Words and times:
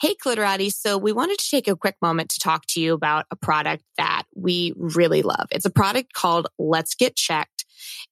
Hey, 0.00 0.14
Clitorati. 0.14 0.72
So 0.72 0.96
we 0.96 1.10
wanted 1.12 1.40
to 1.40 1.50
take 1.50 1.66
a 1.66 1.74
quick 1.74 1.96
moment 2.00 2.30
to 2.30 2.38
talk 2.38 2.66
to 2.68 2.80
you 2.80 2.94
about 2.94 3.26
a 3.32 3.36
product 3.36 3.82
that 3.96 4.22
we 4.36 4.72
really 4.76 5.22
love. 5.22 5.48
It's 5.50 5.64
a 5.64 5.70
product 5.70 6.12
called 6.12 6.46
Let's 6.56 6.94
Get 6.94 7.16
Checked. 7.16 7.57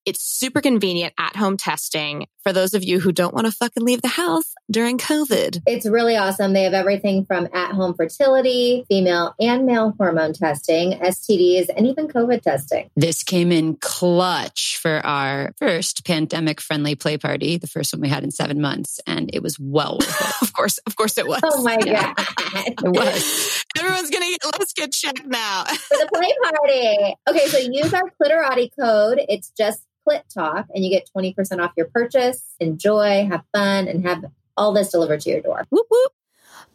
It's 0.04 0.22
super 0.22 0.60
convenient 0.60 1.14
at 1.18 1.36
home 1.36 1.56
testing 1.56 2.26
for 2.42 2.52
those 2.52 2.74
of 2.74 2.84
you 2.84 3.00
who 3.00 3.10
don't 3.10 3.34
want 3.34 3.46
to 3.46 3.52
fucking 3.52 3.84
leave 3.84 4.02
the 4.02 4.08
house 4.08 4.54
during 4.70 4.98
COVID. 4.98 5.62
It's 5.66 5.84
really 5.84 6.16
awesome. 6.16 6.52
They 6.52 6.62
have 6.62 6.74
everything 6.74 7.24
from 7.24 7.48
at 7.52 7.72
home 7.72 7.94
fertility, 7.94 8.84
female 8.88 9.34
and 9.40 9.66
male 9.66 9.94
hormone 9.98 10.32
testing, 10.32 10.92
STDs, 10.92 11.66
and 11.76 11.86
even 11.88 12.06
COVID 12.06 12.42
testing. 12.42 12.90
This 12.94 13.24
came 13.24 13.50
in 13.50 13.76
clutch 13.76 14.78
for 14.80 15.04
our 15.04 15.52
first 15.58 16.04
pandemic 16.04 16.60
friendly 16.60 16.94
play 16.94 17.18
party, 17.18 17.56
the 17.56 17.66
first 17.66 17.92
one 17.92 18.00
we 18.00 18.08
had 18.08 18.22
in 18.22 18.30
seven 18.30 18.60
months, 18.60 19.00
and 19.06 19.28
it 19.32 19.42
was 19.42 19.58
well 19.58 19.98
worth 19.98 20.20
it. 20.20 20.34
of 20.42 20.52
course, 20.52 20.78
of 20.86 20.94
course 20.94 21.18
it 21.18 21.26
was. 21.26 21.40
Oh 21.42 21.62
my 21.62 21.78
Yeah. 21.84 22.14
God. 22.14 22.26
It 22.66 22.76
was. 22.82 23.64
Everyone's 23.78 24.10
gonna 24.10 24.26
get 24.26 24.40
let's 24.58 24.72
get 24.72 24.92
checked 24.92 25.26
now. 25.26 25.64
For 25.64 25.96
the 25.96 26.08
play 26.14 26.34
party. 26.42 27.14
Okay, 27.28 27.46
so 27.48 27.58
use 27.58 27.92
our 27.94 28.10
Clitorati 28.20 28.70
code. 28.78 29.20
It's 29.28 29.52
just 29.56 29.82
Clit 30.06 30.22
Talk, 30.32 30.66
and 30.74 30.84
you 30.84 30.90
get 30.90 31.08
20% 31.16 31.60
off 31.60 31.72
your 31.76 31.86
purchase. 31.86 32.54
Enjoy, 32.60 33.26
have 33.26 33.42
fun, 33.52 33.88
and 33.88 34.06
have 34.06 34.24
all 34.56 34.72
this 34.72 34.90
delivered 34.90 35.20
to 35.20 35.30
your 35.30 35.40
door. 35.40 35.64
whoop 35.70 35.86
whoop. 35.90 36.12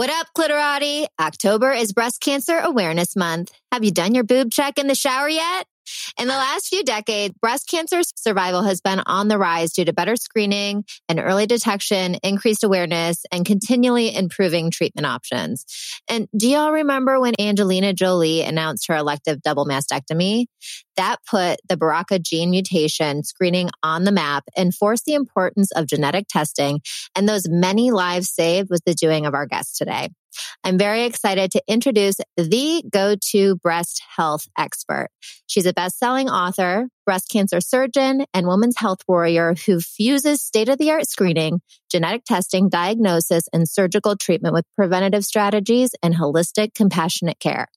What 0.00 0.08
up, 0.08 0.28
Clitorati? 0.34 1.04
October 1.20 1.72
is 1.72 1.92
Breast 1.92 2.22
Cancer 2.22 2.58
Awareness 2.58 3.16
Month. 3.16 3.52
Have 3.70 3.84
you 3.84 3.90
done 3.90 4.14
your 4.14 4.24
boob 4.24 4.50
check 4.50 4.78
in 4.78 4.86
the 4.86 4.94
shower 4.94 5.28
yet? 5.28 5.66
In 6.18 6.28
the 6.28 6.34
last 6.34 6.68
few 6.68 6.82
decades, 6.84 7.34
breast 7.40 7.68
cancer 7.68 8.00
survival 8.16 8.62
has 8.62 8.80
been 8.80 9.00
on 9.06 9.28
the 9.28 9.38
rise 9.38 9.72
due 9.72 9.84
to 9.84 9.92
better 9.92 10.16
screening 10.16 10.84
and 11.08 11.20
early 11.20 11.46
detection, 11.46 12.16
increased 12.22 12.64
awareness, 12.64 13.24
and 13.32 13.44
continually 13.44 14.14
improving 14.14 14.70
treatment 14.70 15.06
options. 15.06 15.64
And 16.08 16.28
do 16.36 16.48
y'all 16.48 16.72
remember 16.72 17.20
when 17.20 17.34
Angelina 17.40 17.92
Jolie 17.92 18.42
announced 18.42 18.88
her 18.88 18.96
elective 18.96 19.42
double 19.42 19.66
mastectomy? 19.66 20.46
That 20.96 21.16
put 21.28 21.60
the 21.68 21.76
BRCA 21.76 22.20
gene 22.22 22.50
mutation 22.50 23.22
screening 23.24 23.70
on 23.82 24.04
the 24.04 24.12
map 24.12 24.44
and 24.56 24.74
forced 24.74 25.06
the 25.06 25.14
importance 25.14 25.70
of 25.72 25.86
genetic 25.86 26.26
testing 26.28 26.80
and 27.16 27.28
those 27.28 27.48
many 27.48 27.90
lives 27.90 28.30
saved 28.30 28.70
was 28.70 28.80
the 28.84 28.94
doing 28.94 29.26
of 29.26 29.34
our 29.34 29.46
guest 29.46 29.76
today. 29.76 30.10
I'm 30.64 30.78
very 30.78 31.04
excited 31.04 31.50
to 31.52 31.62
introduce 31.66 32.16
the 32.36 32.82
go-to 32.90 33.56
breast 33.56 34.02
health 34.16 34.46
expert. 34.58 35.08
She's 35.46 35.66
a 35.66 35.72
best-selling 35.72 36.28
author, 36.28 36.88
breast 37.04 37.28
cancer 37.30 37.60
surgeon, 37.60 38.24
and 38.32 38.46
women's 38.46 38.78
health 38.78 39.00
warrior 39.08 39.54
who 39.66 39.80
fuses 39.80 40.42
state-of-the-art 40.42 41.08
screening, 41.08 41.60
genetic 41.90 42.24
testing, 42.24 42.68
diagnosis, 42.68 43.44
and 43.52 43.68
surgical 43.68 44.16
treatment 44.16 44.54
with 44.54 44.64
preventative 44.76 45.24
strategies 45.24 45.90
and 46.02 46.14
holistic 46.14 46.74
compassionate 46.74 47.40
care. 47.40 47.68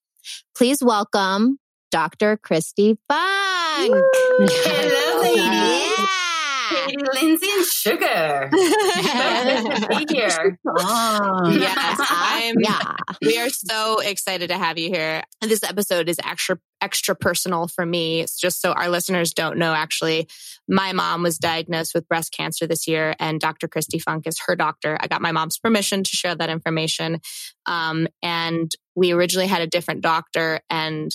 Please 0.55 0.83
welcome 0.83 1.57
Dr. 1.91 2.37
Kristi 2.37 2.97
Funk. 3.07 3.93
Hello, 4.39 5.21
ladies. 5.21 6.22
Katie, 6.69 6.97
Lindsay, 7.13 7.47
and 7.51 7.65
Sugar. 7.65 8.49
Be 8.51 10.05
here. 10.13 10.57
yes, 10.65 11.99
I'm 12.09 12.55
Yeah. 12.59 12.95
we 13.21 13.37
are 13.39 13.49
so 13.49 13.99
excited 13.99 14.49
to 14.49 14.57
have 14.57 14.77
you 14.77 14.89
here. 14.89 15.23
And 15.41 15.49
this 15.51 15.63
episode 15.63 16.09
is 16.09 16.19
extra 16.23 16.57
extra 16.81 17.15
personal 17.15 17.67
for 17.69 17.85
me. 17.85 18.19
It's 18.19 18.37
just 18.37 18.61
so 18.61 18.73
our 18.73 18.89
listeners 18.89 19.33
don't 19.33 19.57
know 19.57 19.73
actually 19.73 20.27
my 20.67 20.91
mom 20.91 21.23
was 21.23 21.37
diagnosed 21.37 21.93
with 21.95 22.07
breast 22.09 22.33
cancer 22.33 22.67
this 22.67 22.87
year 22.89 23.15
and 23.19 23.39
Dr. 23.39 23.67
Kristi 23.69 24.01
Funk 24.01 24.27
is 24.27 24.39
her 24.47 24.55
doctor. 24.57 24.97
I 24.99 25.07
got 25.07 25.21
my 25.21 25.31
mom's 25.31 25.57
permission 25.57 26.03
to 26.03 26.09
share 26.09 26.35
that 26.35 26.49
information. 26.49 27.21
Um, 27.65 28.07
and 28.21 28.69
we 28.95 29.11
originally 29.13 29.47
had 29.47 29.61
a 29.61 29.67
different 29.67 30.01
doctor 30.01 30.59
and 30.69 31.11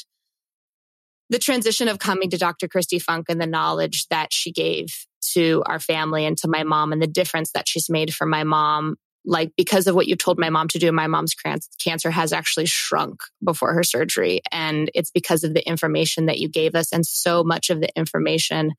the 1.30 1.38
transition 1.38 1.88
of 1.88 1.98
coming 1.98 2.30
to 2.30 2.38
Dr. 2.38 2.66
Kristi 2.68 3.00
Funk 3.00 3.26
and 3.28 3.38
the 3.40 3.46
knowledge 3.46 4.06
that 4.08 4.32
she 4.32 4.50
gave 4.50 5.06
to 5.32 5.62
our 5.66 5.78
family 5.78 6.24
and 6.24 6.36
to 6.38 6.48
my 6.48 6.64
mom 6.64 6.92
and 6.92 7.02
the 7.02 7.06
difference 7.06 7.52
that 7.52 7.68
she's 7.68 7.88
made 7.88 8.14
for 8.14 8.26
my 8.26 8.44
mom 8.44 8.96
like 9.24 9.52
because 9.56 9.86
of 9.86 9.94
what 9.94 10.06
you 10.06 10.16
told 10.16 10.38
my 10.38 10.48
mom 10.48 10.68
to 10.68 10.78
do 10.78 10.90
my 10.92 11.06
mom's 11.06 11.34
cancer 11.78 12.10
has 12.10 12.32
actually 12.32 12.66
shrunk 12.66 13.20
before 13.44 13.74
her 13.74 13.82
surgery 13.82 14.40
and 14.52 14.90
it's 14.94 15.10
because 15.10 15.44
of 15.44 15.54
the 15.54 15.66
information 15.68 16.26
that 16.26 16.38
you 16.38 16.48
gave 16.48 16.74
us 16.74 16.92
and 16.92 17.04
so 17.04 17.44
much 17.44 17.68
of 17.68 17.80
the 17.80 17.88
information 17.96 18.72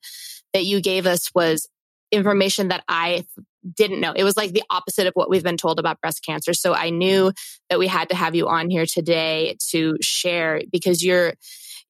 that 0.52 0.64
you 0.64 0.80
gave 0.80 1.06
us 1.06 1.30
was 1.34 1.68
information 2.10 2.68
that 2.68 2.82
I 2.88 3.24
didn't 3.76 4.00
know. 4.00 4.12
It 4.12 4.24
was 4.24 4.36
like 4.36 4.52
the 4.52 4.62
opposite 4.70 5.06
of 5.06 5.14
what 5.14 5.30
we've 5.30 5.42
been 5.42 5.56
told 5.56 5.78
about 5.78 6.00
breast 6.00 6.24
cancer. 6.24 6.54
So 6.54 6.74
I 6.74 6.90
knew 6.90 7.32
that 7.68 7.78
we 7.78 7.86
had 7.86 8.08
to 8.08 8.16
have 8.16 8.34
you 8.34 8.48
on 8.48 8.70
here 8.70 8.86
today 8.86 9.56
to 9.70 9.96
share 10.00 10.62
because 10.72 11.04
you're 11.04 11.34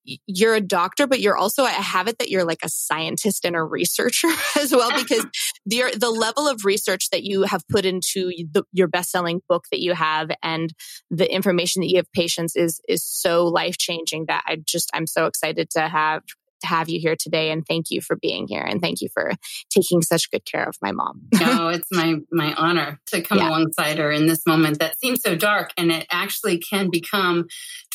you're 0.05 0.55
a 0.55 0.61
doctor, 0.61 1.07
but 1.07 1.21
you're 1.21 1.37
also, 1.37 1.65
I 1.65 1.71
have 1.71 2.09
it 2.09 2.19
that 2.19 2.31
you're 2.31 2.45
like 2.45 2.61
a 2.63 2.69
scientist 2.69 3.45
and 3.45 3.55
a 3.55 3.63
researcher 3.63 4.29
as 4.59 4.73
well, 4.73 4.91
because 4.97 5.27
the, 5.67 5.95
the 5.97 6.11
level 6.11 6.49
of 6.49 6.65
research 6.65 7.11
that 7.11 7.23
you 7.23 7.43
have 7.43 7.67
put 7.69 7.85
into 7.85 8.33
the, 8.51 8.65
your 8.73 8.89
best-selling 8.89 9.43
book 9.49 9.65
that 9.71 9.81
you 9.81 9.95
have 9.95 10.31
and 10.43 10.73
the 11.11 11.33
information 11.33 11.81
that 11.81 11.91
you 11.91 11.97
have 11.97 12.11
patients 12.13 12.57
is, 12.57 12.81
is 12.89 13.05
so 13.05 13.47
life-changing 13.47 14.27
that 14.29 14.43
I 14.47 14.57
just, 14.65 14.91
I'm 14.95 15.07
so 15.07 15.27
excited 15.27 15.71
to 15.71 15.89
have, 15.89 16.23
to 16.61 16.67
have 16.67 16.89
you 16.89 17.01
here 17.01 17.17
today. 17.19 17.51
And 17.51 17.65
thank 17.67 17.87
you 17.91 18.01
for 18.01 18.17
being 18.17 18.47
here. 18.49 18.63
And 18.63 18.81
thank 18.81 19.01
you 19.01 19.09
for 19.13 19.33
taking 19.71 20.03
such 20.03 20.31
good 20.31 20.45
care 20.45 20.65
of 20.65 20.77
my 20.83 20.93
mom. 20.93 21.23
no, 21.41 21.69
it's 21.69 21.89
my 21.91 22.17
my 22.31 22.55
honor 22.55 23.01
to 23.09 23.23
come 23.23 23.39
Yeah. 23.39 23.49
alongside 23.49 23.99
her 23.99 24.11
in 24.11 24.27
this 24.27 24.47
moment 24.47 24.79
that 24.79 24.99
seems 24.99 25.23
so 25.23 25.35
dark, 25.35 25.73
and 25.77 25.91
it 25.91 26.07
actually 26.11 26.59
can 26.59 26.91
become 26.91 27.47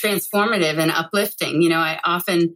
transformative 0.02 0.78
and 0.78 0.92
uplifting. 0.92 1.62
You 1.62 1.70
know, 1.70 1.80
I 1.80 2.00
often 2.03 2.53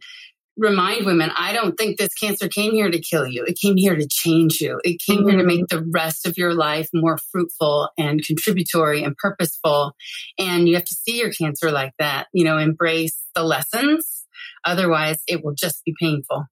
remind 0.60 1.06
women 1.06 1.30
I 1.36 1.52
don't 1.52 1.76
think 1.76 1.98
this 1.98 2.14
cancer 2.14 2.48
came 2.48 2.72
here 2.72 2.90
to 2.90 3.00
kill 3.00 3.26
you. 3.26 3.44
It 3.44 3.58
came 3.60 3.76
here 3.76 3.96
to 3.96 4.06
change 4.08 4.60
you. 4.60 4.78
It 4.84 5.00
came 5.00 5.22
here 5.26 5.38
to 5.38 5.38
mm-hmm. 5.38 5.46
make 5.46 5.66
the 5.68 5.84
rest 5.92 6.26
of 6.26 6.36
your 6.36 6.54
life 6.54 6.88
more 6.92 7.18
fruitful 7.32 7.88
and 7.98 8.24
contributory 8.24 9.02
and 9.02 9.16
purposeful. 9.16 9.92
And 10.38 10.68
you 10.68 10.74
have 10.74 10.84
to 10.84 10.94
see 10.94 11.18
your 11.18 11.32
cancer 11.32 11.70
like 11.70 11.92
that, 11.98 12.26
you 12.32 12.44
know, 12.44 12.58
embrace 12.58 13.18
the 13.34 13.42
lessons. 13.42 14.19
Otherwise, 14.64 15.22
it 15.26 15.44
will 15.44 15.54
just 15.54 15.84
be 15.84 15.94
painful. 16.00 16.44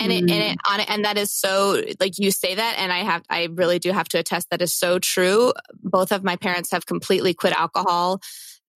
and 0.00 0.12
it, 0.12 0.20
and 0.20 0.30
it 0.30 0.56
mm. 0.56 0.72
on 0.72 0.80
it 0.80 0.88
and 0.88 1.04
that 1.04 1.18
is 1.18 1.30
so 1.30 1.82
like 2.00 2.12
you 2.16 2.30
say 2.30 2.54
that 2.54 2.76
and 2.78 2.90
i 2.90 3.00
have 3.00 3.22
i 3.28 3.48
really 3.52 3.78
do 3.78 3.92
have 3.92 4.08
to 4.08 4.18
attest 4.18 4.48
that 4.50 4.62
is 4.62 4.72
so 4.72 4.98
true. 4.98 5.52
Both 5.82 6.10
of 6.10 6.24
my 6.24 6.36
parents 6.36 6.70
have 6.70 6.86
completely 6.86 7.34
quit 7.34 7.52
alcohol 7.52 8.20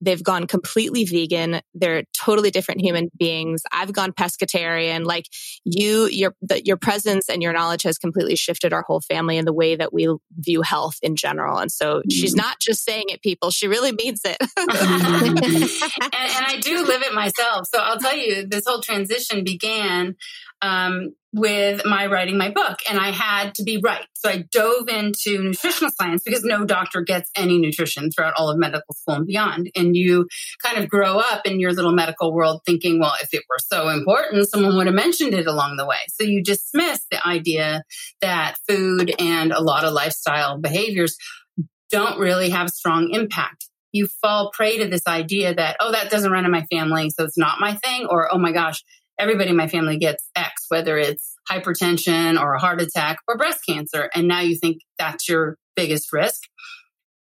they've 0.02 0.22
gone 0.22 0.46
completely 0.46 1.04
vegan. 1.04 1.60
They're 1.74 2.02
totally 2.12 2.50
different 2.50 2.80
human 2.80 3.10
beings. 3.16 3.62
I've 3.72 3.92
gone 3.92 4.12
pescatarian. 4.12 5.04
Like 5.04 5.26
you 5.64 6.06
your 6.06 6.34
the, 6.42 6.62
your 6.64 6.76
presence 6.76 7.28
and 7.28 7.42
your 7.42 7.52
knowledge 7.52 7.84
has 7.84 7.96
completely 7.96 8.36
shifted 8.36 8.72
our 8.72 8.82
whole 8.82 9.00
family 9.00 9.38
in 9.38 9.44
the 9.44 9.52
way 9.52 9.76
that 9.76 9.92
we 9.92 10.12
view 10.36 10.62
health 10.62 10.98
in 11.02 11.16
general. 11.16 11.58
And 11.58 11.70
so 11.70 12.02
she's 12.10 12.34
not 12.34 12.58
just 12.60 12.84
saying 12.84 13.04
it 13.08 13.22
people. 13.22 13.50
She 13.50 13.68
really 13.68 13.92
means 13.92 14.20
it. 14.24 14.36
And, 16.02 16.14
and 16.14 16.46
I 16.46 16.58
do 16.60 16.84
live 16.84 17.02
it 17.02 17.14
myself. 17.14 17.66
So 17.72 17.78
I'll 17.78 17.98
tell 17.98 18.16
you, 18.16 18.46
this 18.46 18.64
whole 18.66 18.80
transition 18.80 19.44
began 19.44 20.16
um, 20.60 21.14
with 21.32 21.84
my 21.86 22.06
writing 22.06 22.36
my 22.36 22.50
book, 22.50 22.78
and 22.88 22.98
I 22.98 23.10
had 23.10 23.54
to 23.54 23.62
be 23.62 23.80
right. 23.82 24.04
So 24.14 24.28
I 24.28 24.44
dove 24.50 24.88
into 24.88 25.42
nutritional 25.42 25.90
science 25.90 26.22
because 26.24 26.44
no 26.44 26.64
doctor 26.64 27.00
gets 27.00 27.30
any 27.36 27.58
nutrition 27.58 28.10
throughout 28.10 28.34
all 28.36 28.50
of 28.50 28.58
medical 28.58 28.94
school 28.94 29.14
and 29.14 29.26
beyond. 29.26 29.70
And 29.74 29.96
you 29.96 30.28
kind 30.62 30.78
of 30.78 30.88
grow 30.88 31.18
up 31.18 31.46
in 31.46 31.58
your 31.58 31.72
little 31.72 31.92
medical 31.92 32.32
world 32.32 32.60
thinking, 32.66 33.00
well, 33.00 33.14
if 33.22 33.32
it 33.32 33.44
were 33.48 33.58
so 33.58 33.88
important, 33.88 34.48
someone 34.48 34.76
would 34.76 34.86
have 34.86 34.94
mentioned 34.94 35.34
it 35.34 35.46
along 35.46 35.76
the 35.76 35.86
way. 35.86 35.98
So 36.08 36.24
you 36.24 36.42
dismiss 36.42 37.00
the 37.10 37.26
idea 37.26 37.82
that 38.20 38.56
food 38.68 39.14
and 39.18 39.52
a 39.52 39.62
lot 39.62 39.84
of 39.84 39.92
lifestyle 39.92 40.58
behaviors 40.58 41.16
don't 41.90 42.18
really 42.18 42.50
have 42.50 42.70
strong 42.70 43.10
impact 43.10 43.68
you 43.92 44.06
fall 44.06 44.50
prey 44.52 44.78
to 44.78 44.88
this 44.88 45.06
idea 45.06 45.54
that, 45.54 45.76
oh, 45.78 45.92
that 45.92 46.10
doesn't 46.10 46.32
run 46.32 46.46
in 46.46 46.50
my 46.50 46.64
family, 46.72 47.10
so 47.10 47.24
it's 47.24 47.38
not 47.38 47.60
my 47.60 47.74
thing, 47.74 48.06
or 48.06 48.32
oh 48.32 48.38
my 48.38 48.50
gosh, 48.52 48.82
everybody 49.22 49.50
in 49.50 49.56
my 49.56 49.68
family 49.68 49.98
gets 49.98 50.28
X, 50.34 50.64
whether 50.68 50.98
it's 50.98 51.36
hypertension 51.48 52.40
or 52.40 52.54
a 52.54 52.58
heart 52.58 52.82
attack 52.82 53.18
or 53.28 53.36
breast 53.36 53.60
cancer. 53.66 54.10
And 54.14 54.26
now 54.26 54.40
you 54.40 54.56
think 54.56 54.78
that's 54.98 55.28
your 55.28 55.56
biggest 55.76 56.12
risk. 56.12 56.42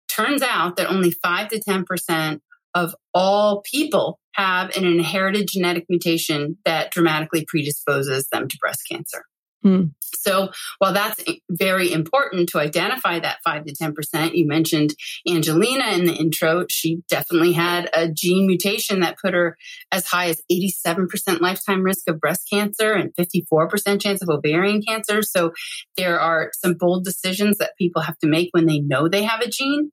Turns 0.08 0.40
out 0.42 0.76
that 0.76 0.88
only 0.88 1.10
5 1.10 1.48
to 1.48 1.60
10% 1.60 2.38
of 2.74 2.94
all 3.12 3.62
people 3.62 4.20
have 4.34 4.76
an 4.76 4.84
inherited 4.84 5.48
genetic 5.50 5.86
mutation 5.88 6.56
that 6.64 6.92
dramatically 6.92 7.44
predisposes 7.48 8.28
them 8.30 8.46
to 8.46 8.56
breast 8.60 8.82
cancer. 8.88 9.24
Hmm. 9.62 9.86
So 10.00 10.50
while 10.78 10.92
that's 10.92 11.22
very 11.50 11.92
important 11.92 12.48
to 12.50 12.58
identify 12.58 13.18
that 13.18 13.38
5 13.44 13.66
to 13.66 13.72
10%, 13.74 14.34
you 14.34 14.46
mentioned 14.46 14.94
Angelina 15.28 15.88
in 15.88 16.04
the 16.04 16.14
intro. 16.14 16.66
She 16.70 17.02
definitely 17.08 17.52
had 17.52 17.90
a 17.92 18.08
gene 18.08 18.46
mutation 18.46 19.00
that 19.00 19.18
put 19.18 19.34
her 19.34 19.56
as 19.90 20.06
high 20.06 20.28
as 20.28 20.42
87% 20.50 21.40
lifetime 21.40 21.82
risk 21.82 22.08
of 22.08 22.20
breast 22.20 22.46
cancer 22.50 22.92
and 22.92 23.12
54% 23.16 24.00
chance 24.00 24.22
of 24.22 24.28
ovarian 24.28 24.82
cancer. 24.82 25.22
So 25.22 25.52
there 25.96 26.20
are 26.20 26.50
some 26.54 26.74
bold 26.74 27.04
decisions 27.04 27.58
that 27.58 27.76
people 27.76 28.02
have 28.02 28.18
to 28.18 28.28
make 28.28 28.50
when 28.52 28.66
they 28.66 28.78
know 28.80 29.08
they 29.08 29.24
have 29.24 29.40
a 29.40 29.48
gene. 29.48 29.90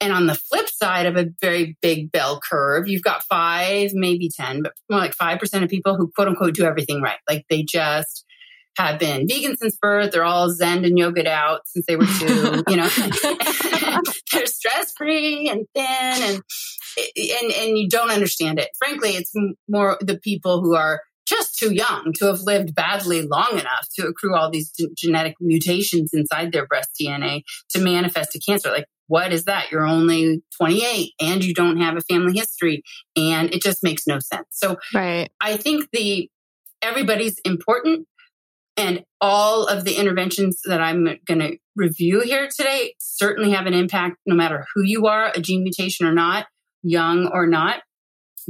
And 0.00 0.12
on 0.12 0.26
the 0.26 0.34
flip 0.34 0.68
side 0.68 1.06
of 1.06 1.16
a 1.16 1.28
very 1.40 1.76
big 1.80 2.10
bell 2.10 2.40
curve, 2.40 2.88
you've 2.88 3.04
got 3.04 3.22
five, 3.22 3.92
maybe 3.94 4.28
10, 4.28 4.62
but 4.62 4.72
more 4.90 4.98
like 4.98 5.16
5% 5.16 5.62
of 5.62 5.68
people 5.68 5.96
who 5.96 6.10
quote 6.12 6.26
unquote 6.26 6.54
do 6.54 6.64
everything 6.64 7.00
right. 7.00 7.18
Like 7.28 7.46
they 7.48 7.62
just 7.62 8.24
have 8.76 8.98
been 8.98 9.26
vegan 9.28 9.56
since 9.56 9.76
birth. 9.80 10.12
They're 10.12 10.24
all 10.24 10.50
zen 10.50 10.84
and 10.84 10.98
yogaed 10.98 11.26
out 11.26 11.60
since 11.66 11.86
they 11.86 11.96
were 11.96 12.06
two, 12.06 12.62
you 12.68 12.76
know, 12.76 12.88
they're 14.32 14.46
stress 14.46 14.92
free 14.96 15.48
and 15.48 15.66
thin 15.74 15.84
and, 15.86 16.42
and, 17.16 17.52
and 17.52 17.78
you 17.78 17.88
don't 17.88 18.10
understand 18.10 18.58
it. 18.58 18.70
Frankly, 18.78 19.10
it's 19.10 19.32
more 19.68 19.98
the 20.00 20.18
people 20.18 20.60
who 20.60 20.74
are 20.74 21.02
just 21.26 21.56
too 21.58 21.72
young 21.72 22.12
to 22.16 22.26
have 22.26 22.40
lived 22.40 22.74
badly 22.74 23.22
long 23.22 23.52
enough 23.52 23.86
to 23.94 24.06
accrue 24.06 24.34
all 24.34 24.50
these 24.50 24.72
genetic 24.96 25.34
mutations 25.40 26.10
inside 26.12 26.52
their 26.52 26.66
breast 26.66 26.90
DNA 27.00 27.42
to 27.70 27.80
manifest 27.80 28.34
a 28.34 28.40
cancer. 28.40 28.70
Like 28.70 28.86
what 29.12 29.30
is 29.30 29.44
that? 29.44 29.70
You're 29.70 29.86
only 29.86 30.42
28 30.56 31.12
and 31.20 31.44
you 31.44 31.52
don't 31.52 31.78
have 31.78 31.98
a 31.98 32.00
family 32.00 32.32
history. 32.32 32.82
And 33.14 33.52
it 33.54 33.62
just 33.62 33.82
makes 33.82 34.06
no 34.06 34.18
sense. 34.20 34.46
So 34.50 34.78
right. 34.94 35.30
I 35.38 35.58
think 35.58 35.88
the 35.92 36.30
everybody's 36.80 37.38
important 37.44 38.06
and 38.76 39.04
all 39.20 39.66
of 39.66 39.84
the 39.84 39.94
interventions 39.94 40.60
that 40.64 40.80
I'm 40.80 41.04
going 41.26 41.40
to 41.40 41.56
review 41.76 42.20
here 42.20 42.48
today 42.54 42.94
certainly 42.98 43.50
have 43.50 43.66
an 43.66 43.74
impact 43.74 44.16
no 44.26 44.34
matter 44.34 44.66
who 44.74 44.82
you 44.82 45.06
are, 45.06 45.30
a 45.34 45.40
gene 45.40 45.62
mutation 45.62 46.06
or 46.06 46.12
not, 46.12 46.46
young 46.82 47.26
or 47.26 47.46
not. 47.46 47.82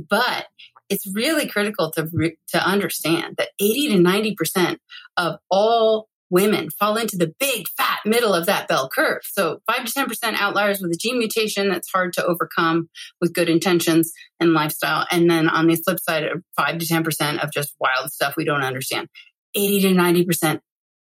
But 0.09 0.47
it's 0.89 1.11
really 1.15 1.49
critical 1.49 1.91
to, 1.93 2.09
to 2.49 2.67
understand 2.67 3.37
that 3.39 3.51
80 3.59 3.89
to 3.89 3.99
90% 3.99 4.77
of 5.17 5.39
all 5.51 6.09
women 6.31 6.71
fall 6.71 6.97
into 6.97 7.17
the 7.17 7.33
big 7.39 7.67
fat 7.77 7.99
middle 8.07 8.33
of 8.33 8.47
that 8.47 8.67
bell 8.67 8.89
curve. 8.89 9.21
So 9.25 9.61
5 9.71 9.85
to 9.85 9.93
10% 9.93 10.35
outliers 10.35 10.81
with 10.81 10.91
a 10.91 10.97
gene 10.97 11.19
mutation 11.19 11.69
that's 11.69 11.91
hard 11.93 12.15
to 12.15 12.25
overcome 12.25 12.89
with 13.21 13.35
good 13.35 13.51
intentions 13.51 14.13
and 14.41 14.55
lifestyle. 14.55 15.07
And 15.11 15.31
then 15.31 15.49
on 15.49 15.67
the 15.67 15.77
flip 15.77 15.99
side, 16.01 16.25
5 16.57 16.79
to 16.79 16.87
10% 16.87 17.45
of 17.45 17.53
just 17.53 17.75
wild 17.79 18.11
stuff 18.11 18.35
we 18.37 18.47
don't 18.47 18.65
understand. 18.65 19.09
80 19.55 19.81
to 19.83 19.89
90%, 19.89 20.61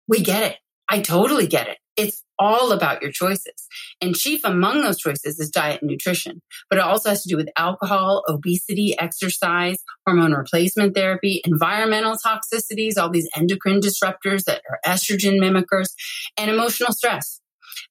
we 0.07 0.21
get 0.21 0.43
it. 0.43 0.57
I 0.89 1.01
totally 1.01 1.47
get 1.47 1.69
it. 1.69 1.79
It's 1.97 2.25
all 2.39 2.71
about 2.73 3.03
your 3.03 3.11
choices. 3.11 3.67
And 4.01 4.15
chief 4.15 4.41
among 4.45 4.83
those 4.83 4.99
choices 4.99 5.39
is 5.41 5.51
diet 5.51 5.83
and 5.83 5.91
nutrition, 5.91 6.41
but 6.71 6.79
it 6.79 6.85
also 6.85 7.11
has 7.11 7.23
to 7.25 7.29
do 7.29 7.37
with 7.37 7.49
alcohol, 7.57 8.23
obesity, 8.29 8.97
exercise, 8.99 9.79
hormone 10.07 10.33
replacement 10.33 10.95
therapy, 10.95 11.43
environmental 11.45 12.17
toxicities, 12.17 12.97
all 12.97 13.11
these 13.11 13.29
endocrine 13.37 13.81
disruptors 13.81 14.45
that 14.45 14.63
are 14.71 14.79
estrogen 14.87 15.41
mimickers, 15.41 15.89
and 16.37 16.51
emotional 16.51 16.93
stress. 16.93 17.41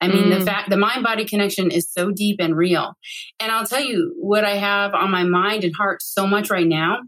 I 0.02 0.08
mean, 0.08 0.26
mm. 0.26 0.40
the 0.40 0.46
fact, 0.46 0.70
the 0.70 0.78
mind 0.78 1.04
body 1.04 1.26
connection 1.26 1.72
is 1.72 1.92
so 1.92 2.12
deep 2.12 2.38
and 2.40 2.56
real. 2.56 2.94
And 3.40 3.52
I'll 3.52 3.66
tell 3.66 3.82
you 3.82 4.14
what 4.18 4.44
I 4.44 4.56
have 4.56 4.94
on 4.94 5.12
my 5.12 5.24
mind 5.24 5.64
and 5.64 5.76
heart 5.76 6.02
so 6.02 6.26
much 6.28 6.50
right 6.50 6.68
now 6.68 7.00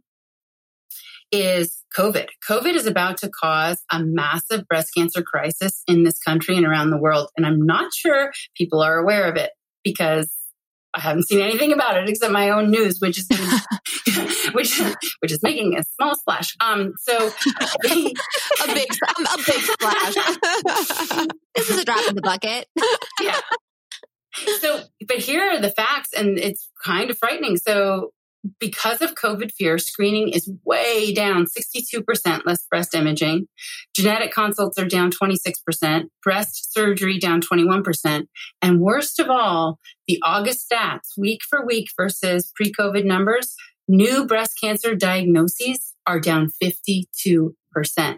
is 1.32 1.84
COVID. 1.98 2.28
COVID 2.48 2.76
is 2.76 2.86
about 2.86 3.18
to 3.18 3.30
cause 3.30 3.82
a 3.92 4.00
massive 4.04 4.68
breast 4.68 4.92
cancer 4.96 5.22
crisis 5.22 5.84
in 5.88 6.04
this 6.04 6.20
country 6.20 6.56
and 6.56 6.66
around 6.66 6.92
the 6.92 6.98
world. 6.98 7.30
And 7.38 7.46
I'm 7.46 7.66
not 7.66 7.94
sure 7.94 8.32
people 8.56 8.82
are 8.82 8.98
aware 8.98 9.30
of 9.30 9.36
it 9.36 9.52
because 9.84 10.32
I 10.94 11.02
haven't 11.02 11.28
seen 11.28 11.40
anything 11.40 11.72
about 11.72 11.98
it 11.98 12.10
except 12.10 12.32
my 12.32 12.50
own 12.50 12.72
news, 12.72 13.00
which 13.00 13.20
is 13.20 13.28
which 14.54 14.80
which 15.20 15.32
is 15.32 15.44
making 15.44 15.78
a 15.78 15.84
small 15.84 16.16
splash. 16.16 16.56
Um, 16.60 16.94
so 17.00 17.16
a 17.28 17.80
big 17.84 18.16
a 18.62 18.74
big 18.74 18.92
splash. 18.94 20.16
this 21.56 21.70
is 21.70 21.80
a 21.80 21.86
drop 21.86 22.08
in 22.10 22.16
the 22.16 22.22
bucket. 22.22 22.68
yeah. 23.22 23.40
So, 24.62 24.84
but 25.08 25.18
here 25.18 25.42
are 25.42 25.60
the 25.60 25.72
facts, 25.72 26.14
and 26.14 26.38
it's 26.38 26.70
kind 26.84 27.10
of 27.10 27.18
frightening. 27.18 27.58
So, 27.58 28.12
because 28.60 29.02
of 29.02 29.16
COVID 29.16 29.52
fear, 29.52 29.78
screening 29.78 30.30
is 30.30 30.50
way 30.66 31.14
down 31.14 31.46
62% 31.46 32.46
less 32.46 32.66
breast 32.70 32.96
imaging. 32.96 33.48
Genetic 33.96 34.32
consults 34.32 34.78
are 34.80 34.88
down 34.88 35.12
26%, 35.12 36.06
breast 36.24 36.74
surgery 36.74 37.20
down 37.20 37.42
21%. 37.42 38.28
And 38.62 38.80
worst 38.80 39.20
of 39.20 39.30
all, 39.30 39.80
the 40.08 40.20
August 40.24 40.72
stats, 40.72 41.18
week 41.18 41.42
for 41.50 41.66
week 41.66 41.88
versus 41.98 42.52
pre 42.56 42.72
COVID 42.72 43.06
numbers, 43.06 43.56
new 43.88 44.26
breast 44.26 44.54
cancer 44.62 44.96
diagnoses 44.96 45.94
are 46.08 46.20
down 46.20 46.50
52%. 46.64 47.50
I 47.98 48.18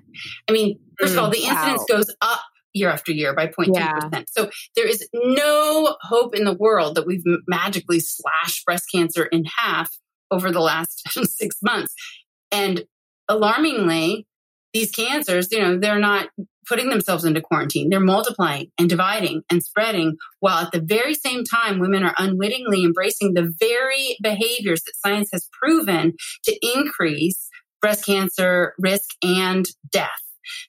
mean, 0.51 0.79
first 0.99 1.13
mm, 1.13 1.17
of 1.17 1.23
all, 1.23 1.29
the 1.29 1.43
incidence 1.43 1.83
goes 1.89 2.15
up 2.21 2.41
year 2.73 2.89
after 2.89 3.11
year 3.11 3.33
by 3.33 3.47
0.2%. 3.47 3.75
Yeah. 3.75 4.23
So 4.27 4.49
there 4.75 4.87
is 4.87 5.07
no 5.13 5.97
hope 6.01 6.35
in 6.35 6.45
the 6.45 6.53
world 6.53 6.95
that 6.95 7.05
we've 7.05 7.23
magically 7.47 7.99
slashed 7.99 8.65
breast 8.65 8.85
cancer 8.93 9.25
in 9.25 9.45
half 9.45 9.91
over 10.31 10.51
the 10.51 10.61
last 10.61 11.07
six 11.25 11.57
months. 11.61 11.93
And 12.51 12.85
alarmingly, 13.27 14.25
these 14.73 14.91
cancers, 14.91 15.51
you 15.51 15.59
know, 15.59 15.77
they're 15.77 15.99
not 15.99 16.29
putting 16.67 16.89
themselves 16.89 17.25
into 17.25 17.41
quarantine. 17.41 17.89
They're 17.89 17.99
multiplying 17.99 18.71
and 18.77 18.89
dividing 18.89 19.43
and 19.49 19.63
spreading 19.63 20.17
while 20.39 20.63
at 20.63 20.71
the 20.71 20.81
very 20.81 21.13
same 21.13 21.43
time, 21.43 21.79
women 21.79 22.03
are 22.03 22.15
unwittingly 22.17 22.83
embracing 22.83 23.33
the 23.33 23.53
very 23.59 24.17
behaviors 24.21 24.81
that 24.83 24.93
science 25.03 25.29
has 25.33 25.49
proven 25.51 26.13
to 26.45 26.57
increase 26.75 27.49
breast 27.81 28.05
cancer 28.05 28.73
risk 28.77 29.09
and 29.23 29.65
death. 29.91 30.09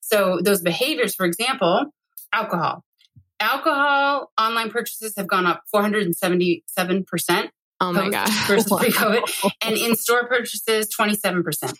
So 0.01 0.41
those 0.43 0.63
behaviors, 0.63 1.15
for 1.15 1.27
example, 1.27 1.87
alcohol. 2.33 2.85
Alcohol 3.39 4.31
online 4.41 4.71
purchases 4.71 5.15
have 5.17 5.27
gone 5.27 5.47
up 5.47 5.63
477% 5.75 6.63
Oh 7.83 7.93
my 7.93 8.09
gosh. 8.09 8.47
Versus 8.47 8.71
wow. 8.71 8.79
pre-COVID. 8.79 9.51
And 9.65 9.77
in-store 9.77 10.29
purchases, 10.29 10.89
27%. 10.97 11.75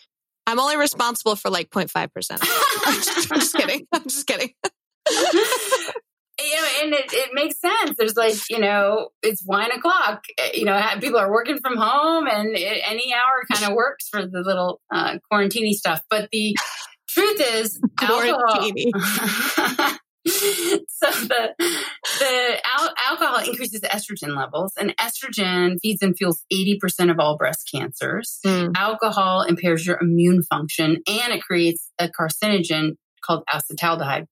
I'm 0.45 0.59
only 0.59 0.75
responsible 0.75 1.37
for 1.37 1.49
like 1.49 1.69
0.5%. 1.69 2.09
I'm, 2.85 2.93
just, 2.95 3.31
I'm 3.31 3.39
just 3.39 3.55
kidding. 3.55 3.87
I'm 3.93 4.03
just 4.03 4.27
kidding. 4.27 4.49
you 5.09 5.15
know, 5.15 6.67
and 6.81 6.93
it, 6.93 7.13
it 7.13 7.29
makes 7.33 7.57
sense. 7.61 7.95
There's 7.97 8.17
like, 8.17 8.35
you 8.49 8.59
know, 8.59 9.09
it's 9.21 9.45
wine 9.45 9.71
o'clock. 9.71 10.25
You 10.53 10.65
know, 10.65 10.81
people 10.99 11.19
are 11.19 11.31
working 11.31 11.59
from 11.59 11.77
home 11.77 12.27
and 12.27 12.49
it, 12.49 12.83
any 12.85 13.13
hour 13.13 13.45
kind 13.49 13.71
of 13.71 13.73
works 13.73 14.09
for 14.09 14.25
the 14.25 14.41
little 14.41 14.81
uh, 14.93 15.19
quarantini 15.31 15.71
stuff. 15.71 16.01
But 16.09 16.27
the 16.33 16.57
truth 17.07 17.41
is, 17.55 17.79
alcohol, 18.01 18.71
so 20.25 21.11
the 21.11 21.53
the 21.59 22.57
alcohol 23.23 23.49
increases 23.49 23.81
estrogen 23.81 24.35
levels, 24.35 24.73
and 24.77 24.95
estrogen 24.97 25.77
feeds 25.81 26.01
and 26.01 26.15
fuels 26.15 26.43
eighty 26.51 26.77
percent 26.79 27.11
of 27.11 27.19
all 27.19 27.37
breast 27.37 27.69
cancers. 27.73 28.39
Mm. 28.45 28.73
Alcohol 28.75 29.43
impairs 29.43 29.85
your 29.85 29.97
immune 30.01 30.43
function, 30.43 31.01
and 31.07 31.33
it 31.33 31.41
creates 31.41 31.89
a 31.99 32.09
carcinogen 32.09 32.95
called 33.25 33.43
acetaldehyde. 33.49 34.25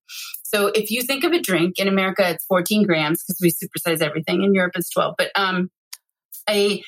So 0.43 0.67
if 0.67 0.91
you 0.91 1.01
think 1.01 1.23
of 1.23 1.31
a 1.31 1.39
drink 1.39 1.79
in 1.79 1.87
America, 1.87 2.29
it's 2.29 2.45
fourteen 2.45 2.83
grams 2.83 3.23
because 3.23 3.39
we 3.41 3.51
supersize 3.51 4.01
everything. 4.01 4.43
In 4.43 4.53
Europe, 4.53 4.73
it's 4.75 4.89
twelve. 4.89 5.15
But 5.17 5.31
um, 5.35 5.69
a 6.49 6.81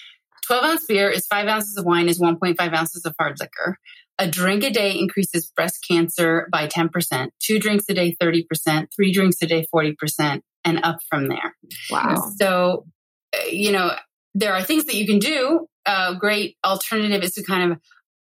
12 0.45 0.63
ounce 0.65 0.85
beer 0.85 1.09
is 1.09 1.25
five 1.25 1.47
ounces 1.47 1.77
of 1.77 1.85
wine 1.85 2.09
is 2.09 2.19
1.5 2.19 2.73
ounces 2.73 3.05
of 3.05 3.15
hard 3.17 3.39
liquor. 3.39 3.77
A 4.19 4.27
drink 4.27 4.63
a 4.63 4.69
day 4.69 4.91
increases 4.91 5.49
breast 5.55 5.85
cancer 5.87 6.47
by 6.51 6.67
10%, 6.67 7.29
two 7.39 7.59
drinks 7.59 7.85
a 7.87 7.93
day, 7.93 8.15
30%, 8.21 8.87
three 8.93 9.13
drinks 9.13 9.37
a 9.41 9.47
day, 9.47 9.65
40%, 9.73 10.41
and 10.65 10.79
up 10.83 10.99
from 11.09 11.27
there. 11.27 11.55
Wow. 11.89 12.31
So, 12.37 12.85
uh, 13.35 13.45
you 13.49 13.71
know, 13.71 13.95
there 14.33 14.53
are 14.53 14.63
things 14.63 14.85
that 14.85 14.95
you 14.95 15.05
can 15.05 15.19
do. 15.19 15.67
A 15.85 16.15
great 16.17 16.57
alternative 16.65 17.23
is 17.23 17.33
to 17.33 17.43
kind 17.43 17.71
of 17.71 17.79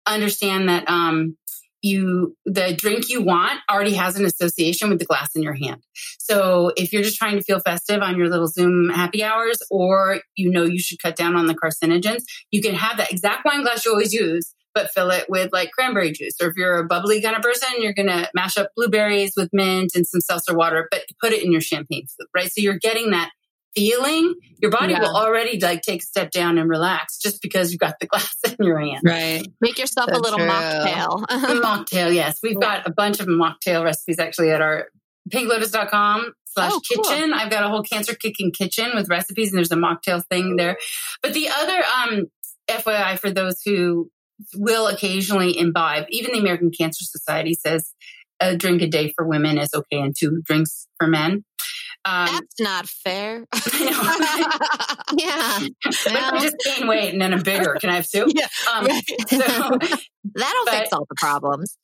understand 0.06 0.70
that 0.70 0.90
um, 0.90 1.38
you 1.82 2.36
the 2.46 2.74
drink 2.76 3.10
you 3.10 3.22
want 3.22 3.60
already 3.72 3.94
has 3.94 4.18
an 4.18 4.26
association 4.26 4.90
with 4.90 5.00
the 5.00 5.06
glass 5.06 5.36
in 5.36 5.44
your 5.44 5.54
hand. 5.54 5.82
So 6.20 6.72
if 6.76 6.92
you're 6.92 7.04
just 7.04 7.18
trying 7.18 7.38
to 7.38 7.44
feel 7.44 7.60
festive 7.60 8.02
on 8.02 8.18
your 8.18 8.30
little 8.30 8.48
Zoom 8.48 8.90
happy 8.90 9.24
hours, 9.24 9.60
or 9.70 10.22
you 10.36 10.50
know 10.50 10.64
you 10.64 10.80
should 10.80 11.02
cut 11.02 11.16
down 11.16 11.36
on 11.36 11.48
the 11.48 11.56
carcinogens, 11.56 12.24
you 12.52 12.62
can 12.62 12.76
have 12.76 12.98
that 12.98 13.12
exact 13.12 13.46
wine 13.46 13.62
glass 13.62 13.86
you 13.86 13.92
always 13.92 14.14
use, 14.14 14.54
but 14.78 14.92
fill 14.92 15.10
it 15.10 15.26
with 15.28 15.52
like 15.52 15.72
cranberry 15.72 16.12
juice. 16.12 16.36
Or 16.40 16.50
if 16.50 16.56
you're 16.56 16.78
a 16.78 16.86
bubbly 16.86 17.20
kind 17.22 17.36
of 17.36 17.42
person, 17.42 17.70
you're 17.80 17.94
going 17.94 18.10
to 18.10 18.30
mash 18.36 18.58
up 18.58 18.70
blueberries 18.76 19.34
with 19.36 19.50
mint 19.52 19.92
and 19.96 20.06
some 20.06 20.22
seltzer 20.22 20.56
water, 20.56 20.88
but 20.92 21.02
put 21.20 21.34
it 21.34 21.44
in 21.44 21.52
your 21.52 21.62
champagne 21.62 22.06
soup, 22.08 22.28
right? 22.36 22.46
So 22.52 22.62
you're 22.62 22.78
getting 22.78 23.10
that 23.12 23.32
feeling, 23.76 24.36
your 24.62 24.70
body 24.70 24.94
Yeah. 24.94 25.00
will 25.02 25.16
already 25.16 25.60
like 25.60 25.82
take 25.82 26.02
a 26.02 26.06
step 26.06 26.30
down 26.32 26.58
and 26.60 26.70
relax 26.70 27.18
just 27.20 27.42
because 27.42 27.72
you've 27.72 27.80
got 27.80 27.96
the 28.00 28.06
glass 28.12 28.36
in 28.46 28.66
your 28.66 28.80
hand. 28.80 29.02
Right. 29.04 29.48
Make 29.62 29.80
yourself 29.80 30.10
So 30.12 30.18
a 30.18 30.22
little 30.22 30.38
true. 30.40 30.48
mocktail. 30.48 31.26
mocktail, 31.62 32.14
yes. 32.14 32.38
We've 32.44 32.60
got 32.60 32.88
a 32.88 32.92
bunch 32.92 33.20
of 33.20 33.26
mocktail 33.28 33.84
recipes 33.84 34.20
actually 34.20 34.52
at 34.52 34.62
our 34.62 34.88
pinklotus.com 35.32 36.34
slash 36.46 36.72
Oh, 36.74 36.82
cool. 36.94 37.04
kitchen. 37.04 37.34
I've 37.34 37.50
got 37.52 37.64
a 37.64 37.70
whole 37.70 37.84
cancer 37.84 38.14
kicking 38.16 38.52
kitchen 38.52 38.92
with 38.96 39.10
recipes 39.10 39.50
and 39.50 39.58
there's 39.58 39.72
a 39.72 39.76
mocktail 39.76 40.24
thing 40.30 40.56
there. 40.56 40.78
But 41.22 41.34
the 41.34 41.50
other 41.50 41.84
um 42.02 42.26
FYI 42.70 43.18
for 43.20 43.32
those 43.32 43.62
who 43.64 44.10
will 44.56 44.88
occasionally 44.88 45.58
imbibe, 45.58 46.06
even 46.10 46.32
the 46.34 46.40
American 46.40 46.72
Cancer 46.72 47.04
Society 47.06 47.54
says 47.54 47.94
a 48.40 48.56
drink 48.56 48.82
a 48.82 48.88
day 48.88 49.12
for 49.16 49.26
women 49.28 49.58
is 49.58 49.70
okay 49.74 50.00
and 50.00 50.16
two 50.18 50.42
drinks 50.46 50.88
for 51.00 51.08
men. 51.08 51.44
Um, 52.06 52.28
That's 52.32 52.60
not 52.60 52.88
fair. 52.88 53.46
Yeah. 55.18 55.60
but 55.84 56.08
I 56.16 56.32
Well, 56.34 56.42
just 56.42 56.56
gain 56.66 56.88
weight 56.88 57.12
and 57.14 57.22
then 57.22 57.34
I'm 57.34 57.42
bigger. 57.42 57.76
Can 57.80 57.90
I 57.90 57.96
have 57.96 58.08
two? 58.10 58.26
Yeah, 58.36 58.48
Um, 58.74 58.86
right. 58.86 59.04
so 59.30 59.38
that'll 59.38 60.66
But- 60.66 60.74
fix 60.74 60.94
all 60.94 61.08
the 61.10 61.16
problems. 61.18 61.78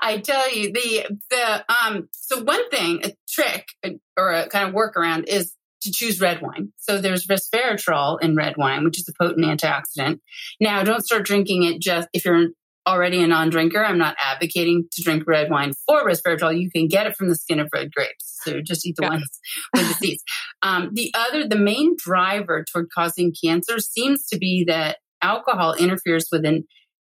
I 0.00 0.18
tell 0.24 0.52
you 0.54 0.72
the 0.72 1.06
the 1.30 1.64
um 1.84 2.08
so 2.12 2.42
one 2.42 2.68
thing 2.70 3.00
a 3.04 3.12
trick 3.28 3.66
uh, 3.84 3.90
or 4.16 4.32
a 4.32 4.48
kind 4.48 4.68
of 4.68 4.74
workaround 4.74 5.24
is 5.26 5.54
to 5.82 5.90
choose 5.92 6.20
red 6.20 6.42
wine. 6.42 6.72
So 6.78 7.00
there's 7.00 7.26
resveratrol 7.26 8.20
in 8.22 8.36
red 8.36 8.56
wine, 8.56 8.84
which 8.84 8.98
is 8.98 9.08
a 9.08 9.12
potent 9.22 9.46
antioxidant. 9.46 10.20
Now, 10.60 10.82
don't 10.82 11.04
start 11.04 11.24
drinking 11.24 11.64
it 11.64 11.80
just 11.80 12.08
if 12.12 12.24
you're 12.24 12.48
already 12.86 13.22
a 13.22 13.26
non-drinker. 13.26 13.84
I'm 13.84 13.98
not 13.98 14.16
advocating 14.22 14.88
to 14.92 15.02
drink 15.02 15.24
red 15.26 15.50
wine 15.50 15.72
for 15.86 16.04
resveratrol. 16.04 16.58
You 16.58 16.70
can 16.70 16.88
get 16.88 17.06
it 17.06 17.16
from 17.16 17.28
the 17.28 17.34
skin 17.36 17.60
of 17.60 17.68
red 17.72 17.92
grapes. 17.92 18.40
So 18.42 18.60
just 18.62 18.86
eat 18.86 18.96
the 18.96 19.02
Yeah. 19.02 19.08
ones 19.10 19.40
with 19.74 19.88
the 19.88 19.94
seeds. 19.94 20.22
Um, 20.62 20.90
the 20.92 21.10
other, 21.14 21.48
the 21.48 21.56
main 21.56 21.96
driver 21.96 22.64
toward 22.70 22.88
causing 22.94 23.32
cancer 23.42 23.78
seems 23.78 24.26
to 24.26 24.36
be 24.38 24.64
that 24.66 24.98
alcohol 25.22 25.72
interferes 25.74 26.28
with 26.30 26.44
an 26.44 26.64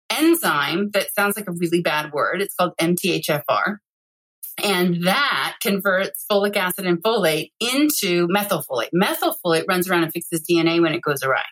enzyme 0.09 0.89
that 0.91 1.13
sounds 1.13 1.37
like 1.37 1.47
a 1.47 1.53
really 1.53 1.81
bad 1.81 2.11
word. 2.11 2.41
It's 2.41 2.53
called 2.53 2.73
MTHFR. 2.81 3.77
And 4.63 5.03
that 5.05 5.55
converts 5.61 6.25
folic 6.31 6.55
acid 6.55 6.85
and 6.85 7.03
folate 7.03 7.51
into 7.59 8.27
methylfolate. 8.27 8.89
Methylfolate 8.95 9.65
runs 9.67 9.89
around 9.89 10.03
and 10.03 10.13
fixes 10.13 10.45
DNA 10.49 10.81
when 10.81 10.93
it 10.93 11.01
goes 11.01 11.23
awry. 11.23 11.43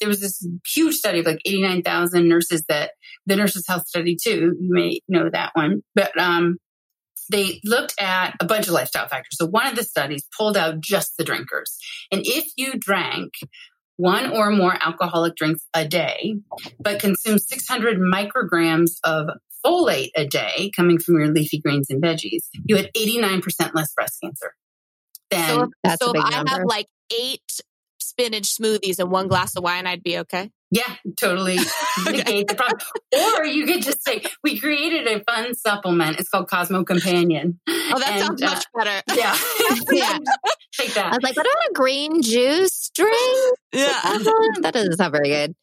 There 0.00 0.08
was 0.08 0.20
this 0.20 0.46
huge 0.66 0.94
study 0.94 1.20
of 1.20 1.26
like 1.26 1.40
89,000 1.44 2.28
nurses 2.28 2.64
that 2.68 2.92
the 3.26 3.36
Nurses 3.36 3.66
Health 3.66 3.86
Study 3.86 4.16
too. 4.16 4.56
You 4.58 4.72
may 4.72 5.00
know 5.08 5.28
that 5.30 5.50
one, 5.54 5.82
but 5.94 6.18
um, 6.18 6.56
they 7.30 7.60
looked 7.64 7.94
at 8.00 8.34
a 8.40 8.44
bunch 8.44 8.68
of 8.68 8.72
lifestyle 8.72 9.08
factors. 9.08 9.36
So 9.36 9.46
one 9.46 9.66
of 9.66 9.76
the 9.76 9.84
studies 9.84 10.26
pulled 10.36 10.56
out 10.56 10.80
just 10.80 11.16
the 11.18 11.24
drinkers. 11.24 11.76
And 12.10 12.22
if 12.24 12.46
you 12.56 12.74
drank 12.78 13.32
one 13.96 14.30
or 14.30 14.50
more 14.50 14.76
alcoholic 14.80 15.34
drinks 15.36 15.62
a 15.74 15.86
day, 15.86 16.36
but 16.78 17.00
consumed 17.00 17.40
600 17.40 17.98
micrograms 17.98 18.92
of 19.04 19.28
folate 19.66 20.10
a 20.16 20.26
day 20.26 20.70
coming 20.74 20.98
from 20.98 21.18
your 21.18 21.28
leafy 21.28 21.58
greens 21.58 21.88
and 21.90 22.02
veggies, 22.02 22.42
you 22.64 22.76
had 22.76 22.90
89% 22.94 23.74
less 23.74 23.92
breast 23.94 24.18
cancer. 24.22 24.52
Then 25.30 25.48
so 25.48 25.68
if, 25.84 25.98
so 26.00 26.06
if 26.08 26.12
big 26.12 26.22
I 26.22 26.44
have 26.48 26.64
like 26.64 26.86
eight 27.12 27.60
spinach 27.98 28.56
smoothies 28.56 28.98
and 28.98 29.10
one 29.10 29.28
glass 29.28 29.56
of 29.56 29.62
wine, 29.62 29.86
I'd 29.86 30.02
be 30.02 30.18
okay. 30.18 30.50
Yeah, 30.70 30.96
totally 31.16 31.58
negate 32.04 32.48
the 32.48 32.54
problem. 32.56 32.80
Or 33.38 33.44
you 33.44 33.66
could 33.66 33.82
just 33.82 34.04
say, 34.04 34.22
we 34.42 34.58
created 34.58 35.06
a 35.06 35.22
fun 35.22 35.54
supplement. 35.54 36.18
It's 36.18 36.28
called 36.28 36.50
Cosmo 36.50 36.82
Companion. 36.82 37.60
Oh, 37.68 37.98
that 37.98 38.08
And, 38.10 38.20
sounds 38.20 38.42
uh, 38.42 38.46
much 38.46 38.64
better. 38.76 39.02
Yeah. 39.14 39.36
Yeah. 39.92 40.18
Take 40.78 40.94
that. 40.94 41.06
I 41.06 41.10
was 41.10 41.18
like, 41.22 41.36
what 41.36 41.46
about 41.46 41.70
a 41.70 41.72
green 41.72 42.20
juice 42.20 42.90
drink? 42.94 43.56
Yeah. 43.72 43.88
that 44.60 44.70
doesn't 44.74 44.96
sound 44.96 45.12
very 45.12 45.28
good. 45.28 45.54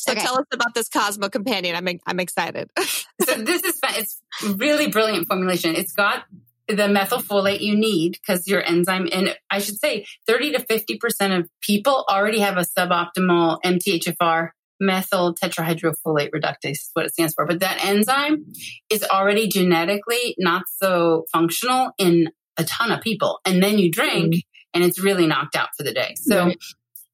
So 0.00 0.12
Okay. 0.12 0.20
tell 0.20 0.38
us 0.38 0.46
about 0.52 0.74
this 0.74 0.88
Cosmo 0.88 1.28
Companion. 1.28 1.76
I'm 1.76 1.98
I'm 2.06 2.20
excited. 2.20 2.70
So 3.22 3.34
this 3.34 3.62
is. 3.62 3.78
It's 3.82 4.22
really 4.56 4.88
brilliant 4.88 5.28
formulation. 5.28 5.76
It's 5.76 5.92
got 5.92 6.24
the 6.66 6.84
methylfolate 6.84 7.60
you 7.60 7.76
need 7.76 8.12
because 8.12 8.48
your 8.48 8.62
enzyme, 8.62 9.08
and 9.12 9.36
I 9.50 9.58
should 9.58 9.78
say 9.78 10.06
30 10.26 10.52
to 10.52 10.64
50% 10.64 11.38
of 11.38 11.48
people 11.60 12.06
already 12.08 12.40
have 12.40 12.56
a 12.56 12.62
suboptimal 12.62 13.58
MTHFR 13.62 14.50
methyl 14.80 15.34
tetrahydrofolate 15.34 16.30
reductase 16.34 16.72
is 16.72 16.90
what 16.94 17.04
it 17.04 17.12
stands 17.12 17.34
for. 17.34 17.46
But 17.46 17.60
that 17.60 17.84
enzyme 17.84 18.46
is 18.88 19.04
already 19.04 19.48
genetically 19.48 20.34
not 20.38 20.62
so 20.82 21.26
functional 21.32 21.90
in 21.98 22.30
a 22.56 22.64
ton 22.64 22.90
of 22.90 23.02
people. 23.02 23.40
And 23.44 23.62
then 23.62 23.78
you 23.78 23.90
drink 23.90 24.34
mm-hmm. 24.34 24.40
and 24.74 24.84
it's 24.84 24.98
really 24.98 25.26
knocked 25.26 25.56
out 25.56 25.68
for 25.76 25.82
the 25.82 25.92
day. 25.92 26.14
So 26.16 26.46
Right. 26.46 26.58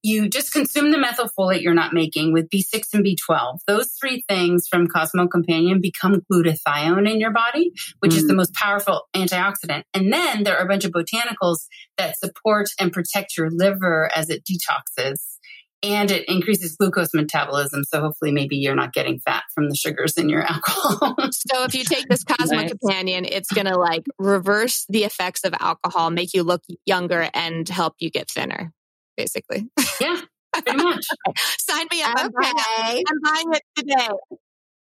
You 0.07 0.29
just 0.29 0.53
consume 0.53 0.93
the 0.93 0.99
methylfolate 0.99 1.63
you're 1.63 1.75
not 1.75 1.93
making 1.93 2.33
with 2.33 2.49
B6 2.49 2.95
and 2.95 3.05
B12. 3.05 3.59
Those 3.67 3.91
three 4.01 4.23
things 4.29 4.69
from 4.71 4.87
Cosmo 4.87 5.27
Companion 5.27 5.81
become 5.81 6.23
glutathione 6.33 7.11
in 7.11 7.19
your 7.19 7.33
body, 7.33 7.73
which 7.99 8.15
is 8.15 8.29
the 8.29 8.33
mm. 8.33 8.37
most 8.37 8.55
powerful 8.55 9.09
antioxidant. 9.15 9.83
And 9.93 10.13
then 10.13 10.45
there 10.45 10.57
are 10.57 10.65
a 10.65 10.69
bunch 10.69 10.85
of 10.85 10.93
botanicals 10.93 11.67
that 11.99 12.17
support 12.17 12.69
and 12.79 12.93
protect 12.93 13.37
your 13.37 13.51
liver 13.51 14.09
as 14.15 14.31
it 14.31 14.45
detoxes. 14.45 15.39
And 15.83 16.11
it 16.13 16.29
increases 16.29 16.77
glucose 16.77 17.13
metabolism. 17.13 17.83
So 17.85 18.01
hopefully, 18.01 18.33
maybe 18.33 18.57
you're 18.57 18.77
not 18.77 18.93
getting 18.93 19.19
fat 19.19 19.43
from 19.55 19.69
the 19.69 19.75
sugars 19.75 20.17
in 20.17 20.29
your 20.29 20.43
alcohol. 20.49 21.17
so 21.33 21.65
if 21.65 21.75
you 21.75 21.85
take 21.85 22.09
this 22.09 22.23
Cosmo 22.23 22.61
Nice. 22.61 22.71
Companion, 22.71 23.25
it's 23.25 23.53
gonna 23.53 23.77
like 23.77 24.07
reverse 24.19 24.87
the 24.89 25.05
effects 25.05 25.43
of 25.45 25.53
alcohol, 25.59 26.11
make 26.11 26.33
you 26.33 26.45
look 26.45 26.63
younger, 26.87 27.29
and 27.35 27.69
help 27.69 27.95
you 27.99 28.11
get 28.11 28.31
thinner. 28.31 28.73
Basically, 29.17 29.69
yeah, 30.01 30.21
pretty 30.53 30.83
much. 30.83 31.07
sign 31.59 31.87
me 31.91 32.03
up. 32.03 32.15
I'm, 32.17 32.31
buying 32.31 32.55
it. 32.57 32.81
Okay. 32.81 33.05
I'm 33.09 33.21
buying 33.23 33.53
it 33.53 33.63
today. 33.77 34.09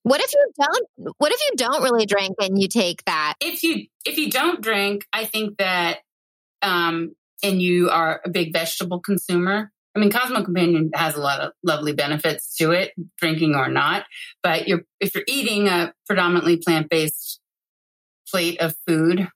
What 0.03 0.21
if 0.21 0.33
you 0.33 0.51
don't? 0.59 1.15
What 1.19 1.33
if 1.33 1.41
you 1.41 1.57
don't 1.57 1.83
really 1.83 2.07
drink 2.07 2.37
and 2.41 2.61
you 2.61 2.69
take 2.69 3.05
that? 3.07 3.35
if 3.41 3.63
you 3.63 3.87
if 4.05 4.19
you 4.19 4.31
don't 4.31 4.61
drink, 4.61 5.07
I 5.13 5.25
think 5.25 5.59
that 5.59 5.99
um 6.63 7.15
and 7.43 7.61
you 7.61 7.91
are 7.91 8.21
a 8.25 8.31
big 8.31 8.53
vegetable 8.53 9.01
consumer. 9.01 9.71
I 9.97 10.01
mean, 10.01 10.11
Cosmo 10.11 10.43
Companion 10.43 10.91
has 10.95 11.15
a 11.15 11.21
lot 11.21 11.41
of 11.41 11.53
lovely 11.63 11.93
benefits 11.93 12.57
to 12.57 12.73
it, 12.73 12.93
drinking 13.19 13.55
or 13.55 13.69
not. 13.69 14.05
But 14.43 14.67
you're 14.67 14.83
if 15.01 15.15
you're 15.15 15.25
eating 15.27 15.69
a 15.69 15.95
predominantly 16.07 16.57
plant 16.57 16.91
based 16.91 17.41
plate 18.29 18.61
of 18.61 18.75
food 18.87 19.29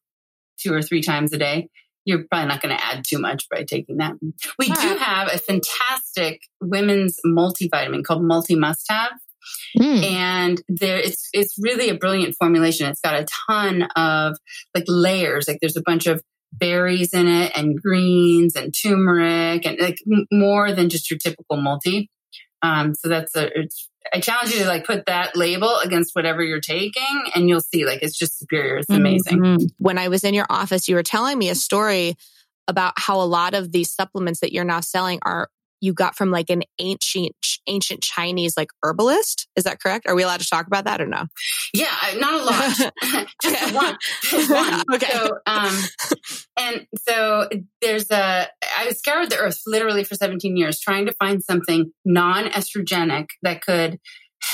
two 0.59 0.75
or 0.75 0.83
three 0.83 1.03
times 1.03 1.33
a 1.33 1.39
day, 1.39 1.69
you're 2.09 2.25
probably 2.31 2.49
not 2.49 2.63
going 2.63 2.75
to 2.75 2.83
add 2.83 3.05
too 3.07 3.19
much 3.19 3.47
by 3.51 3.65
taking 3.65 3.99
that. 3.99 4.15
We 4.59 4.67
do 4.67 4.97
have 4.97 5.29
a 5.31 5.37
fantastic 5.37 6.41
women's 6.59 7.19
multivitamin 7.27 8.03
called 8.03 8.25
Multi 8.25 8.57
Must 8.57 8.85
Have. 8.91 9.13
Hmm. 9.79 10.03
and 10.05 10.63
there 10.69 10.99
it's 10.99 11.29
it's 11.33 11.55
really 11.59 11.89
a 11.89 11.95
brilliant 11.95 12.35
formulation. 12.39 12.87
It's 12.89 13.01
got 13.01 13.15
a 13.15 13.27
ton 13.47 13.83
of 13.95 14.37
like 14.75 14.85
layers. 14.89 15.49
Like 15.49 15.59
there's 15.61 15.77
a 15.77 15.83
bunch 15.83 16.07
of 16.07 16.23
berries 16.53 17.15
in 17.15 17.29
it 17.29 17.53
and 17.55 17.81
greens 17.81 18.57
and 18.57 18.75
turmeric 18.75 19.65
and 19.65 19.79
like 19.79 19.99
m- 20.11 20.27
more 20.33 20.73
than 20.73 20.89
just 20.89 21.11
your 21.11 21.19
typical 21.19 21.57
multi. 21.57 22.11
Um 22.63 22.95
so 22.95 23.09
that's 23.09 23.35
a 23.37 23.49
it's 23.59 23.88
i 24.13 24.21
challenge 24.21 24.53
you 24.53 24.59
to 24.61 24.67
like 24.67 24.85
put 24.87 25.07
that 25.07 25.37
label 25.37 25.77
against 25.79 26.15
whatever 26.15 26.43
you're 26.43 26.61
taking 26.61 27.23
and 27.35 27.49
you'll 27.49 27.61
see 27.61 27.85
like 27.85 28.03
it's 28.03 28.17
just 28.19 28.39
superior 28.39 28.77
it's 28.79 28.91
amazing 28.91 29.39
Mhm. 29.41 29.69
When 29.79 29.99
I 29.99 30.09
was 30.09 30.25
in 30.25 30.35
your 30.35 30.47
office, 30.51 30.89
you 30.89 30.95
were 30.95 31.03
telling 31.03 31.39
me 31.39 31.49
a 31.49 31.55
story 31.55 32.17
about 32.67 32.95
how 32.97 33.21
a 33.21 33.25
lot 33.25 33.55
of 33.55 33.73
these 33.73 33.91
supplements 33.91 34.41
that 34.41 34.53
you're 34.53 34.65
now 34.65 34.81
selling 34.81 35.19
are 35.23 35.49
you 35.81 35.93
got 35.93 36.17
from 36.17 36.31
like 36.31 36.51
an 36.51 36.63
ancient 36.79 37.35
ancient 37.67 38.03
Chinese 38.03 38.55
like 38.57 38.71
herbalist. 38.83 39.47
Is 39.57 39.65
that 39.65 39.81
correct? 39.81 40.07
Are 40.07 40.15
we 40.15 40.23
allowed 40.23 40.41
to 40.41 40.49
talk 40.49 40.67
about 40.67 40.85
that 40.85 41.01
or 41.01 41.07
no? 41.07 41.27
Yeah, 41.75 41.87
not 42.17 42.35
a 42.35 42.45
lot. 42.45 42.93
Just 43.43 43.63
Okay. 43.63 43.75
one. 43.75 43.99
Just 44.23 44.51
one. 44.51 44.85
Okay. 44.95 45.11
So, 45.13 45.39
um, 45.47 45.79
and 46.59 46.87
so 47.07 47.49
there's 47.83 48.11
a, 48.11 48.49
I 48.77 48.91
scoured 48.93 49.31
the 49.31 49.39
earth 49.39 49.61
literally 49.67 50.05
for 50.05 50.15
17 50.15 50.57
years 50.57 50.81
trying 50.81 51.07
to 51.07 51.13
find 51.13 51.43
something 51.43 51.93
non 52.05 52.47
estrogenic 52.47 53.29
that 53.43 53.63
could 53.63 53.99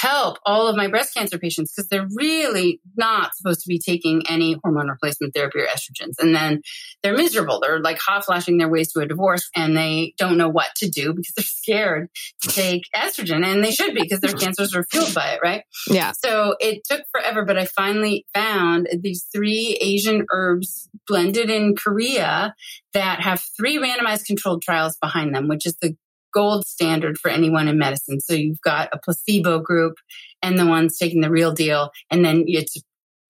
help 0.04 0.38
all 0.44 0.66
of 0.66 0.76
my 0.76 0.86
breast 0.88 1.14
cancer 1.14 1.38
patients 1.38 1.72
because 1.74 1.88
they're 1.88 2.06
really 2.14 2.80
not 2.96 3.34
supposed 3.34 3.60
to 3.60 3.68
be 3.68 3.78
taking 3.78 4.22
any 4.28 4.56
hormone 4.62 4.88
replacement 4.88 5.34
therapy 5.34 5.60
or 5.60 5.66
estrogens. 5.66 6.14
And 6.18 6.34
then 6.34 6.60
they're 7.02 7.16
miserable. 7.16 7.60
They're 7.60 7.80
like 7.80 7.98
hot 7.98 8.24
flashing 8.24 8.58
their 8.58 8.68
ways 8.68 8.92
to 8.92 9.00
a 9.00 9.06
divorce 9.06 9.48
and 9.56 9.76
they 9.76 10.12
don't 10.18 10.36
know 10.36 10.48
what 10.48 10.68
to 10.76 10.88
do 10.88 11.14
because 11.14 11.32
they're 11.34 11.44
scared 11.44 12.08
to 12.42 12.48
take 12.48 12.82
estrogen 12.94 13.44
and 13.44 13.64
they 13.64 13.70
should 13.70 13.94
be 13.94 14.02
because 14.02 14.20
their 14.20 14.32
cancers 14.32 14.74
are 14.74 14.84
fueled 14.84 15.14
by 15.14 15.30
it, 15.30 15.40
right? 15.42 15.62
Yeah. 15.88 16.12
So 16.12 16.56
it 16.60 16.82
took 16.84 17.02
forever, 17.10 17.44
but 17.44 17.58
I 17.58 17.64
finally 17.64 18.26
found 18.34 18.88
these 19.00 19.26
three 19.34 19.78
Asian 19.80 20.26
herbs 20.30 20.88
blended 21.06 21.50
in 21.50 21.74
Korea 21.76 22.54
that 22.92 23.20
have 23.20 23.42
three 23.56 23.78
randomized 23.78 24.26
controlled 24.26 24.62
trials 24.62 24.96
behind 25.00 25.34
them, 25.34 25.48
which 25.48 25.66
is 25.66 25.76
the 25.80 25.96
gold 26.34 26.66
standard 26.66 27.16
for 27.18 27.30
anyone 27.30 27.68
in 27.68 27.78
medicine. 27.78 28.20
So 28.20 28.34
you've 28.34 28.60
got 28.60 28.88
a 28.92 28.98
placebo 28.98 29.60
group 29.60 29.94
and 30.42 30.58
the 30.58 30.66
ones 30.66 30.98
taking 30.98 31.20
the 31.20 31.30
real 31.30 31.52
deal. 31.52 31.90
And 32.10 32.24
then 32.24 32.44
it's 32.46 32.76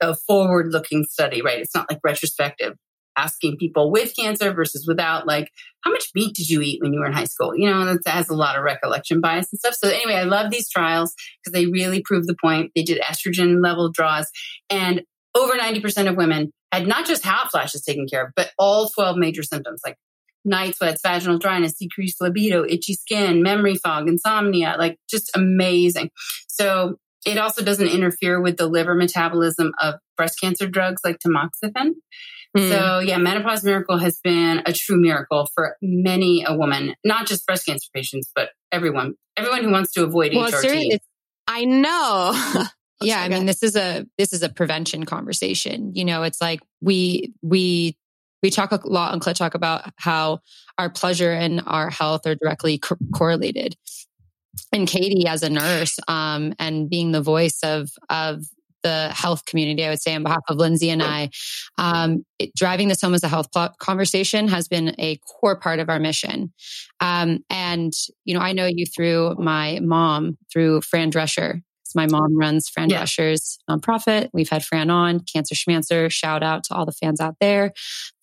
a 0.00 0.14
forward 0.14 0.72
looking 0.72 1.04
study, 1.04 1.42
right? 1.42 1.58
It's 1.58 1.74
not 1.74 1.90
like 1.90 2.00
retrospective. 2.02 2.74
asking 3.16 3.56
people 3.56 3.90
with 3.90 4.14
cancer 4.16 4.52
versus 4.52 4.86
without, 4.86 5.26
like, 5.26 5.50
how 5.82 5.90
much 5.90 6.10
meat 6.14 6.34
did 6.34 6.48
you 6.48 6.60
eat 6.60 6.80
when 6.82 6.92
you 6.92 7.00
were 7.00 7.06
in 7.06 7.12
high 7.12 7.24
school? 7.24 7.56
You 7.56 7.70
know, 7.70 7.84
that 7.84 8.06
has 8.06 8.28
a 8.28 8.34
lot 8.34 8.56
of 8.56 8.64
recollection 8.64 9.20
bias 9.20 9.52
and 9.52 9.58
stuff. 9.58 9.74
So 9.74 9.88
anyway, 9.88 10.14
I 10.14 10.24
love 10.24 10.50
these 10.50 10.68
trials 10.68 11.14
because 11.42 11.52
they 11.52 11.66
really 11.66 12.02
prove 12.02 12.26
the 12.26 12.36
point. 12.40 12.72
They 12.74 12.82
did 12.82 13.00
estrogen 13.00 13.62
level 13.62 13.90
draws 13.90 14.30
and 14.70 15.02
over 15.34 15.54
90% 15.54 16.08
of 16.08 16.16
women 16.16 16.52
had 16.70 16.86
not 16.86 17.06
just 17.06 17.24
hot 17.24 17.50
flashes 17.50 17.82
taken 17.82 18.06
care 18.06 18.26
of, 18.26 18.32
but 18.36 18.50
all 18.58 18.88
12 18.88 19.16
major 19.16 19.42
symptoms 19.42 19.80
like 19.84 19.96
night 20.44 20.76
sweats, 20.76 21.00
vaginal 21.02 21.38
dryness, 21.38 21.74
decreased 21.74 22.20
libido, 22.20 22.64
itchy 22.64 22.94
skin, 22.94 23.42
memory 23.42 23.76
fog, 23.76 24.08
insomnia, 24.08 24.76
like 24.78 24.98
just 25.08 25.30
amazing. 25.34 26.10
So 26.48 26.96
it 27.26 27.38
also 27.38 27.64
doesn't 27.64 27.88
interfere 27.88 28.40
with 28.40 28.56
the 28.56 28.66
liver 28.66 28.94
metabolism 28.94 29.72
of 29.80 29.94
breast 30.16 30.40
cancer 30.40 30.66
drugs 30.66 31.00
like 31.04 31.18
tamoxifen. 31.18 31.92
Mm. 32.56 32.70
So 32.70 32.98
yeah, 33.00 33.18
menopause 33.18 33.64
miracle 33.64 33.98
has 33.98 34.20
been 34.22 34.62
a 34.66 34.72
true 34.72 35.00
miracle 35.00 35.48
for 35.54 35.76
many 35.82 36.44
a 36.46 36.54
woman, 36.56 36.94
not 37.04 37.26
just 37.26 37.46
breast 37.46 37.66
cancer 37.66 37.88
patients, 37.94 38.30
but 38.34 38.50
everyone, 38.70 39.14
everyone 39.36 39.64
who 39.64 39.70
wants 39.70 39.92
to 39.92 40.04
avoid 40.04 40.34
well, 40.34 40.50
HRT. 40.50 40.98
I 41.48 41.64
know. 41.64 42.64
yeah, 43.00 43.20
I 43.20 43.28
mean, 43.28 43.46
this 43.46 43.62
is 43.62 43.76
a 43.76 44.06
this 44.18 44.32
is 44.32 44.42
a 44.42 44.48
prevention 44.48 45.04
conversation. 45.04 45.92
You 45.94 46.04
know, 46.04 46.22
it's 46.22 46.40
like 46.40 46.60
we 46.80 47.34
we 47.42 47.96
we 48.44 48.50
talk 48.50 48.72
a 48.72 48.80
lot 48.84 49.14
on 49.14 49.20
Clit 49.20 49.36
Talk 49.36 49.54
about 49.54 49.90
how 49.96 50.40
our 50.76 50.90
pleasure 50.90 51.32
and 51.32 51.62
our 51.66 51.88
health 51.88 52.26
are 52.26 52.34
directly 52.34 52.76
co- 52.76 52.98
correlated. 53.14 53.74
And 54.70 54.86
Katie, 54.86 55.26
as 55.26 55.42
a 55.42 55.48
nurse, 55.48 55.98
um, 56.08 56.52
and 56.58 56.90
being 56.90 57.12
the 57.12 57.22
voice 57.22 57.58
of 57.64 57.88
of 58.10 58.44
the 58.82 59.08
health 59.14 59.46
community, 59.46 59.82
I 59.82 59.88
would 59.88 60.02
say 60.02 60.14
on 60.14 60.24
behalf 60.24 60.42
of 60.50 60.58
Lindsay 60.58 60.90
and 60.90 61.02
I, 61.02 61.30
um, 61.78 62.26
it, 62.38 62.54
driving 62.54 62.88
this 62.88 63.00
home 63.00 63.14
as 63.14 63.24
a 63.24 63.28
health 63.28 63.48
conversation 63.78 64.46
has 64.48 64.68
been 64.68 64.94
a 64.98 65.18
core 65.26 65.56
part 65.58 65.78
of 65.78 65.88
our 65.88 65.98
mission. 65.98 66.52
Um, 67.00 67.38
and 67.48 67.94
you 68.26 68.34
know, 68.34 68.40
I 68.40 68.52
know 68.52 68.66
you 68.66 68.84
through 68.84 69.36
my 69.38 69.80
mom, 69.80 70.36
through 70.52 70.82
Fran 70.82 71.10
Drescher, 71.10 71.62
my 71.94 72.06
mom 72.06 72.36
runs 72.36 72.68
Fran 72.68 72.90
yeah. 72.90 72.98
Drescher's 72.98 73.58
nonprofit. 73.68 74.30
We've 74.32 74.48
had 74.48 74.64
Fran 74.64 74.90
on, 74.90 75.20
Cancer 75.20 75.54
Schmancer. 75.54 76.10
Shout 76.10 76.42
out 76.42 76.64
to 76.64 76.74
all 76.74 76.86
the 76.86 76.92
fans 76.92 77.20
out 77.20 77.36
there 77.40 77.72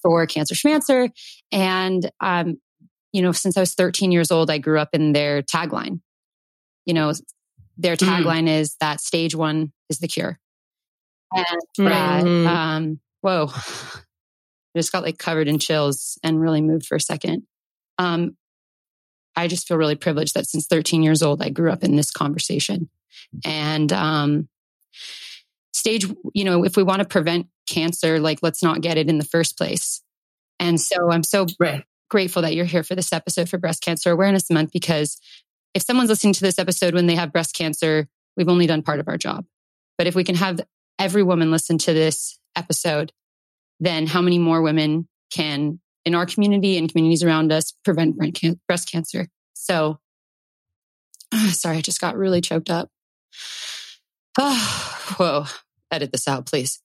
for 0.02 0.26
Cancer 0.26 0.56
Schmancer. 0.56 1.10
And, 1.52 2.10
um, 2.20 2.58
you 3.14 3.22
know, 3.22 3.32
since 3.32 3.58
I 3.58 3.60
was 3.60 3.74
13 3.74 4.12
years 4.12 4.32
old, 4.32 4.50
I 4.50 4.58
grew 4.58 4.80
up 4.80 4.90
in 4.94 5.14
their 5.14 5.42
tagline. 5.42 6.02
You 6.86 6.94
know, 6.94 7.14
their 7.78 7.96
mm. 7.96 8.08
tagline 8.08 8.46
mm. 8.46 8.60
is 8.60 8.76
that 8.80 9.02
stage 9.02 9.36
one 9.36 9.72
is 9.90 10.00
the 10.00 10.08
cure. 10.08 10.40
And 11.34 11.88
that, 11.88 12.24
mm. 12.24 12.48
um, 12.48 13.00
whoa, 13.22 13.48
I 13.54 13.62
just 14.78 14.92
got 14.92 15.04
like 15.04 15.18
covered 15.18 15.48
in 15.48 15.60
chills 15.60 16.18
and 16.24 16.42
really 16.42 16.62
moved 16.62 16.86
for 16.86 16.96
a 16.96 17.02
second. 17.02 17.44
Um, 17.98 18.36
I 19.36 19.48
just 19.48 19.68
feel 19.68 19.78
really 19.78 19.96
privileged 19.96 20.34
that 20.34 20.48
since 20.48 20.68
13 20.68 21.04
years 21.04 21.22
old, 21.22 21.42
I 21.42 21.50
grew 21.50 21.72
up 21.72 21.84
in 21.84 21.96
this 21.96 22.12
conversation. 22.12 22.90
And 23.46 23.92
um, 23.94 24.50
stage, 25.74 26.06
you 26.34 26.44
know, 26.44 26.64
if 26.64 26.78
we 26.78 26.84
want 26.84 27.00
to 27.00 27.08
prevent 27.08 27.48
cancer, 27.68 28.20
like 28.20 28.40
let's 28.42 28.64
not 28.64 28.82
get 28.82 28.98
it 28.98 29.10
in 29.10 29.18
the 29.18 29.26
first 29.26 29.58
place. 29.58 30.02
And 30.60 30.80
so 30.80 31.12
I'm 31.12 31.24
so 31.24 31.48
right. 31.60 31.84
grateful 32.10 32.44
that 32.44 32.54
you're 32.54 32.66
here 32.66 32.84
for 32.84 32.96
this 32.96 33.14
episode 33.14 33.50
for 33.50 33.58
Breast 33.58 33.82
Cancer 33.82 34.12
Awareness 34.12 34.50
Month 34.50 34.72
because 34.72 35.20
if 35.74 35.82
someone's 35.82 36.10
listening 36.10 36.34
to 36.34 36.42
this 36.42 36.60
episode 36.60 36.94
when 36.94 37.08
they 37.08 37.16
have 37.16 37.32
breast 37.32 37.56
cancer, 37.56 38.08
we've 38.36 38.50
only 38.50 38.68
done 38.68 38.84
part 38.84 39.00
of 39.00 39.08
our 39.08 39.18
job. 39.18 39.46
But 39.98 40.08
if 40.08 40.16
we 40.16 40.24
can 40.24 40.36
have 40.36 40.60
every 41.00 41.24
woman 41.24 41.52
listen 41.52 41.78
to 41.80 41.94
this 41.94 42.38
episode, 42.56 43.12
then 43.80 44.06
how 44.06 44.22
many 44.22 44.38
more 44.38 44.62
women 44.62 45.08
can 45.34 45.80
in 46.06 46.16
our 46.16 46.26
community 46.26 46.78
and 46.78 46.90
communities 46.90 47.24
around 47.24 47.52
us 47.52 47.74
prevent 47.84 48.18
breast 48.68 48.92
cancer? 48.92 49.28
So, 49.54 50.00
sorry, 51.50 51.78
I 51.78 51.82
just 51.82 52.02
got 52.02 52.18
really 52.18 52.42
choked 52.42 52.70
up. 52.70 52.90
Oh, 54.38 54.98
whoa. 55.18 55.46
Edit 55.92 56.12
this 56.12 56.28
out, 56.28 56.46
please. 56.46 56.82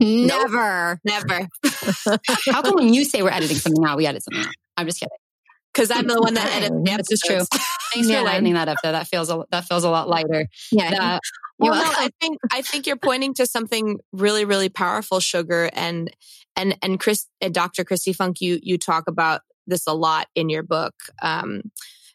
Never, 0.00 0.98
nope. 1.04 1.24
never. 1.28 1.48
How 2.50 2.62
come 2.62 2.74
when 2.74 2.92
you 2.92 3.04
say 3.04 3.22
we're 3.22 3.30
editing 3.30 3.56
something 3.56 3.84
out, 3.84 3.96
we 3.96 4.06
edit 4.06 4.24
something 4.24 4.44
out? 4.44 4.54
I'm 4.76 4.86
just 4.86 4.98
kidding. 4.98 5.16
Because 5.72 5.90
I'm 5.90 6.06
the 6.06 6.20
one 6.20 6.34
that 6.34 6.50
edits. 6.56 6.74
Yeah, 6.84 6.96
this 6.96 7.12
is 7.12 7.20
true. 7.24 7.40
Thanks 7.94 8.08
yeah. 8.08 8.18
for 8.18 8.24
lightening 8.24 8.54
that 8.54 8.68
up, 8.68 8.78
though. 8.82 8.92
That 8.92 9.06
feels 9.06 9.30
a, 9.30 9.44
that 9.50 9.64
feels 9.64 9.84
a 9.84 9.90
lot 9.90 10.08
lighter. 10.08 10.48
Yeah. 10.70 11.18
well, 11.58 11.74
no, 11.74 11.82
I 11.84 12.10
think 12.20 12.38
I 12.52 12.62
think 12.62 12.86
you're 12.86 12.96
pointing 12.96 13.32
to 13.34 13.46
something 13.46 14.00
really, 14.12 14.44
really 14.44 14.68
powerful, 14.68 15.20
sugar, 15.20 15.70
and 15.72 16.10
and 16.56 16.76
and 16.82 16.98
Chris, 16.98 17.26
and 17.40 17.54
Dr. 17.54 17.84
Kristi 17.84 18.14
Funk. 18.14 18.40
You 18.40 18.58
you 18.62 18.78
talk 18.78 19.04
about 19.06 19.42
this 19.66 19.86
a 19.86 19.94
lot 19.94 20.26
in 20.34 20.48
your 20.48 20.62
book. 20.62 20.94
Um, 21.22 21.62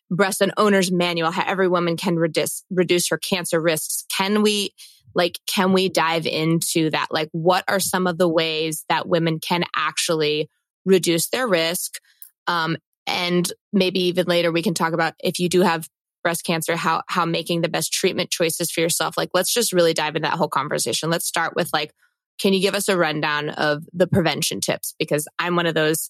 breast 0.09 0.41
and 0.41 0.53
owner's 0.57 0.91
manual, 0.91 1.31
how 1.31 1.43
every 1.45 1.67
woman 1.67 1.97
can 1.97 2.15
reduce, 2.15 2.63
reduce 2.69 3.09
her 3.09 3.17
cancer 3.17 3.61
risks. 3.61 4.05
Can 4.09 4.41
we, 4.41 4.73
like, 5.13 5.39
can 5.47 5.73
we 5.73 5.89
dive 5.89 6.25
into 6.25 6.89
that? 6.91 7.07
Like, 7.11 7.29
what 7.31 7.63
are 7.67 7.79
some 7.79 8.07
of 8.07 8.17
the 8.17 8.29
ways 8.29 8.85
that 8.89 9.07
women 9.07 9.39
can 9.39 9.63
actually 9.75 10.49
reduce 10.85 11.29
their 11.29 11.47
risk? 11.47 11.99
Um, 12.47 12.77
and 13.05 13.51
maybe 13.73 13.99
even 14.05 14.25
later 14.27 14.51
we 14.51 14.61
can 14.61 14.73
talk 14.73 14.93
about 14.93 15.13
if 15.19 15.39
you 15.39 15.49
do 15.49 15.61
have 15.61 15.87
breast 16.23 16.43
cancer, 16.43 16.75
how, 16.75 17.03
how 17.07 17.25
making 17.25 17.61
the 17.61 17.69
best 17.69 17.93
treatment 17.93 18.29
choices 18.29 18.69
for 18.69 18.81
yourself. 18.81 19.17
Like, 19.17 19.29
let's 19.33 19.53
just 19.53 19.71
really 19.71 19.93
dive 19.93 20.15
into 20.15 20.27
that 20.27 20.37
whole 20.37 20.49
conversation. 20.49 21.09
Let's 21.09 21.25
start 21.25 21.55
with 21.55 21.69
like, 21.73 21.93
can 22.39 22.53
you 22.53 22.61
give 22.61 22.75
us 22.75 22.87
a 22.87 22.97
rundown 22.97 23.49
of 23.49 23.83
the 23.93 24.07
prevention 24.07 24.61
tips? 24.61 24.93
Because 24.99 25.27
I'm 25.39 25.55
one 25.55 25.65
of 25.65 25.73
those 25.73 26.09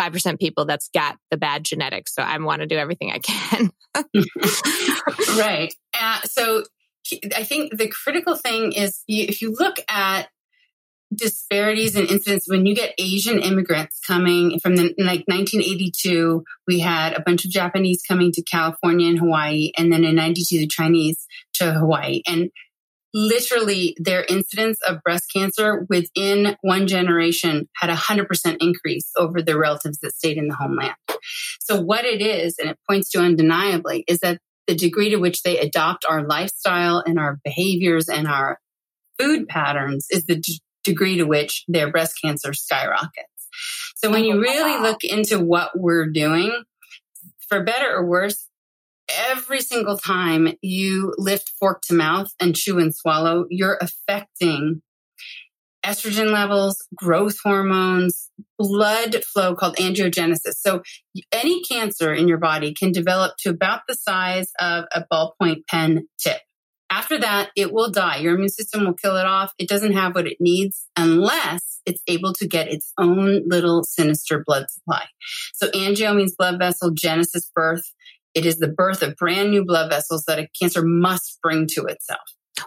5% 0.00 0.38
people 0.38 0.64
that's 0.64 0.88
got 0.94 1.16
the 1.30 1.36
bad 1.36 1.64
genetics. 1.64 2.14
So 2.14 2.22
I 2.22 2.38
want 2.38 2.60
to 2.60 2.66
do 2.66 2.76
everything 2.76 3.12
I 3.12 3.18
can. 3.18 3.70
right. 5.36 5.74
Uh, 6.00 6.20
so 6.24 6.64
I 7.36 7.44
think 7.44 7.76
the 7.76 7.88
critical 7.88 8.36
thing 8.36 8.72
is 8.72 9.02
you, 9.06 9.24
if 9.28 9.42
you 9.42 9.54
look 9.58 9.76
at 9.88 10.28
disparities 11.14 11.96
in 11.96 12.06
incidents 12.06 12.48
when 12.48 12.64
you 12.64 12.74
get 12.74 12.94
Asian 12.98 13.38
immigrants 13.38 14.00
coming 14.06 14.58
from 14.60 14.76
the 14.76 14.94
like 14.98 15.24
1982, 15.26 16.42
we 16.66 16.80
had 16.80 17.12
a 17.14 17.20
bunch 17.20 17.44
of 17.44 17.50
Japanese 17.50 18.02
coming 18.06 18.32
to 18.32 18.42
California 18.42 19.08
and 19.08 19.18
Hawaii, 19.18 19.72
and 19.76 19.92
then 19.92 20.04
in 20.04 20.14
92, 20.14 20.58
the 20.58 20.66
Chinese 20.66 21.26
to 21.54 21.72
Hawaii. 21.72 22.22
And 22.26 22.50
literally 23.14 23.96
their 23.98 24.24
incidence 24.24 24.78
of 24.86 25.02
breast 25.02 25.30
cancer 25.34 25.86
within 25.88 26.56
one 26.62 26.86
generation 26.86 27.68
had 27.76 27.90
a 27.90 27.94
100% 27.94 28.56
increase 28.60 29.10
over 29.16 29.42
the 29.42 29.58
relatives 29.58 29.98
that 29.98 30.14
stayed 30.14 30.38
in 30.38 30.48
the 30.48 30.54
homeland. 30.54 30.94
So 31.60 31.80
what 31.80 32.04
it 32.04 32.20
is, 32.20 32.56
and 32.58 32.70
it 32.70 32.78
points 32.88 33.10
to 33.10 33.20
undeniably, 33.20 34.04
is 34.08 34.20
that 34.20 34.38
the 34.66 34.74
degree 34.74 35.10
to 35.10 35.16
which 35.16 35.42
they 35.42 35.58
adopt 35.58 36.04
our 36.08 36.26
lifestyle 36.26 37.02
and 37.04 37.18
our 37.18 37.38
behaviors 37.44 38.08
and 38.08 38.28
our 38.28 38.58
food 39.18 39.48
patterns 39.48 40.06
is 40.10 40.26
the 40.26 40.36
d- 40.36 40.60
degree 40.84 41.16
to 41.16 41.24
which 41.24 41.64
their 41.68 41.90
breast 41.90 42.18
cancer 42.22 42.52
skyrockets. 42.52 43.28
So 43.96 44.10
when 44.10 44.24
you 44.24 44.36
oh, 44.36 44.40
really 44.40 44.80
look 44.80 45.04
into 45.04 45.38
what 45.38 45.72
we're 45.74 46.10
doing, 46.10 46.62
for 47.48 47.62
better 47.62 47.94
or 47.94 48.06
worse, 48.06 48.48
every 49.08 49.60
single 49.60 49.98
time 49.98 50.54
you 50.62 51.14
lift 51.18 51.52
fork 51.58 51.82
to 51.82 51.94
mouth 51.94 52.32
and 52.40 52.56
chew 52.56 52.78
and 52.78 52.94
swallow, 52.94 53.46
you're 53.50 53.78
affecting 53.80 54.82
estrogen 55.84 56.30
levels, 56.32 56.76
growth 56.94 57.36
hormones, 57.42 58.30
blood 58.58 59.24
flow 59.24 59.54
called 59.54 59.76
angiogenesis. 59.76 60.54
So 60.56 60.82
any 61.32 61.62
cancer 61.62 62.12
in 62.12 62.28
your 62.28 62.38
body 62.38 62.72
can 62.72 62.92
develop 62.92 63.34
to 63.40 63.50
about 63.50 63.82
the 63.88 63.94
size 63.94 64.50
of 64.60 64.84
a 64.94 65.04
ballpoint 65.12 65.66
pen 65.68 66.06
tip. 66.18 66.40
After 66.90 67.18
that, 67.20 67.50
it 67.56 67.72
will 67.72 67.90
die. 67.90 68.18
Your 68.18 68.34
immune 68.34 68.50
system 68.50 68.84
will 68.84 68.92
kill 68.92 69.16
it 69.16 69.24
off. 69.24 69.52
It 69.58 69.66
doesn't 69.66 69.94
have 69.94 70.14
what 70.14 70.26
it 70.26 70.36
needs 70.40 70.86
unless 70.94 71.80
it's 71.86 72.02
able 72.06 72.34
to 72.34 72.46
get 72.46 72.70
its 72.70 72.92
own 72.98 73.48
little 73.48 73.82
sinister 73.82 74.44
blood 74.46 74.66
supply. 74.70 75.04
So 75.54 75.68
angio 75.70 76.14
means 76.14 76.34
blood 76.36 76.58
vessel, 76.58 76.90
genesis, 76.90 77.50
birth. 77.54 77.82
It 78.34 78.46
is 78.46 78.58
the 78.58 78.68
birth 78.68 79.02
of 79.02 79.16
brand 79.16 79.50
new 79.50 79.64
blood 79.64 79.90
vessels 79.90 80.24
that 80.24 80.38
a 80.38 80.48
cancer 80.58 80.82
must 80.82 81.38
bring 81.42 81.66
to 81.68 81.84
itself. 81.84 82.20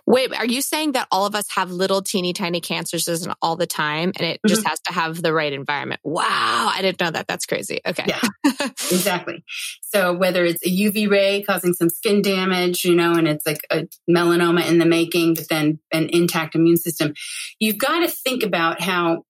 Wait, 0.06 0.34
are 0.34 0.46
you 0.46 0.62
saying 0.62 0.94
that 0.94 1.08
all 1.12 1.26
of 1.26 1.36
us 1.36 1.46
have 1.52 1.72
little 1.72 2.02
teeny 2.02 2.34
tiny 2.34 2.60
cancers 2.60 3.28
all 3.42 3.56
the 3.56 3.68
time 3.68 4.12
and 4.18 4.28
it 4.28 4.38
mm-hmm. 4.38 4.48
just 4.48 4.66
has 4.66 4.80
to 4.82 4.92
have 4.92 5.22
the 5.22 5.32
right 5.32 5.54
environment? 5.54 6.02
Wow, 6.04 6.72
I 6.74 6.82
didn't 6.82 7.00
know 7.00 7.12
that. 7.12 7.28
That's 7.28 7.46
crazy. 7.46 7.82
Okay. 7.86 8.06
Yeah, 8.08 8.22
exactly. 8.68 9.44
So 9.82 10.14
whether 10.14 10.44
it's 10.44 10.66
a 10.66 10.70
UV 10.70 11.10
ray 11.10 11.44
causing 11.44 11.74
some 11.74 11.90
skin 11.90 12.22
damage, 12.22 12.84
you 12.84 12.96
know, 12.96 13.14
and 13.14 13.28
it's 13.28 13.46
like 13.46 13.62
a 13.70 13.88
melanoma 14.10 14.68
in 14.68 14.80
the 14.80 14.86
making, 14.86 15.36
but 15.36 15.50
then 15.50 15.80
an 15.94 16.10
intact 16.12 16.56
immune 16.56 16.78
system, 16.78 17.14
you've 17.60 17.78
got 17.78 18.00
to 18.00 18.08
think 18.08 18.44
about 18.44 18.82
how. 18.82 19.24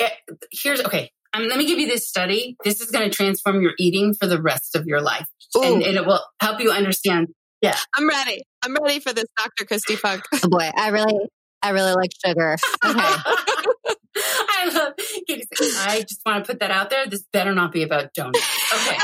It, 0.00 0.12
eh, 0.28 0.34
here's 0.50 0.80
okay 0.82 1.10
um, 1.34 1.48
let 1.48 1.58
me 1.58 1.66
give 1.66 1.78
you 1.78 1.88
this 1.88 2.08
study. 2.08 2.56
This 2.64 2.80
is 2.80 2.90
going 2.90 3.10
to 3.10 3.14
transform 3.14 3.60
your 3.60 3.72
eating 3.78 4.14
for 4.14 4.26
the 4.26 4.40
rest 4.40 4.76
of 4.76 4.86
your 4.86 5.00
life. 5.00 5.26
And, 5.62 5.82
and, 5.82 5.96
it 5.96 6.06
will 6.06 6.20
help 6.40 6.60
you 6.60 6.70
understand. 6.70 7.28
Yeah. 7.60 7.76
I'm 7.96 8.08
ready. 8.08 8.42
I'm 8.62 8.74
ready 8.74 9.00
for 9.00 9.12
this, 9.12 9.26
Dr. 9.36 9.64
Kristi 9.64 9.96
Funk. 9.96 10.22
Oh 10.32 10.48
boy. 10.48 10.70
I 10.76 10.88
really, 10.88 11.18
I 11.62 11.70
really 11.70 11.92
like 11.92 12.10
sugar. 12.24 12.56
Okay. 12.84 13.94
I 14.70 14.78
love 14.78 14.94
I 15.78 16.00
just 16.00 16.20
want 16.24 16.44
to 16.44 16.50
put 16.50 16.60
that 16.60 16.70
out 16.70 16.90
there. 16.90 17.06
This 17.06 17.24
better 17.32 17.54
not 17.54 17.72
be 17.72 17.82
about 17.82 18.14
donuts. 18.14 18.38
Okay. 18.72 18.98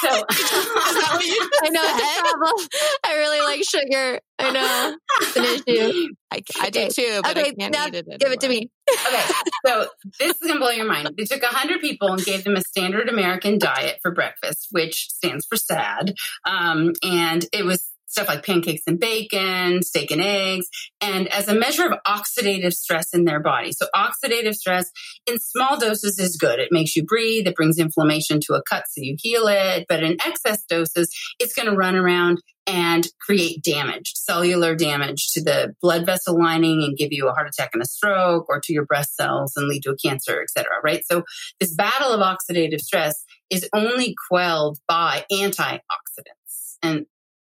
So 0.00 0.08
I 0.10 1.68
know 1.70 1.80
it's 1.84 2.18
a 2.18 2.22
problem. 2.22 2.68
I 3.04 3.16
really 3.16 3.40
like 3.40 3.62
sugar. 3.64 4.20
I 4.38 4.50
know. 4.50 4.96
It's 5.20 5.36
an 5.36 5.44
issue. 5.44 6.08
I, 6.30 6.42
I 6.60 6.70
do 6.70 6.88
too, 6.88 7.20
but 7.22 7.36
okay, 7.36 7.48
I 7.48 7.52
can't 7.52 7.72
now 7.72 7.86
eat 7.86 7.94
it 7.94 8.20
give 8.20 8.32
it 8.32 8.40
to 8.40 8.48
me. 8.48 8.68
okay, 8.90 9.24
so 9.64 9.86
this 10.18 10.36
is 10.42 10.48
gonna 10.48 10.60
blow 10.60 10.70
your 10.70 10.86
mind. 10.86 11.10
They 11.16 11.24
took 11.24 11.42
hundred 11.44 11.80
people 11.80 12.12
and 12.12 12.22
gave 12.22 12.44
them 12.44 12.56
a 12.56 12.60
standard 12.60 13.08
American 13.08 13.58
diet 13.58 14.00
for 14.02 14.10
breakfast, 14.10 14.68
which 14.72 15.08
stands 15.08 15.46
for 15.46 15.56
SAD, 15.56 16.14
um, 16.44 16.92
and 17.02 17.46
it 17.52 17.64
was 17.64 17.88
stuff 18.16 18.28
like 18.28 18.46
pancakes 18.46 18.82
and 18.86 18.98
bacon, 18.98 19.82
steak 19.82 20.10
and 20.10 20.22
eggs, 20.22 20.66
and 21.02 21.28
as 21.28 21.48
a 21.48 21.54
measure 21.54 21.84
of 21.84 21.98
oxidative 22.06 22.72
stress 22.72 23.12
in 23.12 23.24
their 23.24 23.40
body. 23.40 23.72
So 23.72 23.86
oxidative 23.94 24.54
stress 24.54 24.90
in 25.26 25.38
small 25.38 25.78
doses 25.78 26.18
is 26.18 26.38
good. 26.38 26.58
It 26.58 26.68
makes 26.70 26.96
you 26.96 27.04
breathe. 27.04 27.46
It 27.46 27.54
brings 27.54 27.78
inflammation 27.78 28.40
to 28.46 28.54
a 28.54 28.62
cut 28.62 28.84
so 28.88 29.02
you 29.02 29.16
heal 29.20 29.48
it. 29.48 29.84
But 29.86 30.02
in 30.02 30.16
excess 30.24 30.64
doses, 30.64 31.14
it's 31.38 31.52
going 31.52 31.68
to 31.68 31.76
run 31.76 31.94
around 31.94 32.40
and 32.66 33.06
create 33.20 33.62
damage, 33.62 34.14
cellular 34.14 34.74
damage 34.74 35.28
to 35.34 35.44
the 35.44 35.74
blood 35.82 36.06
vessel 36.06 36.38
lining 36.38 36.84
and 36.84 36.96
give 36.96 37.12
you 37.12 37.28
a 37.28 37.32
heart 37.32 37.48
attack 37.48 37.70
and 37.74 37.82
a 37.82 37.86
stroke 37.86 38.46
or 38.48 38.60
to 38.60 38.72
your 38.72 38.86
breast 38.86 39.14
cells 39.14 39.52
and 39.56 39.68
lead 39.68 39.82
to 39.82 39.90
a 39.90 39.96
cancer, 39.96 40.40
et 40.40 40.50
cetera, 40.50 40.80
right? 40.82 41.02
So 41.04 41.22
this 41.60 41.74
battle 41.74 42.12
of 42.12 42.20
oxidative 42.20 42.80
stress 42.80 43.22
is 43.50 43.68
only 43.74 44.14
quelled 44.28 44.78
by 44.88 45.26
antioxidants. 45.30 46.78
And 46.82 47.06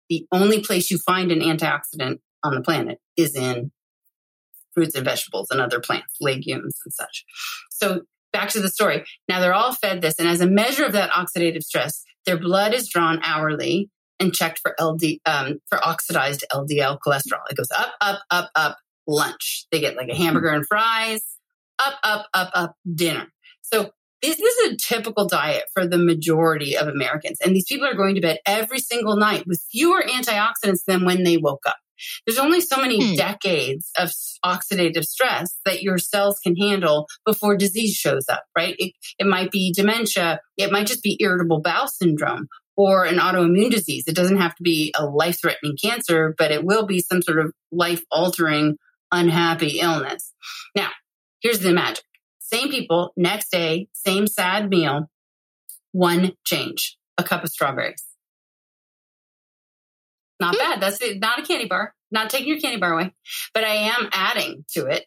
the 0.09 0.25
only 0.31 0.61
place 0.61 0.91
you 0.91 0.97
find 0.97 1.31
an 1.31 1.39
antioxidant 1.39 2.19
on 2.43 2.55
the 2.55 2.61
planet 2.61 2.99
is 3.17 3.35
in 3.35 3.71
fruits 4.73 4.95
and 4.95 5.05
vegetables 5.05 5.47
and 5.49 5.61
other 5.61 5.79
plants, 5.79 6.15
legumes 6.21 6.75
and 6.85 6.93
such. 6.93 7.25
So 7.71 8.01
back 8.33 8.49
to 8.49 8.59
the 8.59 8.69
story. 8.69 9.05
Now 9.29 9.39
they're 9.39 9.53
all 9.53 9.73
fed 9.73 10.01
this. 10.01 10.19
And 10.19 10.27
as 10.27 10.41
a 10.41 10.47
measure 10.47 10.85
of 10.85 10.91
that 10.91 11.11
oxidative 11.11 11.63
stress, 11.63 12.03
their 12.25 12.37
blood 12.37 12.73
is 12.73 12.89
drawn 12.89 13.21
hourly 13.23 13.89
and 14.19 14.33
checked 14.33 14.59
for 14.59 14.75
LD, 14.79 15.19
um, 15.25 15.59
for 15.69 15.83
oxidized 15.83 16.43
LDL 16.51 16.97
cholesterol. 17.05 17.41
It 17.49 17.57
goes 17.57 17.71
up, 17.75 17.93
up, 18.01 18.21
up, 18.29 18.51
up, 18.55 18.77
lunch. 19.07 19.65
They 19.71 19.79
get 19.79 19.95
like 19.95 20.09
a 20.09 20.15
hamburger 20.15 20.49
and 20.49 20.65
fries, 20.67 21.21
up, 21.79 21.95
up, 22.03 22.27
up, 22.33 22.51
up, 22.53 22.75
dinner. 22.93 23.27
So 23.61 23.91
this 24.21 24.39
is 24.39 24.71
a 24.71 24.77
typical 24.77 25.27
diet 25.27 25.63
for 25.73 25.85
the 25.87 25.97
majority 25.97 26.75
of 26.77 26.87
Americans. 26.87 27.37
And 27.43 27.55
these 27.55 27.65
people 27.67 27.87
are 27.87 27.95
going 27.95 28.15
to 28.15 28.21
bed 28.21 28.39
every 28.45 28.79
single 28.79 29.17
night 29.17 29.45
with 29.45 29.63
fewer 29.71 30.01
antioxidants 30.01 30.83
than 30.87 31.05
when 31.05 31.23
they 31.23 31.37
woke 31.37 31.63
up. 31.67 31.77
There's 32.25 32.39
only 32.39 32.59
so 32.59 32.77
many 32.81 33.11
Hmm. 33.11 33.15
decades 33.15 33.89
of 33.97 34.11
oxidative 34.43 35.05
stress 35.05 35.57
that 35.65 35.81
your 35.81 35.97
cells 35.97 36.39
can 36.39 36.55
handle 36.55 37.07
before 37.25 37.55
disease 37.55 37.93
shows 37.95 38.25
up, 38.29 38.43
right? 38.57 38.75
It, 38.77 38.93
it 39.17 39.27
might 39.27 39.49
be 39.51 39.71
dementia. 39.73 40.39
It 40.57 40.71
might 40.71 40.87
just 40.87 41.03
be 41.03 41.17
irritable 41.21 41.61
bowel 41.61 41.87
syndrome 41.87 42.47
or 42.75 43.05
an 43.05 43.15
autoimmune 43.19 43.71
disease. 43.71 44.03
It 44.07 44.15
doesn't 44.15 44.37
have 44.37 44.55
to 44.55 44.63
be 44.63 44.93
a 44.97 45.05
life 45.05 45.39
threatening 45.39 45.77
cancer, 45.81 46.35
but 46.37 46.51
it 46.51 46.65
will 46.65 46.85
be 46.85 46.99
some 46.99 47.21
sort 47.21 47.39
of 47.39 47.53
life 47.71 48.01
altering, 48.11 48.75
unhappy 49.11 49.79
illness. 49.79 50.33
Now, 50.75 50.89
here's 51.39 51.59
the 51.59 51.71
magic. 51.71 52.03
Same 52.55 52.69
people, 52.69 53.11
next 53.17 53.51
day, 53.51 53.87
same 53.93 54.27
sad 54.27 54.69
meal, 54.69 55.09
one 55.91 56.33
change, 56.45 56.97
a 57.17 57.23
cup 57.23 57.43
of 57.43 57.49
strawberries. 57.49 58.03
Not 60.39 60.57
bad. 60.57 60.79
That's 60.81 61.01
it. 61.01 61.19
Not 61.19 61.39
a 61.39 61.41
candy 61.41 61.67
bar. 61.67 61.93
Not 62.11 62.29
taking 62.29 62.47
your 62.47 62.59
candy 62.59 62.79
bar 62.79 62.93
away, 62.93 63.13
but 63.53 63.65
I 63.65 63.75
am 63.75 64.09
adding 64.13 64.63
to 64.73 64.85
it 64.85 65.05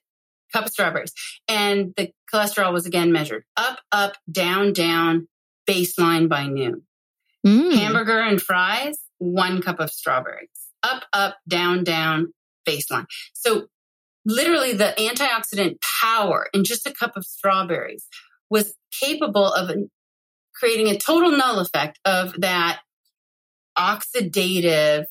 cup 0.53 0.67
of 0.67 0.73
strawberries. 0.73 1.13
And 1.47 1.95
the 1.97 2.11
cholesterol 2.33 2.73
was 2.73 2.87
again 2.87 3.13
measured 3.13 3.45
up, 3.57 3.79
up, 3.93 4.17
down, 4.31 4.73
down, 4.73 5.29
baseline 5.69 6.29
by 6.29 6.47
noon. 6.47 6.83
Mm. 7.47 7.75
Hamburger 7.75 8.19
and 8.21 8.43
fries, 8.43 8.99
one 9.19 9.63
cup 9.63 9.81
of 9.81 9.91
strawberries. 9.91 10.49
Up, 10.83 11.05
up, 11.13 11.37
down, 11.49 11.85
down, 11.85 12.33
baseline. 12.67 13.07
So 13.33 13.69
literally 14.29 14.75
the 14.75 14.95
antioxidant 14.99 15.81
power 15.81 16.49
in 16.53 16.63
just 16.63 16.87
a 16.87 16.93
cup 16.93 17.17
of 17.17 17.25
strawberries 17.25 18.07
was 18.51 18.75
capable 19.01 19.47
of 19.47 19.71
creating 20.55 20.89
a 20.89 20.99
total 20.99 21.31
null 21.31 21.59
effect 21.61 21.99
of 22.05 22.35
that 22.41 22.81
oxidative, 23.79 25.07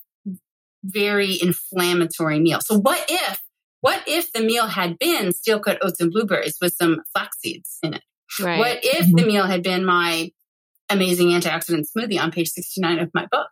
very 0.83 1.37
inflammatory 1.41 2.39
meal. 2.39 2.59
So 2.61 2.79
what 2.79 3.03
if, 3.09 3.41
what 3.81 4.03
if 4.07 4.31
the 4.33 4.41
meal 4.41 4.67
had 4.67 4.99
been 4.99 5.31
steel 5.33 5.59
cut 5.59 5.79
oats 5.81 5.99
and 5.99 6.11
blueberries 6.11 6.57
with 6.61 6.75
some 6.75 7.01
flax 7.11 7.39
seeds 7.39 7.79
in 7.81 7.95
it? 7.95 8.03
Right. 8.39 8.59
What 8.59 8.79
if 8.83 9.07
mm-hmm. 9.07 9.15
the 9.15 9.25
meal 9.25 9.45
had 9.45 9.63
been 9.63 9.83
my 9.83 10.31
amazing 10.89 11.29
antioxidant 11.29 11.85
smoothie 11.95 12.19
on 12.19 12.31
page 12.31 12.49
69 12.49 12.99
of 12.99 13.11
my 13.13 13.27
book? 13.31 13.49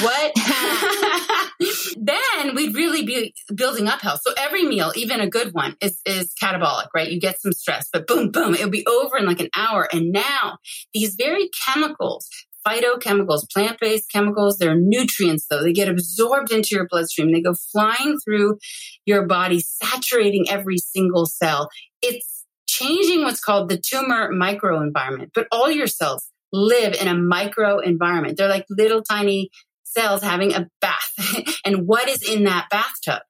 What? 0.00 0.32
then 1.96 2.54
we'd 2.54 2.74
really 2.74 3.04
be 3.04 3.34
building 3.54 3.88
up 3.88 4.00
health. 4.00 4.20
So 4.22 4.32
every 4.38 4.64
meal, 4.64 4.92
even 4.96 5.20
a 5.20 5.28
good 5.28 5.52
one, 5.52 5.76
is, 5.80 6.00
is 6.06 6.32
catabolic, 6.40 6.88
right? 6.94 7.10
You 7.10 7.20
get 7.20 7.40
some 7.40 7.52
stress, 7.52 7.88
but 7.92 8.06
boom, 8.06 8.30
boom, 8.30 8.54
it'll 8.54 8.70
be 8.70 8.86
over 8.86 9.16
in 9.18 9.26
like 9.26 9.40
an 9.40 9.50
hour. 9.56 9.88
And 9.92 10.12
now 10.12 10.58
these 10.94 11.14
very 11.16 11.50
chemicals, 11.66 12.28
phytochemicals, 12.66 13.50
plant 13.52 13.78
based 13.80 14.10
chemicals, 14.10 14.58
they're 14.58 14.78
nutrients 14.78 15.46
though. 15.48 15.62
They 15.62 15.72
get 15.72 15.88
absorbed 15.88 16.52
into 16.52 16.74
your 16.74 16.86
bloodstream. 16.88 17.32
They 17.32 17.42
go 17.42 17.54
flying 17.72 18.18
through 18.24 18.58
your 19.06 19.26
body, 19.26 19.60
saturating 19.60 20.46
every 20.48 20.78
single 20.78 21.26
cell. 21.26 21.68
It's 22.02 22.38
changing 22.66 23.24
what's 23.24 23.40
called 23.40 23.68
the 23.68 23.78
tumor 23.78 24.32
microenvironment, 24.32 25.30
but 25.34 25.46
all 25.50 25.70
your 25.70 25.86
cells 25.86 26.27
live 26.52 26.94
in 26.94 27.08
a 27.08 27.14
micro 27.14 27.78
environment. 27.78 28.36
They're 28.36 28.48
like 28.48 28.66
little 28.70 29.02
tiny 29.02 29.50
cells 29.84 30.22
having 30.22 30.52
a 30.52 30.68
bath. 30.80 31.60
and 31.64 31.86
what 31.86 32.08
is 32.08 32.22
in 32.22 32.44
that 32.44 32.68
bathtub? 32.70 33.22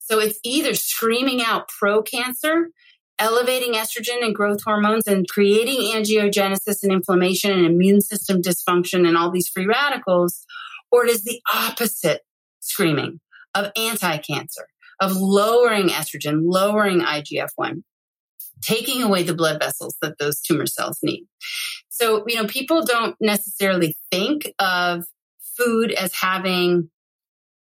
So 0.00 0.18
it's 0.18 0.38
either 0.42 0.74
screaming 0.74 1.42
out 1.42 1.68
pro 1.68 2.02
cancer, 2.02 2.70
elevating 3.18 3.74
estrogen 3.74 4.22
and 4.22 4.34
growth 4.34 4.62
hormones 4.64 5.06
and 5.06 5.28
creating 5.28 5.92
angiogenesis 5.92 6.82
and 6.82 6.92
inflammation 6.92 7.50
and 7.50 7.66
immune 7.66 8.00
system 8.00 8.40
dysfunction 8.40 9.06
and 9.06 9.16
all 9.16 9.30
these 9.30 9.48
free 9.48 9.66
radicals, 9.66 10.46
or 10.90 11.04
it 11.04 11.10
is 11.10 11.24
the 11.24 11.40
opposite 11.52 12.22
screaming 12.60 13.20
of 13.54 13.70
anti-cancer, 13.76 14.66
of 15.00 15.16
lowering 15.16 15.88
estrogen, 15.88 16.40
lowering 16.44 17.00
IGF-1, 17.00 17.82
taking 18.62 19.02
away 19.02 19.22
the 19.22 19.34
blood 19.34 19.60
vessels 19.60 19.96
that 20.00 20.18
those 20.18 20.40
tumor 20.40 20.66
cells 20.66 20.98
need. 21.02 21.26
So, 22.00 22.24
you 22.28 22.36
know, 22.36 22.46
people 22.46 22.84
don't 22.84 23.16
necessarily 23.20 23.96
think 24.12 24.52
of 24.60 25.04
food 25.56 25.90
as 25.92 26.14
having 26.14 26.90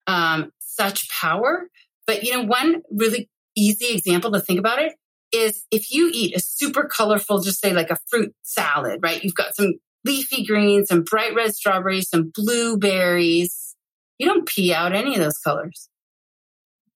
um, 0.05 0.51
such 0.59 1.09
power. 1.09 1.69
But, 2.05 2.23
you 2.23 2.33
know, 2.33 2.43
one 2.43 2.81
really 2.91 3.29
easy 3.55 3.93
example 3.93 4.31
to 4.31 4.41
think 4.41 4.59
about 4.59 4.79
it 4.79 4.93
is 5.31 5.65
if 5.71 5.91
you 5.91 6.11
eat 6.13 6.35
a 6.35 6.41
super 6.41 6.83
colorful, 6.83 7.39
just 7.39 7.61
say 7.61 7.71
like 7.71 7.89
a 7.89 7.97
fruit 8.09 8.33
salad, 8.43 8.99
right? 9.01 9.23
You've 9.23 9.35
got 9.35 9.55
some 9.55 9.73
leafy 10.03 10.45
greens, 10.45 10.89
some 10.89 11.03
bright 11.03 11.33
red 11.33 11.55
strawberries, 11.55 12.09
some 12.09 12.31
blueberries. 12.33 13.75
You 14.19 14.27
don't 14.27 14.47
pee 14.47 14.73
out 14.73 14.93
any 14.93 15.13
of 15.13 15.21
those 15.21 15.37
colors. 15.37 15.87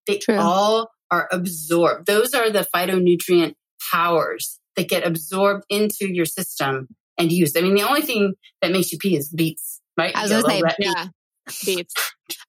They 0.06 0.18
True. 0.18 0.38
all 0.38 0.90
are 1.10 1.30
absorbed. 1.32 2.08
Those 2.08 2.34
are 2.34 2.50
the 2.50 2.68
phytonutrient 2.76 3.54
powers 3.92 4.60
that 4.76 4.90
get 4.90 5.06
absorbed 5.08 5.64
into 5.70 6.12
your 6.12 6.26
system 6.26 6.88
and 7.18 7.32
used. 7.32 7.58
I 7.58 7.62
mean, 7.62 7.76
the 7.76 7.88
only 7.88 8.02
thing 8.02 8.34
that 8.62 8.72
makes 8.72 8.92
you 8.92 8.98
pee 8.98 9.16
is 9.16 9.30
beets, 9.30 9.82
right? 9.98 10.16
I 10.16 10.24
was 10.24 10.32
say, 10.32 10.38
little 10.38 10.62
red 10.62 10.76
beet. 10.78 10.88
Yeah. 10.96 11.08
Beets. 11.66 11.94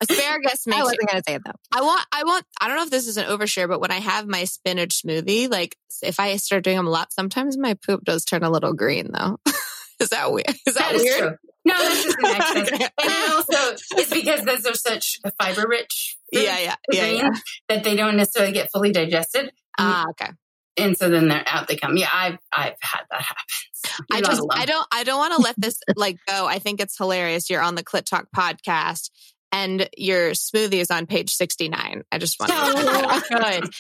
Asparagus 0.00 0.64
I 0.66 0.70
makes 0.70 0.78
you, 0.78 0.84
wasn't 0.84 1.10
going 1.10 1.22
to 1.22 1.24
say 1.26 1.34
it 1.34 1.42
though. 1.44 1.52
I 1.74 1.80
want, 1.82 2.06
I 2.12 2.24
want, 2.24 2.44
I 2.60 2.68
don't 2.68 2.76
know 2.76 2.82
if 2.84 2.90
this 2.90 3.06
is 3.06 3.16
an 3.16 3.24
overshare, 3.26 3.68
but 3.68 3.80
when 3.80 3.90
I 3.90 3.98
have 3.98 4.26
my 4.26 4.44
spinach 4.44 5.02
smoothie, 5.02 5.50
like 5.50 5.76
if 6.02 6.20
I 6.20 6.36
start 6.36 6.64
doing 6.64 6.76
them 6.76 6.86
a 6.86 6.90
lot, 6.90 7.12
sometimes 7.12 7.58
my 7.58 7.74
poop 7.74 8.04
does 8.04 8.24
turn 8.24 8.42
a 8.44 8.50
little 8.50 8.74
green 8.74 9.10
though. 9.12 9.38
is 10.00 10.10
that 10.10 10.30
weird? 10.32 10.50
Is 10.66 10.74
that, 10.74 10.92
That 10.92 10.94
is 10.94 11.02
weird? 11.02 11.18
true. 11.18 11.36
No, 11.64 11.74
that's 11.78 12.04
just 12.04 12.18
an. 12.18 12.62
Okay. 12.62 12.88
And 13.02 13.32
also, 13.32 13.76
it's 13.96 14.10
because 14.10 14.42
those 14.44 14.66
are 14.66 14.74
such 14.74 15.18
fiber 15.40 15.66
rich 15.68 16.16
Yeah, 16.32 16.58
yeah, 16.58 16.74
yeah, 16.90 17.06
yeah. 17.06 17.30
that 17.68 17.84
they 17.84 17.94
don't 17.94 18.16
necessarily 18.16 18.52
get 18.52 18.70
fully 18.72 18.90
digested. 18.92 19.52
Ah, 19.78 20.06
okay. 20.10 20.30
And 20.76 20.96
so 20.96 21.10
then 21.10 21.28
they're 21.28 21.44
out 21.46 21.68
they 21.68 21.76
come. 21.76 21.96
Yeah, 21.96 22.08
I've 22.12 22.38
I've 22.52 22.76
had 22.80 23.02
that 23.10 23.22
happen. 23.22 23.44
So 23.84 23.90
I 24.12 24.20
just, 24.20 24.38
alone. 24.40 24.50
I 24.52 24.64
don't, 24.64 24.86
I 24.92 25.02
don't 25.02 25.18
want 25.18 25.34
to 25.34 25.42
let 25.42 25.56
this 25.58 25.80
like 25.96 26.16
go. 26.28 26.46
I 26.46 26.60
think 26.60 26.80
it's 26.80 26.96
hilarious. 26.96 27.50
You're 27.50 27.62
on 27.62 27.74
the 27.74 27.82
Clit 27.82 28.04
Talk 28.04 28.28
podcast 28.34 29.10
and 29.50 29.88
your 29.96 30.30
smoothie 30.30 30.74
is 30.74 30.90
on 30.90 31.06
page 31.06 31.30
69. 31.34 32.02
I 32.12 32.18
just 32.18 32.38
want 32.38 32.52
to 32.52 32.58
Oh, 32.58 33.22
good. 33.28 33.70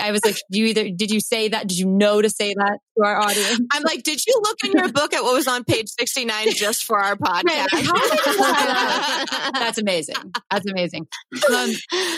I 0.00 0.10
was 0.10 0.24
like, 0.24 0.36
you 0.50 0.66
either 0.66 0.90
did 0.90 1.10
you 1.10 1.20
say 1.20 1.48
that? 1.48 1.66
Did 1.68 1.78
you 1.78 1.86
know 1.86 2.22
to 2.22 2.30
say 2.30 2.54
that 2.54 2.78
to 2.96 3.04
our 3.04 3.20
audience? 3.20 3.60
I'm 3.72 3.82
like, 3.82 4.02
did 4.02 4.24
you 4.26 4.40
look 4.42 4.58
in 4.64 4.72
your 4.72 4.92
book 4.92 5.14
at 5.14 5.22
what 5.22 5.34
was 5.34 5.46
on 5.46 5.64
page 5.64 5.88
69 5.98 6.52
just 6.54 6.84
for 6.84 6.98
our 6.98 7.16
podcast? 7.16 7.68
That's 9.52 9.78
amazing. 9.78 10.16
That's 10.50 10.70
amazing. 10.70 11.06
Um, 11.34 11.70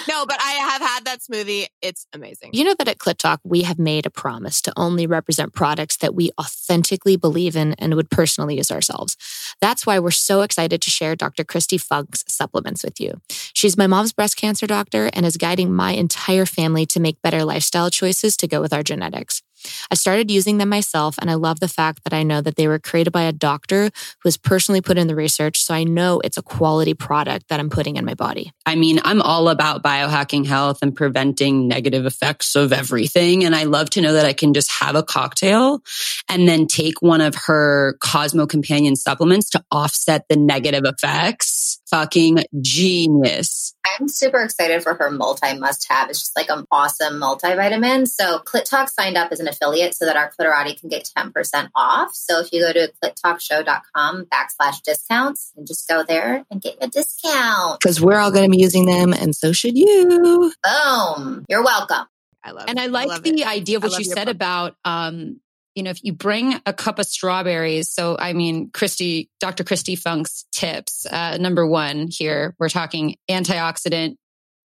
no, 0.08 0.26
but 0.26 0.38
I 0.40 0.52
have 0.70 0.82
had 0.82 1.04
that 1.04 1.18
smoothie. 1.20 1.66
It's 1.82 2.06
amazing. 2.12 2.50
You 2.52 2.64
know 2.64 2.74
that 2.78 2.88
at 2.88 2.98
Clit 2.98 3.18
Talk, 3.18 3.40
we 3.44 3.62
have 3.62 3.78
made 3.78 4.06
a 4.06 4.10
promise 4.10 4.60
to 4.62 4.72
only 4.76 5.06
represent 5.06 5.54
products 5.54 5.96
that 5.98 6.14
we 6.14 6.30
authentically 6.40 7.16
believe 7.16 7.56
in 7.56 7.74
and 7.74 7.94
would 7.94 8.10
personally 8.10 8.56
use 8.56 8.70
ourselves. 8.70 9.16
That's 9.60 9.86
why 9.86 9.98
we're 9.98 10.10
so 10.10 10.42
excited 10.42 10.82
to 10.82 10.90
share 10.90 11.16
Dr. 11.16 11.44
Kristi 11.44 11.80
Funk's 11.80 12.24
supplements 12.28 12.84
with 12.84 13.00
you. 13.00 13.20
She's 13.28 13.76
my 13.76 13.86
mom's 13.86 14.12
breast 14.12 14.36
cancer 14.36 14.66
doctor 14.66 15.10
and 15.12 15.24
is 15.26 15.36
guiding 15.36 15.72
my 15.72 15.92
entire 15.92 16.46
family 16.46 16.86
to 16.86 17.00
make 17.00 17.20
better 17.22 17.44
lifestyle 17.68 17.90
choices 17.90 18.34
to 18.34 18.48
go 18.48 18.62
with 18.62 18.72
our 18.72 18.82
genetics. 18.82 19.42
I 19.90 19.94
started 19.94 20.30
using 20.30 20.58
them 20.58 20.68
myself, 20.68 21.16
and 21.20 21.30
I 21.30 21.34
love 21.34 21.60
the 21.60 21.68
fact 21.68 22.04
that 22.04 22.12
I 22.12 22.22
know 22.22 22.40
that 22.40 22.56
they 22.56 22.68
were 22.68 22.78
created 22.78 23.10
by 23.10 23.22
a 23.22 23.32
doctor 23.32 23.84
who 23.84 24.26
has 24.26 24.36
personally 24.36 24.80
put 24.80 24.98
in 24.98 25.06
the 25.06 25.14
research. 25.14 25.62
So 25.62 25.74
I 25.74 25.84
know 25.84 26.20
it's 26.22 26.36
a 26.36 26.42
quality 26.42 26.94
product 26.94 27.48
that 27.48 27.60
I'm 27.60 27.70
putting 27.70 27.96
in 27.96 28.04
my 28.04 28.14
body. 28.14 28.52
I 28.66 28.74
mean, 28.74 29.00
I'm 29.04 29.22
all 29.22 29.48
about 29.48 29.82
biohacking 29.82 30.46
health 30.46 30.78
and 30.82 30.94
preventing 30.94 31.68
negative 31.68 32.06
effects 32.06 32.54
of 32.54 32.72
everything. 32.72 33.44
And 33.44 33.54
I 33.54 33.64
love 33.64 33.90
to 33.90 34.00
know 34.00 34.12
that 34.12 34.26
I 34.26 34.32
can 34.32 34.54
just 34.54 34.70
have 34.70 34.94
a 34.94 35.02
cocktail 35.02 35.82
and 36.28 36.48
then 36.48 36.66
take 36.66 37.00
one 37.00 37.20
of 37.20 37.34
her 37.46 37.96
Cosmo 38.00 38.46
Companion 38.46 38.96
supplements 38.96 39.50
to 39.50 39.64
offset 39.70 40.26
the 40.28 40.36
negative 40.36 40.84
effects. 40.84 41.80
Fucking 41.90 42.44
genius. 42.60 43.74
I'm 43.98 44.08
super 44.08 44.42
excited 44.42 44.82
for 44.82 44.94
her 44.94 45.10
multi 45.10 45.58
must 45.58 45.86
have. 45.90 46.10
It's 46.10 46.20
just 46.20 46.36
like 46.36 46.50
an 46.50 46.66
awesome 46.70 47.14
multivitamin. 47.14 48.06
So 48.06 48.40
Clit 48.40 48.64
Talk 48.64 48.90
signed 48.90 49.16
up 49.16 49.32
as 49.32 49.40
an 49.40 49.47
affiliate 49.48 49.94
so 49.94 50.04
that 50.04 50.16
our 50.16 50.30
Clitorati 50.30 50.78
can 50.78 50.88
get 50.88 51.08
10% 51.16 51.68
off. 51.74 52.14
So 52.14 52.40
if 52.40 52.52
you 52.52 52.60
go 52.60 52.72
to 52.72 52.92
clittalkshow.com 53.02 54.26
backslash 54.26 54.82
discounts 54.82 55.52
and 55.56 55.66
just 55.66 55.88
go 55.88 56.04
there 56.06 56.44
and 56.50 56.60
get 56.60 56.76
a 56.80 56.88
discount. 56.88 57.80
Because 57.80 58.00
we're 58.00 58.18
all 58.18 58.30
going 58.30 58.50
to 58.50 58.56
be 58.56 58.62
using 58.62 58.86
them 58.86 59.12
and 59.12 59.34
so 59.34 59.52
should 59.52 59.76
you. 59.76 60.52
Boom. 60.62 61.44
You're 61.48 61.64
welcome. 61.64 62.06
I 62.44 62.52
love 62.52 62.66
And 62.68 62.78
I 62.78 62.86
like 62.86 63.10
I 63.10 63.18
the 63.18 63.40
it. 63.40 63.46
idea 63.46 63.78
of 63.78 63.82
what 63.82 63.98
you 63.98 64.04
said 64.04 64.26
book. 64.26 64.34
about 64.34 64.76
um, 64.84 65.40
you 65.78 65.84
know, 65.84 65.90
if 65.90 66.02
you 66.02 66.12
bring 66.12 66.60
a 66.66 66.72
cup 66.72 66.98
of 66.98 67.06
strawberries, 67.06 67.88
so 67.88 68.16
I 68.18 68.32
mean, 68.32 68.70
Kristi, 68.70 69.28
Dr. 69.38 69.62
Kristi 69.62 69.96
Funk's 69.96 70.44
tips, 70.50 71.06
uh, 71.06 71.36
number 71.36 71.64
one 71.64 72.08
here, 72.10 72.56
we're 72.58 72.68
talking 72.68 73.14
antioxidant, 73.30 74.16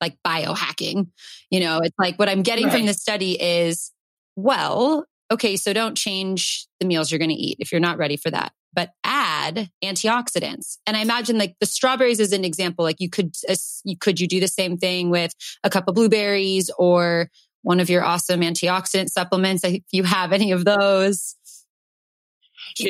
like 0.01 0.17
biohacking. 0.27 1.09
You 1.51 1.61
know, 1.61 1.81
it's 1.83 1.99
like 1.99 2.19
what 2.19 2.31
I'm 2.31 2.43
getting 2.43 2.69
right. 2.69 2.79
from 2.79 2.87
the 2.87 2.95
study 2.95 3.33
is, 3.33 3.93
well, 4.37 5.07
okay, 5.31 5.57
so 5.57 5.73
don't 5.73 5.97
change 5.97 6.67
the 6.81 6.87
meals 6.87 7.11
you're 7.11 7.19
going 7.19 7.31
to 7.31 7.35
eat 7.35 7.57
if 7.61 7.73
you're 7.73 7.81
not 7.81 7.99
ready 7.99 8.17
for 8.17 8.31
that, 8.31 8.53
but 8.75 8.91
add 9.05 9.71
antioxidants. 9.83 10.79
And 10.87 10.97
I 10.97 11.01
imagine 11.01 11.39
like 11.39 11.57
the 11.61 11.67
strawberries 11.67 12.21
is 12.21 12.33
an 12.33 12.45
example. 12.45 12.85
Like 12.85 13.01
you 13.01 13.11
could, 13.11 13.35
uh, 13.49 13.55
you 13.85 13.97
could 13.97 14.21
you 14.21 14.29
do 14.29 14.41
the 14.41 14.49
same 14.49 14.77
thing 14.77 15.11
with 15.11 15.35
a 15.65 15.71
cup 15.71 15.89
of 15.89 15.95
blueberries 15.95 16.71
or 16.79 17.31
one 17.63 17.81
of 17.81 17.89
your 17.89 18.05
awesome 18.05 18.41
antioxidant 18.41 19.09
supplements 19.09 19.65
if 19.65 19.83
you 19.93 20.05
have 20.05 20.33
any 20.33 20.53
of 20.53 20.65
those. 20.65 21.37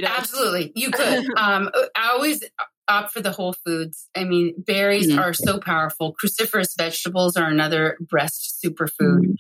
Absolutely. 0.04 0.72
You 0.74 0.90
could. 0.92 1.26
um, 1.36 1.70
I 1.96 2.10
always 2.10 2.42
opt 2.88 3.12
for 3.12 3.20
the 3.20 3.32
whole 3.32 3.52
foods. 3.52 4.08
I 4.16 4.24
mean, 4.24 4.54
berries 4.58 5.08
mm-hmm. 5.08 5.18
are 5.18 5.32
so 5.32 5.58
powerful. 5.58 6.14
Cruciferous 6.22 6.76
vegetables 6.76 7.36
are 7.36 7.48
another 7.48 7.96
breast 8.00 8.62
superfood. 8.64 9.20
Mm-hmm. 9.20 9.32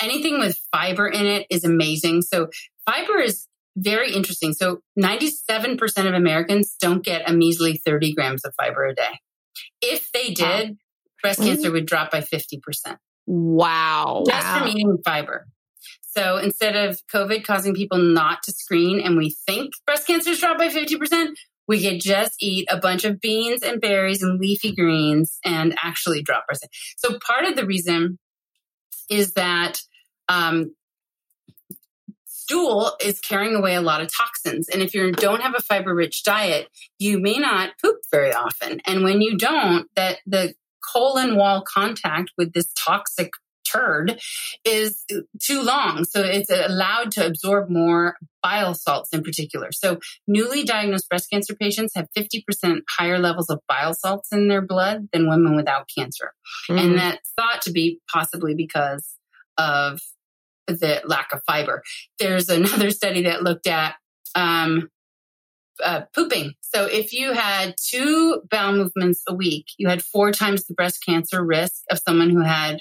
Anything 0.00 0.38
with 0.38 0.58
fiber 0.72 1.08
in 1.08 1.26
it 1.26 1.46
is 1.50 1.64
amazing. 1.64 2.22
So 2.22 2.48
fiber 2.86 3.18
is 3.18 3.46
very 3.76 4.12
interesting. 4.12 4.52
So 4.52 4.80
97% 4.98 5.80
of 6.06 6.14
Americans 6.14 6.76
don't 6.80 7.04
get 7.04 7.28
a 7.28 7.32
measly 7.32 7.80
30 7.84 8.14
grams 8.14 8.44
of 8.44 8.54
fiber 8.56 8.86
a 8.86 8.94
day. 8.94 9.20
If 9.80 10.10
they 10.12 10.30
did, 10.30 10.70
wow. 10.70 10.76
breast 11.22 11.40
cancer 11.40 11.64
mm-hmm. 11.64 11.72
would 11.72 11.86
drop 11.86 12.10
by 12.10 12.20
50%. 12.20 12.96
Wow. 13.26 14.24
Just 14.26 14.46
wow. 14.46 14.58
from 14.58 14.68
eating 14.68 14.98
fiber. 15.04 15.46
So 16.16 16.38
instead 16.38 16.74
of 16.74 17.00
COVID 17.12 17.44
causing 17.44 17.74
people 17.74 17.98
not 17.98 18.42
to 18.44 18.52
screen 18.52 19.00
and 19.00 19.16
we 19.16 19.36
think 19.46 19.72
breast 19.86 20.06
cancer 20.06 20.30
is 20.30 20.40
dropped 20.40 20.58
by 20.58 20.68
50%, 20.68 21.34
we 21.68 21.82
could 21.82 22.00
just 22.00 22.32
eat 22.40 22.66
a 22.70 22.78
bunch 22.78 23.04
of 23.04 23.20
beans 23.20 23.62
and 23.62 23.80
berries 23.80 24.22
and 24.22 24.40
leafy 24.40 24.74
greens 24.74 25.38
and 25.44 25.76
actually 25.82 26.22
drop 26.22 26.46
breast. 26.46 26.66
So 26.96 27.18
part 27.24 27.44
of 27.44 27.54
the 27.54 27.66
reason 27.66 28.18
is 29.10 29.34
that 29.34 29.80
um, 30.28 30.74
stool 32.26 32.92
is 33.00 33.20
carrying 33.20 33.54
away 33.54 33.74
a 33.74 33.80
lot 33.80 34.00
of 34.00 34.10
toxins. 34.14 34.68
And 34.68 34.82
if 34.82 34.94
you 34.94 35.12
don't 35.12 35.42
have 35.42 35.54
a 35.56 35.62
fiber 35.62 35.94
rich 35.94 36.24
diet, 36.24 36.68
you 36.98 37.18
may 37.18 37.38
not 37.38 37.72
poop 37.82 37.96
very 38.10 38.32
often. 38.32 38.80
And 38.86 39.04
when 39.04 39.20
you 39.20 39.36
don't, 39.36 39.86
that 39.96 40.18
the 40.26 40.54
colon 40.80 41.36
wall 41.36 41.62
contact 41.62 42.32
with 42.38 42.52
this 42.52 42.72
toxic 42.74 43.32
turd 43.70 44.18
is 44.64 45.04
too 45.42 45.62
long. 45.62 46.04
So 46.04 46.22
it's 46.22 46.50
allowed 46.50 47.10
to 47.12 47.26
absorb 47.26 47.68
more 47.68 48.16
bile 48.42 48.74
salts 48.74 49.12
in 49.12 49.22
particular. 49.22 49.70
So 49.72 49.98
newly 50.26 50.64
diagnosed 50.64 51.08
breast 51.08 51.28
cancer 51.30 51.54
patients 51.54 51.92
have 51.94 52.08
50% 52.16 52.80
higher 52.88 53.18
levels 53.18 53.50
of 53.50 53.60
bile 53.68 53.92
salts 53.92 54.32
in 54.32 54.48
their 54.48 54.62
blood 54.62 55.08
than 55.12 55.28
women 55.28 55.54
without 55.54 55.90
cancer. 55.94 56.32
Mm. 56.70 56.80
And 56.80 56.98
that's 56.98 57.30
thought 57.36 57.60
to 57.62 57.72
be 57.72 58.00
possibly 58.10 58.54
because 58.54 59.16
of 59.58 60.00
the 60.68 61.02
lack 61.04 61.32
of 61.32 61.40
fiber. 61.46 61.82
There's 62.18 62.48
another 62.48 62.90
study 62.90 63.22
that 63.22 63.42
looked 63.42 63.66
at 63.66 63.94
um, 64.34 64.88
uh, 65.82 66.02
pooping. 66.14 66.54
So 66.60 66.84
if 66.84 67.12
you 67.12 67.32
had 67.32 67.74
two 67.82 68.42
bowel 68.50 68.72
movements 68.72 69.22
a 69.28 69.34
week, 69.34 69.66
you 69.78 69.88
had 69.88 70.02
four 70.02 70.32
times 70.32 70.66
the 70.66 70.74
breast 70.74 71.04
cancer 71.04 71.44
risk 71.44 71.82
of 71.90 72.00
someone 72.06 72.30
who 72.30 72.42
had 72.42 72.80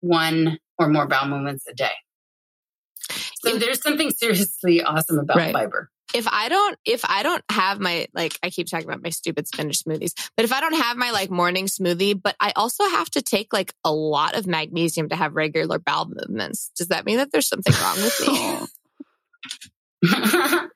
one 0.00 0.58
or 0.78 0.88
more 0.88 1.06
bowel 1.06 1.28
movements 1.28 1.64
a 1.68 1.74
day. 1.74 1.92
So 3.44 3.58
there's 3.58 3.82
something 3.82 4.10
seriously 4.10 4.82
awesome 4.82 5.18
about 5.18 5.36
right. 5.36 5.52
fiber. 5.52 5.90
If 6.14 6.28
I 6.28 6.48
don't, 6.48 6.78
if 6.84 7.04
I 7.04 7.22
don't 7.22 7.42
have 7.50 7.80
my, 7.80 8.06
like, 8.14 8.38
I 8.42 8.50
keep 8.50 8.66
talking 8.66 8.86
about 8.86 9.02
my 9.02 9.10
stupid 9.10 9.46
spinach 9.48 9.84
smoothies, 9.84 10.12
but 10.36 10.44
if 10.44 10.52
I 10.52 10.60
don't 10.60 10.74
have 10.74 10.96
my 10.96 11.10
like 11.10 11.30
morning 11.30 11.66
smoothie, 11.66 12.20
but 12.20 12.36
I 12.40 12.52
also 12.56 12.84
have 12.84 13.10
to 13.10 13.22
take 13.22 13.52
like 13.52 13.72
a 13.84 13.92
lot 13.92 14.34
of 14.34 14.46
magnesium 14.46 15.08
to 15.08 15.16
have 15.16 15.34
regular 15.34 15.78
bowel 15.78 16.08
movements, 16.08 16.70
does 16.76 16.88
that 16.88 17.04
mean 17.04 17.18
that 17.18 17.32
there's 17.32 17.48
something 17.48 17.74
wrong 17.82 17.96
with 17.96 18.28
me? 18.28 18.66
uh, 20.12 20.68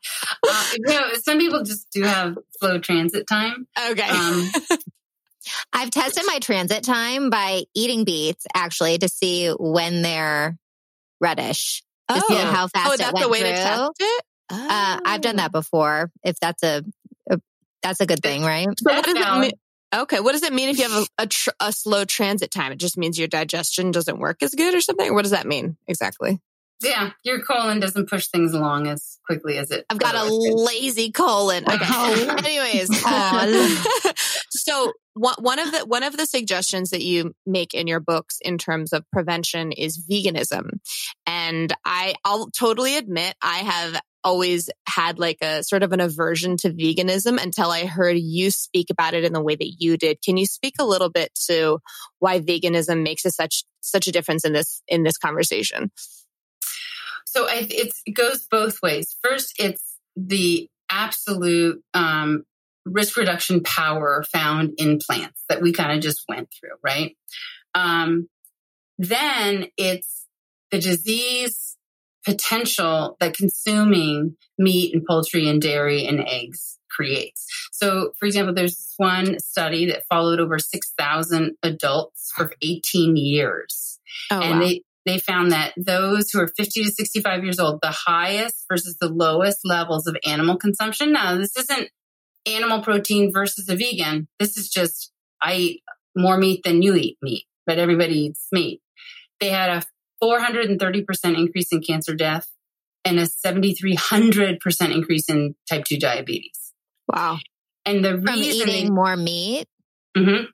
you 0.75 0.87
know, 0.87 1.09
some 1.22 1.38
people 1.38 1.64
just 1.64 1.90
do 1.90 2.03
have 2.03 2.38
slow 2.61 2.79
transit 2.79 3.27
time. 3.27 3.66
Okay. 3.90 4.09
Um, 4.09 4.49
I've 5.72 5.90
tested 5.90 6.22
my 6.27 6.38
transit 6.38 6.85
time 6.85 7.31
by 7.31 7.62
eating 7.75 8.05
beets 8.05 8.46
actually 8.55 8.99
to 8.99 9.09
see 9.09 9.49
when 9.49 10.03
they're 10.03 10.57
reddish. 11.20 11.83
To 12.09 12.14
oh. 12.16 12.25
see 12.29 12.37
how 12.37 12.68
fast 12.68 12.92
oh, 12.92 12.96
that's 12.96 13.20
the 13.20 13.29
way 13.29 13.40
through. 13.40 13.49
to 13.49 13.55
test 13.55 13.92
it. 13.99 14.25
Oh. 14.50 14.68
Uh, 14.70 15.00
I've 15.04 15.20
done 15.20 15.37
that 15.37 15.52
before. 15.52 16.11
If 16.22 16.38
that's 16.40 16.62
a, 16.62 16.85
a 17.30 17.40
that's 17.82 18.00
a 18.00 18.06
good 18.06 18.22
thing, 18.22 18.42
right? 18.42 18.68
So 18.78 18.92
what 18.92 19.04
does 19.04 19.14
it 19.14 19.40
mean? 19.40 19.52
Okay, 19.94 20.20
what 20.20 20.32
does 20.32 20.42
it 20.42 20.52
mean 20.52 20.68
if 20.68 20.78
you 20.78 20.88
have 20.88 21.02
a, 21.18 21.22
a, 21.22 21.26
tr- 21.26 21.50
a 21.61 21.72
slow 21.72 22.04
transit 22.04 22.50
time? 22.50 22.72
It 22.72 22.78
just 22.78 22.98
means 22.98 23.18
your 23.18 23.28
digestion 23.28 23.92
doesn't 23.92 24.18
work 24.18 24.42
as 24.42 24.54
good, 24.54 24.74
or 24.74 24.80
something. 24.80 25.14
what 25.14 25.22
does 25.22 25.30
that 25.30 25.46
mean 25.46 25.76
exactly? 25.87 26.40
Yeah, 26.82 27.12
your 27.24 27.40
colon 27.40 27.80
doesn't 27.80 28.09
push 28.11 28.26
things 28.26 28.52
along 28.52 28.87
as 28.87 29.18
quickly 29.24 29.56
as 29.56 29.70
it. 29.70 29.87
I've 29.88 29.98
got 29.98 30.14
a 30.14 30.30
lazy 30.30 31.11
colon. 31.11 31.64
Okay. 31.66 32.28
Anyways, 32.28 32.90
so 34.50 34.92
one, 35.14 35.37
one 35.38 35.59
of 35.59 35.72
the 35.72 35.87
one 35.87 36.02
of 36.02 36.16
the 36.16 36.26
suggestions 36.26 36.90
that 36.90 37.02
you 37.02 37.35
make 37.46 37.72
in 37.72 37.87
your 37.87 38.00
books 38.00 38.38
in 38.42 38.59
terms 38.59 38.92
of 38.92 39.11
prevention 39.11 39.72
is 39.72 40.06
veganism, 40.06 40.80
and 41.26 41.72
I 41.85 42.14
I'll 42.24 42.50
totally 42.50 42.96
admit 42.96 43.35
I 43.40 43.59
have 43.59 44.02
always 44.26 44.68
had 44.88 45.20
like 45.20 45.38
a 45.40 45.62
sort 45.62 45.84
of 45.84 45.92
an 45.92 46.00
aversion 46.00 46.56
to 46.56 46.70
veganism 46.70 47.40
until 47.40 47.70
I 47.70 47.86
heard 47.86 48.18
you 48.18 48.50
speak 48.50 48.90
about 48.90 49.14
it 49.14 49.22
in 49.22 49.32
the 49.32 49.40
way 49.40 49.54
that 49.54 49.76
you 49.78 49.96
did. 49.96 50.20
Can 50.20 50.36
you 50.36 50.46
speak 50.46 50.74
a 50.80 50.84
little 50.84 51.10
bit 51.10 51.32
to 51.46 51.78
why 52.18 52.40
veganism 52.40 53.04
makes 53.04 53.24
a 53.24 53.30
such 53.30 53.64
such 53.80 54.08
a 54.08 54.12
difference 54.12 54.44
in 54.44 54.52
this 54.52 54.82
in 54.88 55.04
this 55.04 55.16
conversation? 55.16 55.92
So 57.24 57.46
I, 57.46 57.68
it 57.70 57.92
goes 58.12 58.48
both 58.50 58.82
ways. 58.82 59.14
First, 59.22 59.54
it's 59.60 59.96
the 60.16 60.68
absolute 60.90 61.84
um, 61.94 62.44
risk 62.84 63.16
reduction 63.16 63.62
power 63.62 64.24
found 64.32 64.74
in 64.78 64.98
plants 64.98 65.44
that 65.48 65.62
we 65.62 65.72
kind 65.72 65.92
of 65.92 66.00
just 66.00 66.24
went 66.28 66.48
through, 66.52 66.76
right? 66.82 67.16
Um, 67.74 68.28
then 68.98 69.66
it's 69.76 70.26
the 70.72 70.80
disease 70.80 71.75
potential 72.26 73.16
that 73.20 73.36
consuming 73.36 74.36
meat 74.58 74.94
and 74.94 75.04
poultry 75.06 75.48
and 75.48 75.62
dairy 75.62 76.04
and 76.06 76.20
eggs 76.26 76.78
creates. 76.90 77.46
So, 77.72 78.12
for 78.18 78.26
example, 78.26 78.54
there's 78.54 78.94
one 78.96 79.38
study 79.38 79.86
that 79.86 80.04
followed 80.10 80.40
over 80.40 80.58
6,000 80.58 81.56
adults 81.62 82.32
for 82.36 82.52
18 82.60 83.16
years. 83.16 84.00
Oh, 84.30 84.40
and 84.40 84.58
wow. 84.58 84.66
they 84.66 84.82
they 85.04 85.18
found 85.18 85.52
that 85.52 85.72
those 85.76 86.30
who 86.30 86.40
are 86.40 86.48
50 86.48 86.82
to 86.82 86.90
65 86.90 87.44
years 87.44 87.60
old, 87.60 87.78
the 87.80 87.92
highest 87.92 88.64
versus 88.68 88.96
the 89.00 89.08
lowest 89.08 89.60
levels 89.64 90.08
of 90.08 90.16
animal 90.26 90.56
consumption. 90.56 91.12
Now, 91.12 91.36
this 91.36 91.56
isn't 91.56 91.90
animal 92.44 92.82
protein 92.82 93.32
versus 93.32 93.68
a 93.68 93.76
vegan. 93.76 94.26
This 94.40 94.56
is 94.56 94.68
just, 94.68 95.12
I 95.40 95.54
eat 95.54 95.82
more 96.16 96.36
meat 96.36 96.62
than 96.64 96.82
you 96.82 96.96
eat 96.96 97.18
meat, 97.22 97.44
but 97.66 97.78
everybody 97.78 98.18
eats 98.18 98.48
meat. 98.50 98.80
They 99.38 99.50
had 99.50 99.70
a 99.70 99.82
430% 100.22 101.38
increase 101.38 101.72
in 101.72 101.83
cancer 101.83 102.14
death 102.14 102.48
and 103.05 103.18
a 103.18 103.26
7,300% 103.26 104.94
increase 104.94 105.29
in 105.29 105.55
type 105.68 105.85
2 105.85 105.98
diabetes. 105.98 106.72
Wow. 107.09 107.38
And 107.85 108.05
the 108.05 108.12
From 108.12 108.40
reason 108.40 108.68
eating 108.68 108.94
more 108.94 109.16
meat. 109.16 109.66
Mhm. 110.16 110.48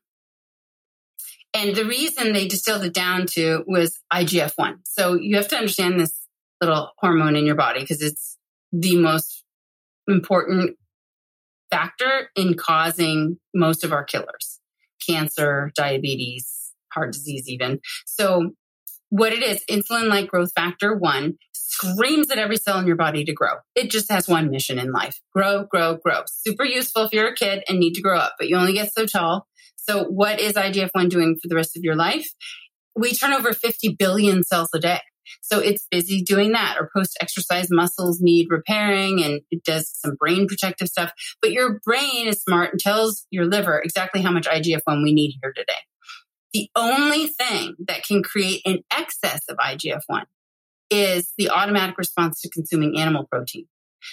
And 1.54 1.76
the 1.76 1.84
reason 1.84 2.32
they 2.32 2.48
distilled 2.48 2.84
it 2.84 2.94
down 2.94 3.26
to 3.32 3.64
was 3.66 4.00
IGF 4.12 4.54
1. 4.56 4.80
So 4.84 5.14
you 5.14 5.36
have 5.36 5.48
to 5.48 5.56
understand 5.56 6.00
this 6.00 6.26
little 6.60 6.92
hormone 6.98 7.36
in 7.36 7.46
your 7.46 7.54
body 7.54 7.80
because 7.80 8.02
it's 8.02 8.38
the 8.72 8.96
most 8.96 9.44
important 10.08 10.76
factor 11.70 12.30
in 12.36 12.54
causing 12.54 13.38
most 13.54 13.84
of 13.84 13.92
our 13.92 14.04
killers 14.04 14.60
cancer, 15.06 15.72
diabetes, 15.74 16.72
heart 16.92 17.12
disease, 17.12 17.48
even. 17.48 17.80
So, 18.06 18.52
what 19.12 19.34
it 19.34 19.42
is, 19.42 19.62
insulin 19.70 20.08
like 20.08 20.28
growth 20.28 20.52
factor 20.56 20.96
1 20.96 21.34
screams 21.52 22.30
at 22.30 22.38
every 22.38 22.56
cell 22.56 22.78
in 22.78 22.86
your 22.86 22.96
body 22.96 23.26
to 23.26 23.34
grow. 23.34 23.56
It 23.74 23.90
just 23.90 24.10
has 24.10 24.26
one 24.26 24.50
mission 24.50 24.78
in 24.78 24.90
life 24.90 25.20
grow, 25.34 25.66
grow, 25.70 25.98
grow. 26.02 26.22
Super 26.26 26.64
useful 26.64 27.04
if 27.04 27.12
you're 27.12 27.28
a 27.28 27.34
kid 27.34 27.62
and 27.68 27.78
need 27.78 27.92
to 27.92 28.00
grow 28.00 28.16
up, 28.16 28.36
but 28.38 28.48
you 28.48 28.56
only 28.56 28.72
get 28.72 28.90
so 28.90 29.04
tall. 29.04 29.46
So, 29.76 30.04
what 30.04 30.40
is 30.40 30.54
IGF 30.54 30.88
1 30.92 31.10
doing 31.10 31.36
for 31.42 31.48
the 31.48 31.54
rest 31.54 31.76
of 31.76 31.82
your 31.82 31.94
life? 31.94 32.26
We 32.96 33.12
turn 33.12 33.34
over 33.34 33.52
50 33.52 33.96
billion 33.98 34.44
cells 34.44 34.70
a 34.74 34.78
day. 34.78 35.00
So, 35.42 35.58
it's 35.58 35.86
busy 35.90 36.22
doing 36.22 36.52
that. 36.52 36.78
Or 36.80 36.88
post 36.96 37.18
exercise 37.20 37.66
muscles 37.70 38.18
need 38.22 38.46
repairing 38.48 39.22
and 39.22 39.42
it 39.50 39.62
does 39.62 39.90
some 39.94 40.14
brain 40.14 40.48
protective 40.48 40.88
stuff. 40.88 41.12
But 41.42 41.52
your 41.52 41.80
brain 41.84 42.28
is 42.28 42.40
smart 42.40 42.70
and 42.70 42.80
tells 42.80 43.26
your 43.30 43.44
liver 43.44 43.78
exactly 43.78 44.22
how 44.22 44.30
much 44.30 44.46
IGF 44.46 44.80
1 44.84 45.02
we 45.02 45.12
need 45.12 45.34
here 45.42 45.52
today. 45.54 45.80
The 46.52 46.68
only 46.76 47.28
thing 47.28 47.74
that 47.86 48.04
can 48.04 48.22
create 48.22 48.62
an 48.66 48.80
excess 48.90 49.40
of 49.48 49.56
IGF 49.56 50.02
1 50.06 50.24
is 50.90 51.32
the 51.38 51.48
automatic 51.48 51.96
response 51.96 52.40
to 52.42 52.50
consuming 52.50 52.98
animal 52.98 53.26
protein. 53.30 53.66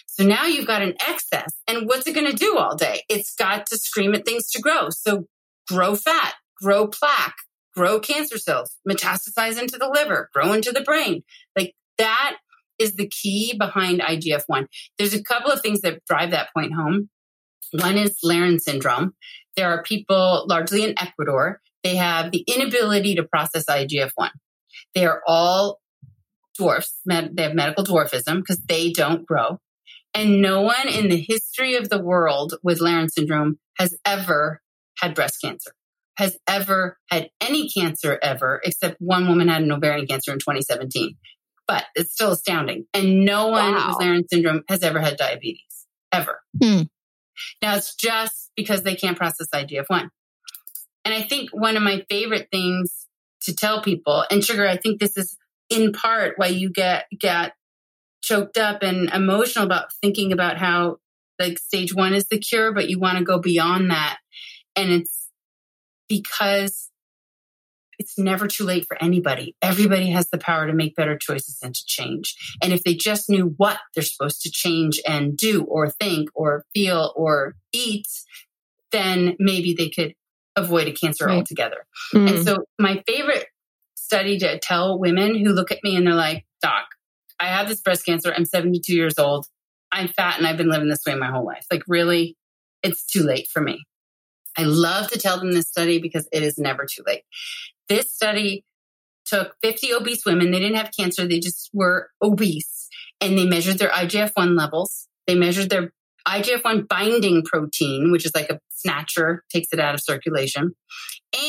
So 0.06 0.24
now 0.24 0.46
you've 0.46 0.68
got 0.68 0.82
an 0.82 0.94
excess. 1.08 1.52
And 1.68 1.88
what's 1.88 2.08
it 2.08 2.14
going 2.14 2.30
to 2.30 2.36
do 2.36 2.58
all 2.58 2.76
day? 2.76 3.04
It's 3.10 3.36
got 3.36 3.66
to 3.68 3.78
scream 3.78 4.14
at 4.14 4.26
things 4.26 4.50
to 4.52 4.62
grow. 4.62 4.90
So 4.90 5.26
grow 5.68 5.96
fat, 5.96 6.36
grow 6.62 6.88
plaque, 6.88 7.36
grow 7.76 8.00
cancer 8.00 8.38
cells, 8.38 8.78
metastasize 8.88 9.60
into 9.60 9.78
the 9.78 9.90
liver, 9.90 10.30
grow 10.34 10.54
into 10.54 10.72
the 10.72 10.82
brain. 10.82 11.24
Like 11.58 11.76
that 11.98 12.38
is 12.78 12.96
the 12.96 13.08
key 13.08 13.56
behind 13.58 14.02
IGF 14.02 14.44
1. 14.48 14.68
There's 14.98 15.14
a 15.14 15.24
couple 15.24 15.52
of 15.52 15.62
things 15.62 15.82
that 15.82 16.04
drive 16.06 16.32
that 16.32 16.50
point 16.56 16.74
home. 16.74 17.10
One 17.72 17.98
is 17.98 18.18
Laron 18.24 18.60
syndrome. 18.60 19.14
There 19.56 19.70
are 19.70 19.84
people 19.84 20.46
largely 20.48 20.84
in 20.84 20.98
Ecuador. 20.98 21.62
They 21.84 21.96
have 21.96 22.32
the 22.32 22.44
inability 22.48 23.16
to 23.16 23.24
process 23.24 23.66
IGF 23.66 24.12
1. 24.16 24.32
They 24.96 25.06
are 25.06 25.22
all 25.28 25.80
dwarfs. 26.58 27.00
Med- 27.06 27.36
they 27.36 27.44
have 27.44 27.54
medical 27.56 27.84
dwarfism 27.86 28.38
because 28.38 28.62
they 28.68 28.92
don't 28.92 29.26
grow. 29.26 29.60
And 30.14 30.42
no 30.42 30.62
one 30.62 30.88
in 30.88 31.08
the 31.08 31.18
history 31.28 31.76
of 31.76 31.90
the 31.90 32.02
world 32.02 32.56
with 32.64 32.80
Laron 32.80 33.10
syndrome 33.10 33.60
has 33.78 33.98
ever 34.06 34.62
had 34.98 35.14
breast 35.16 35.38
cancer, 35.44 35.72
has 36.18 36.38
ever 36.48 36.98
had 37.10 37.30
any 37.40 37.70
cancer 37.70 38.20
ever, 38.22 38.60
except 38.66 38.98
one 39.00 39.28
woman 39.28 39.48
had 39.48 39.62
an 39.62 39.72
ovarian 39.72 40.08
cancer 40.08 40.34
in 40.34 40.40
2017. 40.40 41.16
But 41.68 41.86
it's 41.96 42.12
still 42.14 42.32
astounding. 42.32 42.86
And 42.94 43.24
no 43.24 43.48
one 43.48 43.74
Wow. 43.76 43.90
with 43.90 43.98
Laron 44.08 44.24
syndrome 44.30 44.64
has 44.68 44.82
ever 44.84 45.00
had 45.00 45.16
diabetes, 45.18 45.86
ever. 46.12 46.42
Hmm. 46.62 46.82
Now 47.62 47.76
it's 47.76 47.96
just 47.96 48.52
because 48.56 48.82
they 48.84 48.96
can't 48.96 49.16
process 49.18 49.48
IGF 49.54 49.86
1. 49.88 50.10
And 51.06 51.14
I 51.14 51.22
think 51.22 51.50
one 51.52 51.78
of 51.78 51.84
my 51.84 52.06
favorite 52.10 52.50
things 52.52 53.08
to 53.44 53.56
tell 53.56 53.82
people, 53.82 54.26
and 54.30 54.44
sugar, 54.44 54.68
I 54.68 54.78
think 54.78 55.00
this 55.00 55.18
is 55.18 55.38
in 55.70 55.94
part 55.94 56.34
why 56.38 56.48
you 56.48 56.72
get 56.72 57.06
get 57.18 57.54
choked 58.22 58.58
up 58.58 58.84
and 58.84 59.10
emotional 59.10 59.66
about 59.66 59.94
thinking 60.02 60.34
about 60.34 60.58
how 60.58 60.98
like 61.40 61.58
stage 61.58 61.96
one 61.96 62.14
is 62.14 62.28
the 62.28 62.38
cure, 62.38 62.74
but 62.74 62.90
you 62.90 63.00
want 63.00 63.18
to 63.18 63.24
go 63.24 63.40
beyond 63.40 63.92
that. 63.92 64.18
And 64.76 64.92
it's 64.92 65.30
because 66.10 66.90
it's 67.98 68.18
never 68.18 68.48
too 68.48 68.64
late 68.64 68.86
for 68.88 69.02
anybody. 69.02 69.56
Everybody 69.62 70.10
has 70.12 70.30
the 70.30 70.38
power 70.38 70.66
to 70.68 70.74
make 70.74 70.96
better 70.96 71.18
choices 71.18 71.60
and 71.62 71.76
to 71.76 71.86
change. 71.86 72.36
And 72.64 72.72
if 72.72 72.84
they 72.84 72.96
just 72.96 73.30
knew 73.30 73.54
what 73.58 73.78
they're 73.94 74.04
supposed 74.04 74.42
to 74.42 74.52
change 74.52 75.02
and 75.08 75.36
do 75.38 75.64
or 75.64 75.90
think 75.90 76.30
or 76.34 76.66
feel 76.74 77.14
or 77.16 77.56
eat, 77.74 78.08
then 78.92 79.36
maybe 79.38 79.74
they 79.74 79.90
could 79.90 80.16
avoid 80.56 80.88
a 80.88 80.92
cancer 80.92 81.26
Right. 81.26 81.36
altogether. 81.36 81.86
Mm. 82.14 82.30
And 82.30 82.48
so 82.48 82.66
my 82.78 83.04
favorite 83.08 83.46
study 83.96 84.40
to 84.40 84.60
tell 84.60 84.98
women 85.00 85.36
who 85.36 85.52
look 85.52 85.72
at 85.72 85.84
me 85.84 85.96
and 85.96 86.06
they're 86.06 86.16
like, 86.16 86.46
Doc, 86.62 86.86
I 87.40 87.46
have 87.46 87.68
this 87.70 87.82
breast 87.82 88.06
cancer. 88.06 88.34
I'm 88.36 88.46
72 88.46 88.94
years 88.94 89.18
old. 89.18 89.46
I'm 89.92 90.08
fat 90.08 90.38
and 90.38 90.46
I've 90.46 90.58
been 90.58 90.70
living 90.70 90.90
this 90.90 91.04
way 91.06 91.16
my 91.16 91.30
whole 91.32 91.46
life. 91.46 91.66
Like, 91.72 91.84
really, 91.88 92.36
it's 92.84 93.06
too 93.06 93.24
late 93.24 93.48
for 93.52 93.62
me. 93.62 93.84
I 94.58 94.64
love 94.64 95.10
to 95.12 95.20
tell 95.20 95.40
them 95.40 95.52
this 95.52 95.68
study 95.68 96.00
because 96.00 96.28
it 96.32 96.44
is 96.44 96.58
never 96.58 96.86
too 96.86 97.04
late. 97.06 97.24
This 97.88 98.14
study 98.14 98.66
took 99.26 99.56
50 99.62 99.94
obese 99.94 100.26
women. 100.26 100.52
They 100.52 100.60
didn't 100.60 100.78
have 100.78 100.92
cancer, 100.98 101.28
they 101.28 101.40
just 101.40 101.70
were 101.74 102.10
obese. 102.22 102.88
And 103.22 103.38
they 103.38 103.46
measured 103.46 103.78
their 103.78 103.90
IGF 103.90 104.32
1 104.34 104.56
levels. 104.56 105.08
They 105.28 105.36
measured 105.36 105.70
their 105.70 105.94
IGF 106.28 106.64
1 106.64 106.86
binding 106.90 107.44
protein, 107.44 108.12
which 108.12 108.26
is 108.26 108.34
like 108.36 108.50
a 108.50 108.60
snatcher, 108.70 109.44
takes 109.52 109.70
it 109.72 109.80
out 109.80 109.96
of 109.96 110.02
circulation. 110.02 110.74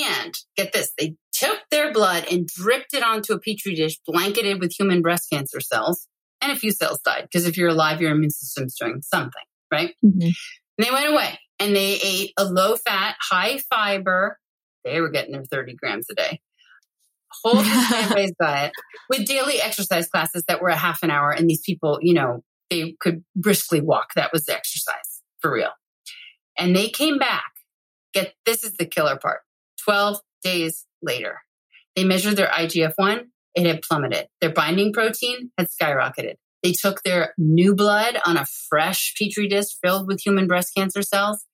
And 0.06 0.34
get 0.56 0.72
this, 0.72 0.92
they 0.98 1.14
took 1.32 1.58
their 1.70 1.92
blood 1.92 2.26
and 2.30 2.46
dripped 2.46 2.94
it 2.94 3.02
onto 3.02 3.32
a 3.32 3.40
petri 3.40 3.74
dish 3.74 3.98
blanketed 4.06 4.60
with 4.60 4.72
human 4.78 5.02
breast 5.02 5.28
cancer 5.32 5.60
cells. 5.60 6.06
And 6.42 6.52
a 6.52 6.56
few 6.56 6.70
cells 6.70 7.00
died 7.04 7.22
because 7.30 7.46
if 7.46 7.56
you're 7.56 7.68
alive, 7.68 8.00
your 8.00 8.12
immune 8.12 8.30
system's 8.30 8.74
doing 8.78 9.02
something, 9.02 9.42
right? 9.70 9.94
Mhm. 10.04 10.22
And 10.78 10.86
they 10.86 10.90
went 10.90 11.12
away 11.12 11.38
and 11.58 11.76
they 11.76 11.98
ate 12.02 12.32
a 12.38 12.44
low 12.44 12.76
fat, 12.76 13.16
high 13.20 13.58
fiber. 13.70 14.38
They 14.84 15.00
were 15.00 15.10
getting 15.10 15.32
their 15.32 15.44
30 15.44 15.74
grams 15.74 16.06
a 16.10 16.14
day. 16.14 16.40
Whole 17.42 17.62
plant 17.62 18.14
based 18.14 18.34
diet 18.40 18.72
with 19.08 19.26
daily 19.26 19.60
exercise 19.60 20.08
classes 20.08 20.44
that 20.48 20.62
were 20.62 20.70
a 20.70 20.76
half 20.76 21.02
an 21.02 21.10
hour. 21.10 21.30
And 21.30 21.48
these 21.48 21.60
people, 21.60 21.98
you 22.00 22.14
know, 22.14 22.42
they 22.70 22.96
could 23.00 23.24
briskly 23.36 23.80
walk. 23.80 24.14
That 24.14 24.32
was 24.32 24.46
the 24.46 24.54
exercise 24.54 25.22
for 25.40 25.52
real. 25.52 25.70
And 26.58 26.74
they 26.74 26.88
came 26.88 27.18
back. 27.18 27.50
Get 28.14 28.34
this 28.46 28.64
is 28.64 28.76
the 28.76 28.86
killer 28.86 29.18
part 29.18 29.40
12 29.84 30.20
days 30.42 30.86
later. 31.02 31.40
They 31.96 32.04
measured 32.04 32.36
their 32.36 32.48
IGF 32.48 32.92
1, 32.96 33.30
it 33.54 33.66
had 33.66 33.82
plummeted. 33.82 34.26
Their 34.40 34.52
binding 34.52 34.92
protein 34.92 35.50
had 35.58 35.68
skyrocketed. 35.68 36.34
They 36.62 36.72
took 36.72 37.02
their 37.02 37.34
new 37.38 37.74
blood 37.74 38.18
on 38.26 38.36
a 38.36 38.46
fresh 38.46 39.14
petri 39.18 39.48
dish 39.48 39.66
filled 39.82 40.06
with 40.06 40.20
human 40.24 40.46
breast 40.46 40.74
cancer 40.76 41.02
cells, 41.02 41.44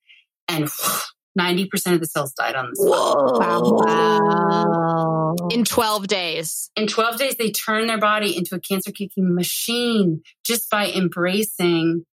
and 0.47 0.67
90% 1.39 1.93
of 1.93 1.99
the 1.99 2.07
cells 2.07 2.33
died 2.33 2.55
on 2.55 2.71
the 2.71 2.75
spot. 2.75 3.39
Wow. 3.39 5.06
In 5.51 5.63
12 5.63 6.07
days. 6.07 6.69
In 6.75 6.87
12 6.87 7.17
days, 7.17 7.35
they 7.35 7.51
turn 7.51 7.87
their 7.87 7.97
body 7.97 8.35
into 8.35 8.55
a 8.55 8.59
cancer 8.59 8.91
kicking 8.91 9.33
machine 9.33 10.21
just 10.45 10.69
by 10.69 10.91
embracing 10.91 12.05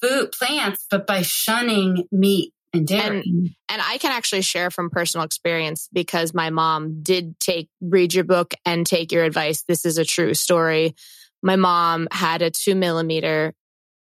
food, 0.00 0.32
plants, 0.32 0.86
but 0.90 1.06
by 1.06 1.22
shunning 1.22 2.06
meat 2.12 2.52
and 2.72 2.86
dairy. 2.86 3.22
And 3.68 3.82
I 3.82 3.98
can 3.98 4.12
actually 4.12 4.42
share 4.42 4.70
from 4.70 4.90
personal 4.90 5.24
experience 5.24 5.88
because 5.92 6.34
my 6.34 6.50
mom 6.50 7.02
did 7.02 7.38
take, 7.40 7.68
read 7.80 8.14
your 8.14 8.24
book 8.24 8.54
and 8.64 8.86
take 8.86 9.12
your 9.12 9.24
advice. 9.24 9.64
This 9.66 9.84
is 9.84 9.98
a 9.98 10.04
true 10.04 10.34
story. 10.34 10.94
My 11.42 11.56
mom 11.56 12.08
had 12.10 12.42
a 12.42 12.50
two 12.50 12.74
millimeter 12.74 13.54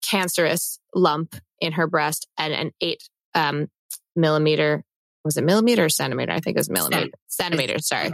cancerous 0.03 0.79
lump 0.95 1.37
in 1.61 1.73
her 1.73 1.87
breast 1.87 2.27
and 2.39 2.53
an 2.53 2.73
eight 2.81 3.03
um, 3.35 3.69
millimeter, 4.17 4.85
was 5.25 5.37
it 5.37 5.45
millimeter 5.45 5.85
or 5.85 5.89
centimeter? 5.89 6.33
I 6.33 6.41
think 6.41 6.57
it 6.57 6.61
was 6.61 6.71
millimeter, 6.71 7.11
centimeter, 7.27 7.79
sorry, 7.81 8.11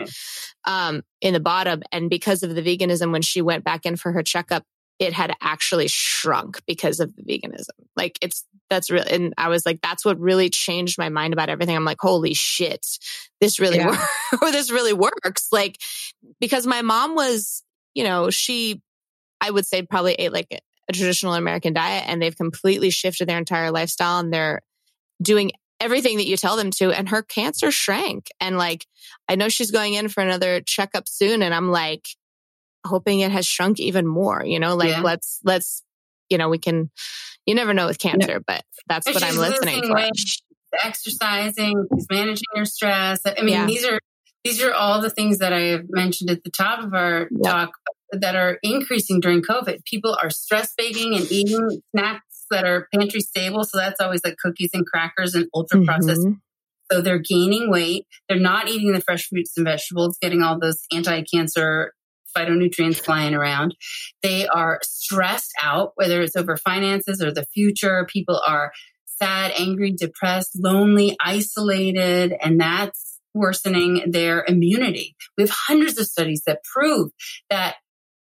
um, 0.65 1.03
in 1.21 1.35
the 1.35 1.41
bottom. 1.41 1.83
And 1.93 2.11
because 2.11 2.43
of 2.43 2.55
the 2.55 2.63
veganism, 2.63 3.13
when 3.13 3.23
she 3.23 3.43
went 3.43 3.65
back 3.65 3.87
in 3.87 3.97
for 3.97 4.13
her 4.13 4.23
checkup, 4.23 4.65
it 4.99 5.13
had 5.13 5.33
actually 5.43 5.89
shrunk 5.89 6.61
because 6.67 7.01
of 7.01 7.15
the 7.17 7.23
veganism. 7.23 7.69
Like 7.97 8.19
it's 8.23 8.45
that's 8.71 8.91
really, 8.91 9.11
and 9.13 9.35
I 9.39 9.49
was 9.49 9.65
like, 9.65 9.81
that's 9.81 10.05
what 10.05 10.19
really 10.19 10.49
changed 10.51 10.99
my 10.99 11.09
mind 11.09 11.33
about 11.33 11.49
everything. 11.49 11.77
I'm 11.77 11.85
like, 11.85 11.99
holy 12.01 12.35
shit, 12.35 12.85
this 13.41 13.61
really 13.61 13.77
Yeah. 13.77 13.91
works. 13.91 14.41
this 14.53 14.71
really 14.73 14.93
works. 14.95 15.49
Like 15.53 15.79
because 16.41 16.67
my 16.67 16.83
mom 16.83 17.15
was, 17.15 17.63
you 17.95 18.05
know, 18.05 18.31
she, 18.31 18.81
I 19.41 19.51
would 19.51 19.67
say 19.67 19.83
probably 19.83 20.15
ate 20.15 20.33
like 20.33 20.49
a 20.89 20.93
traditional 20.93 21.35
American 21.35 21.73
diet, 21.75 22.05
and 22.09 22.21
they've 22.21 22.37
completely 22.37 22.91
shifted 22.91 23.29
their 23.29 23.39
entire 23.39 23.71
lifestyle, 23.71 24.19
and 24.19 24.33
they're 24.33 24.63
doing 25.23 25.53
everything 25.81 26.17
that 26.17 26.27
you 26.27 26.37
tell 26.37 26.57
them 26.57 26.71
to. 26.73 26.91
And 26.91 27.09
her 27.09 27.23
cancer 27.23 27.71
shrank. 27.71 28.29
And 28.41 28.59
like, 28.59 28.87
I 29.29 29.37
know 29.37 29.49
she's 29.49 29.71
going 29.71 29.95
in 29.95 30.09
for 30.09 30.23
another 30.23 30.61
checkup 30.61 31.09
soon. 31.09 31.43
And 31.43 31.55
I'm 31.55 31.71
like, 31.71 32.07
hoping 32.87 33.21
it 33.21 33.33
has 33.33 33.47
shrunk 33.47 33.81
even 33.81 34.07
more, 34.07 34.45
you 34.45 34.61
know, 34.61 34.77
like 34.77 34.91
yeah. 34.91 35.01
let's, 35.01 35.41
let's, 35.45 35.83
you 36.29 36.39
know, 36.39 36.49
we 36.49 36.59
can, 36.59 36.91
you 37.45 37.55
never 37.55 37.75
know 37.75 37.87
with 37.87 37.99
cancer, 37.99 38.41
but 38.47 38.63
that's 38.89 39.07
what 39.07 39.23
I'm 39.23 39.37
listening 39.37 39.83
for. 39.83 39.95
Weight, 39.95 40.13
exercising, 40.85 41.87
managing 42.11 42.45
your 42.55 42.65
stress. 42.65 43.21
I 43.25 43.43
mean, 43.43 43.55
yeah. 43.55 43.67
these 43.67 43.85
are, 43.85 43.99
these 44.45 44.63
are 44.63 44.73
all 44.73 45.01
the 45.01 45.11
things 45.11 45.39
that 45.39 45.53
I 45.53 45.63
have 45.63 45.87
mentioned 45.89 46.31
at 46.31 46.45
the 46.45 46.51
top 46.51 46.85
of 46.85 46.95
our 46.95 47.29
talk 47.45 47.71
that 48.13 48.37
are 48.37 48.59
increasing 48.63 49.19
during 49.19 49.43
COVID. 49.43 49.85
People 49.85 50.17
are 50.23 50.31
stress 50.31 50.73
baking 50.79 51.17
and 51.17 51.31
eating 51.33 51.83
snacks 51.91 52.26
that 52.51 52.65
are 52.65 52.89
pantry 52.95 53.21
stable. 53.21 53.65
So 53.65 53.79
that's 53.79 54.01
always 54.01 54.21
like 54.25 54.37
cookies 54.39 54.71
and 54.75 54.87
crackers 54.87 55.35
and 55.35 55.47
ultra 55.55 55.83
processed. 55.85 56.23
Mm-hmm. 56.23 56.33
So 56.91 57.01
they're 57.01 57.19
gaining 57.19 57.71
weight. 57.71 58.07
They're 58.29 58.39
not 58.39 58.69
eating 58.69 58.93
the 58.93 59.01
fresh 59.01 59.27
fruits 59.29 59.53
and 59.57 59.67
vegetables, 59.67 60.19
getting 60.21 60.43
all 60.43 60.59
those 60.59 60.83
anti 60.93 61.23
cancer 61.23 61.93
phytonutrients 62.37 62.97
flying 62.97 63.35
around. 63.35 63.75
They 64.23 64.47
are 64.47 64.79
stressed 64.83 65.53
out, 65.63 65.93
whether 65.97 66.21
it's 66.21 66.37
over 66.37 66.57
finances 66.57 67.23
or 67.23 67.33
the 67.33 67.47
future. 67.55 68.07
People 68.11 68.41
are 68.47 68.73
sad, 69.07 69.53
angry, 69.59 69.93
depressed, 69.93 70.51
lonely, 70.55 71.17
isolated, 71.21 72.35
and 72.41 72.61
that's 72.61 73.19
worsening 73.35 74.11
their 74.11 74.45
immunity. 74.47 75.17
We 75.37 75.43
have 75.43 75.51
hundreds 75.51 75.99
of 75.99 76.07
studies 76.07 76.43
that 76.47 76.63
prove 76.65 77.11
that 77.51 77.77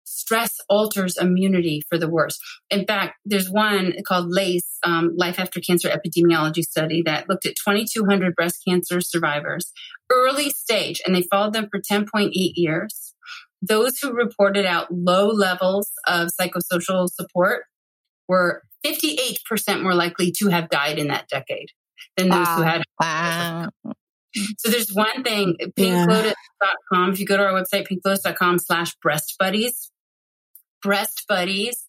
stress 0.09 0.57
alters 0.69 1.17
immunity 1.17 1.83
for 1.89 1.99
the 1.99 2.09
worse. 2.09 2.39
In 2.71 2.87
fact, 2.87 3.15
there's 3.25 3.51
one 3.51 3.95
called 4.07 4.27
LACE, 4.29 4.79
um, 4.85 5.13
Life 5.17 5.39
After 5.39 5.61
Cancer 5.61 5.89
Epidemiology 5.89 6.63
Study, 6.63 7.03
that 7.07 7.29
looked 7.29 7.47
at 7.47 7.55
2,200 7.65 8.35
breast 8.35 8.63
cancer 8.67 9.01
survivors, 9.01 9.73
early 10.11 10.51
stage, 10.51 11.01
and 11.05 11.15
they 11.15 11.23
followed 11.23 11.53
them 11.53 11.69
for 11.71 11.81
10.8 11.81 12.31
years. 12.33 13.15
Those 13.61 13.99
who 13.99 14.13
reported 14.13 14.67
out 14.67 14.89
low 14.91 15.29
levels 15.29 15.91
of 16.07 16.31
psychosocial 16.41 17.09
support 17.09 17.65
were 18.29 18.63
58% 18.87 19.83
more 19.83 19.95
likely 19.95 20.33
to 20.39 20.49
have 20.49 20.69
died 20.69 20.99
in 20.99 21.09
that 21.09 21.29
decade 21.29 21.71
than 22.17 22.29
those 22.29 22.47
wow. 22.47 22.57
who 22.57 22.63
had. 22.63 22.83
Wow. 23.01 23.69
So 24.59 24.71
there's 24.71 24.91
one 24.93 25.25
thing, 25.25 25.57
pinklotus.com. 25.77 27.13
If 27.13 27.19
you 27.19 27.27
go 27.27 27.37
to 27.37 27.45
our 27.45 27.53
website, 27.53 27.89
pinklotus.com 27.89 28.59
slash 28.59 28.95
breast 29.03 29.35
buddies, 29.39 29.91
breast 30.83 31.25
buddies, 31.29 31.87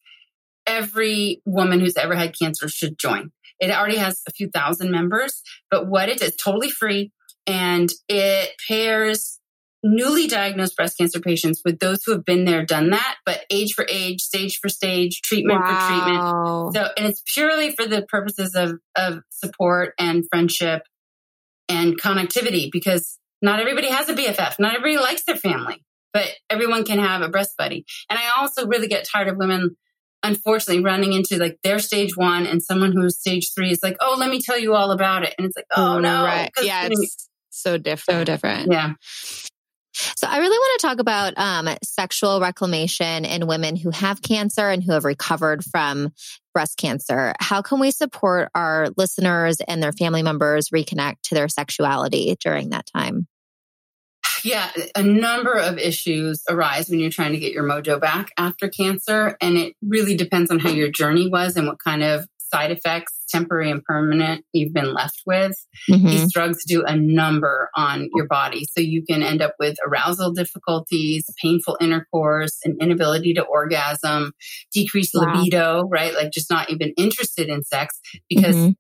every 0.66 1.42
woman 1.46 1.80
who's 1.80 1.98
ever 1.98 2.16
had 2.16 2.38
cancer 2.38 2.68
should 2.68 2.98
join. 2.98 3.32
It 3.60 3.72
already 3.72 3.98
has 3.98 4.22
a 4.28 4.32
few 4.32 4.50
thousand 4.50 4.92
members, 4.92 5.42
but 5.70 5.88
what 5.88 6.10
it 6.10 6.22
is 6.22 6.36
totally 6.36 6.70
free 6.70 7.12
and 7.46 7.90
it 8.08 8.52
pairs 8.68 9.40
newly 9.84 10.28
diagnosed 10.28 10.76
breast 10.76 10.98
cancer 10.98 11.20
patients 11.20 11.62
with 11.64 11.80
those 11.80 12.04
who 12.04 12.12
have 12.12 12.26
been 12.26 12.46
there, 12.46 12.66
done 12.66 12.90
that, 12.90 13.16
but 13.26 13.46
age 13.50 13.74
for 13.74 13.86
age, 13.90 14.22
stage 14.22 14.60
for 14.62 14.70
stage, 14.70 15.22
treatment 15.22 15.62
wow. 15.62 15.66
for 15.66 15.88
treatment. 15.88 16.76
So, 16.76 16.94
and 16.98 17.08
it's 17.08 17.24
purely 17.34 17.72
for 17.72 17.86
the 17.86 18.04
purposes 18.04 18.56
of, 18.56 18.80
of 18.96 19.22
support 19.30 19.94
and 19.98 20.26
friendship 20.30 20.84
and 21.70 22.00
connectivity 22.00 22.70
because 22.72 23.18
not 23.42 23.60
everybody 23.60 23.90
has 23.90 24.10
a 24.10 24.14
BFF. 24.14 24.60
Not 24.60 24.76
everybody 24.76 24.98
likes 24.98 25.24
their 25.24 25.38
family, 25.38 25.84
but 26.14 26.28
everyone 26.50 26.84
can 26.84 27.00
have 27.00 27.22
a 27.22 27.30
breast 27.30 27.56
buddy. 27.58 27.86
And 28.10 28.18
I 28.18 28.40
also 28.40 28.68
really 28.68 28.88
get 28.88 29.08
tired 29.12 29.28
of 29.28 29.38
women 29.38 29.76
unfortunately 30.24 30.84
running 30.84 31.14
into 31.14 31.38
like 31.38 31.58
their 31.64 31.80
stage 31.80 32.18
one 32.18 32.46
and 32.46 32.62
someone 32.62 32.92
who's 32.92 33.18
stage 33.18 33.54
three 33.56 33.72
is 33.72 33.80
like, 33.82 33.96
oh, 34.02 34.18
let 34.20 34.30
me 34.30 34.42
tell 34.42 34.60
you 34.60 34.76
all 34.76 34.92
about 34.92 35.24
it. 35.24 35.34
And 35.38 35.48
it's 35.48 35.56
like, 35.56 35.66
oh 35.76 36.00
no. 36.00 36.24
Right. 36.24 36.52
Yeah. 36.62 36.90
It's 36.92 37.30
so 37.50 37.78
different. 37.78 38.20
So 38.20 38.24
different. 38.26 38.72
Yeah. 38.72 38.94
So 39.94 40.28
I 40.28 40.38
really 40.38 40.58
want 40.58 40.80
to 40.80 40.88
talk 40.88 41.00
about 41.00 41.34
um, 41.38 41.76
sexual 41.84 42.40
reclamation 42.40 43.26
in 43.26 43.48
women 43.48 43.76
who 43.76 43.90
have 43.90 44.22
cancer 44.22 44.70
and 44.70 44.84
who 44.84 44.94
have 44.94 45.04
recovered 45.04 45.64
from 45.64 46.14
breast 46.54 46.78
cancer. 46.78 47.34
How 47.40 47.62
can 47.62 47.80
we 47.80 47.92
support 47.92 48.50
our 48.56 48.88
listeners 48.98 49.58
and 49.68 49.82
their 49.82 49.92
family 49.92 50.24
members 50.24 50.70
reconnect 50.70 51.22
to 51.24 51.36
their 51.36 51.50
sexuality 51.50 52.36
during 52.44 52.70
that 52.70 52.86
time? 52.94 53.28
Yeah, 54.44 54.72
a 54.96 55.04
number 55.04 55.54
of 55.54 55.78
issues 55.78 56.44
arise 56.50 56.90
when 56.90 57.00
you're 57.00 57.10
trying 57.10 57.34
to 57.34 57.40
get 57.40 57.54
your 57.54 57.64
mojo 57.64 58.00
back 58.00 58.32
after 58.38 58.70
cancer. 58.70 59.38
And 59.42 59.58
it 59.58 59.76
really 59.82 60.16
depends 60.16 60.52
on 60.52 60.60
how 60.60 60.70
your 60.70 60.90
journey 60.90 61.30
was 61.30 61.56
and 61.58 61.68
what 61.68 61.80
kind 61.80 62.04
of 62.04 62.28
side 62.52 62.72
effects, 62.72 63.14
temporary 63.30 63.70
and 63.70 63.84
permanent, 63.84 64.44
you've 64.54 64.74
been 64.74 64.94
left 64.94 65.22
with. 65.26 65.54
Mm-hmm. 65.90 66.08
These 66.08 66.34
drugs 66.34 66.64
do 66.66 66.84
a 66.84 66.96
number 66.96 67.70
on 67.76 68.10
your 68.14 68.28
body. 68.28 68.66
So 68.72 68.82
you 68.82 69.04
can 69.04 69.22
end 69.22 69.42
up 69.42 69.54
with 69.60 69.78
arousal 69.86 70.32
difficulties, 70.32 71.26
painful 71.42 71.78
intercourse, 71.80 72.58
an 72.64 72.78
inability 72.82 73.36
to 73.36 73.44
orgasm, 73.44 74.34
decreased 74.74 75.14
wow. 75.14 75.34
libido, 75.34 75.88
right? 75.90 76.14
Like 76.14 76.32
just 76.32 76.50
not 76.50 76.70
even 76.70 76.94
interested 76.98 77.50
in 77.50 77.64
sex 77.64 78.00
because 78.28 78.56
mm-hmm. 78.56 78.72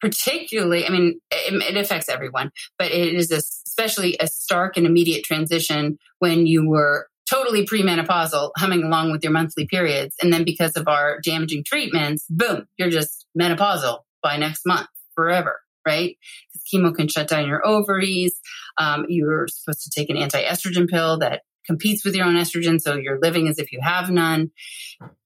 Particularly, 0.00 0.86
I 0.86 0.90
mean, 0.90 1.20
it, 1.30 1.54
it 1.54 1.76
affects 1.76 2.08
everyone, 2.08 2.50
but 2.78 2.90
it 2.90 3.14
is 3.14 3.30
especially 3.30 4.16
a 4.20 4.26
stark 4.26 4.76
and 4.76 4.86
immediate 4.86 5.24
transition 5.24 5.98
when 6.18 6.46
you 6.46 6.68
were 6.68 7.08
totally 7.28 7.66
premenopausal, 7.66 8.52
humming 8.56 8.82
along 8.82 9.12
with 9.12 9.22
your 9.22 9.32
monthly 9.32 9.66
periods. 9.66 10.14
And 10.22 10.32
then 10.32 10.44
because 10.44 10.76
of 10.76 10.88
our 10.88 11.20
damaging 11.22 11.64
treatments, 11.64 12.24
boom, 12.30 12.66
you're 12.76 12.90
just 12.90 13.26
menopausal 13.38 14.00
by 14.22 14.36
next 14.36 14.64
month 14.64 14.88
forever, 15.14 15.60
right? 15.86 16.16
Because 16.52 16.64
chemo 16.72 16.94
can 16.94 17.08
shut 17.08 17.28
down 17.28 17.46
your 17.46 17.66
ovaries. 17.66 18.34
Um, 18.78 19.06
you're 19.08 19.46
supposed 19.48 19.82
to 19.82 19.90
take 19.90 20.10
an 20.10 20.16
anti 20.16 20.42
estrogen 20.42 20.88
pill 20.88 21.18
that 21.18 21.42
competes 21.66 22.04
with 22.04 22.14
your 22.14 22.26
own 22.26 22.34
estrogen. 22.34 22.80
So 22.80 22.94
you're 22.94 23.20
living 23.20 23.46
as 23.46 23.58
if 23.58 23.72
you 23.72 23.80
have 23.82 24.10
none. 24.10 24.50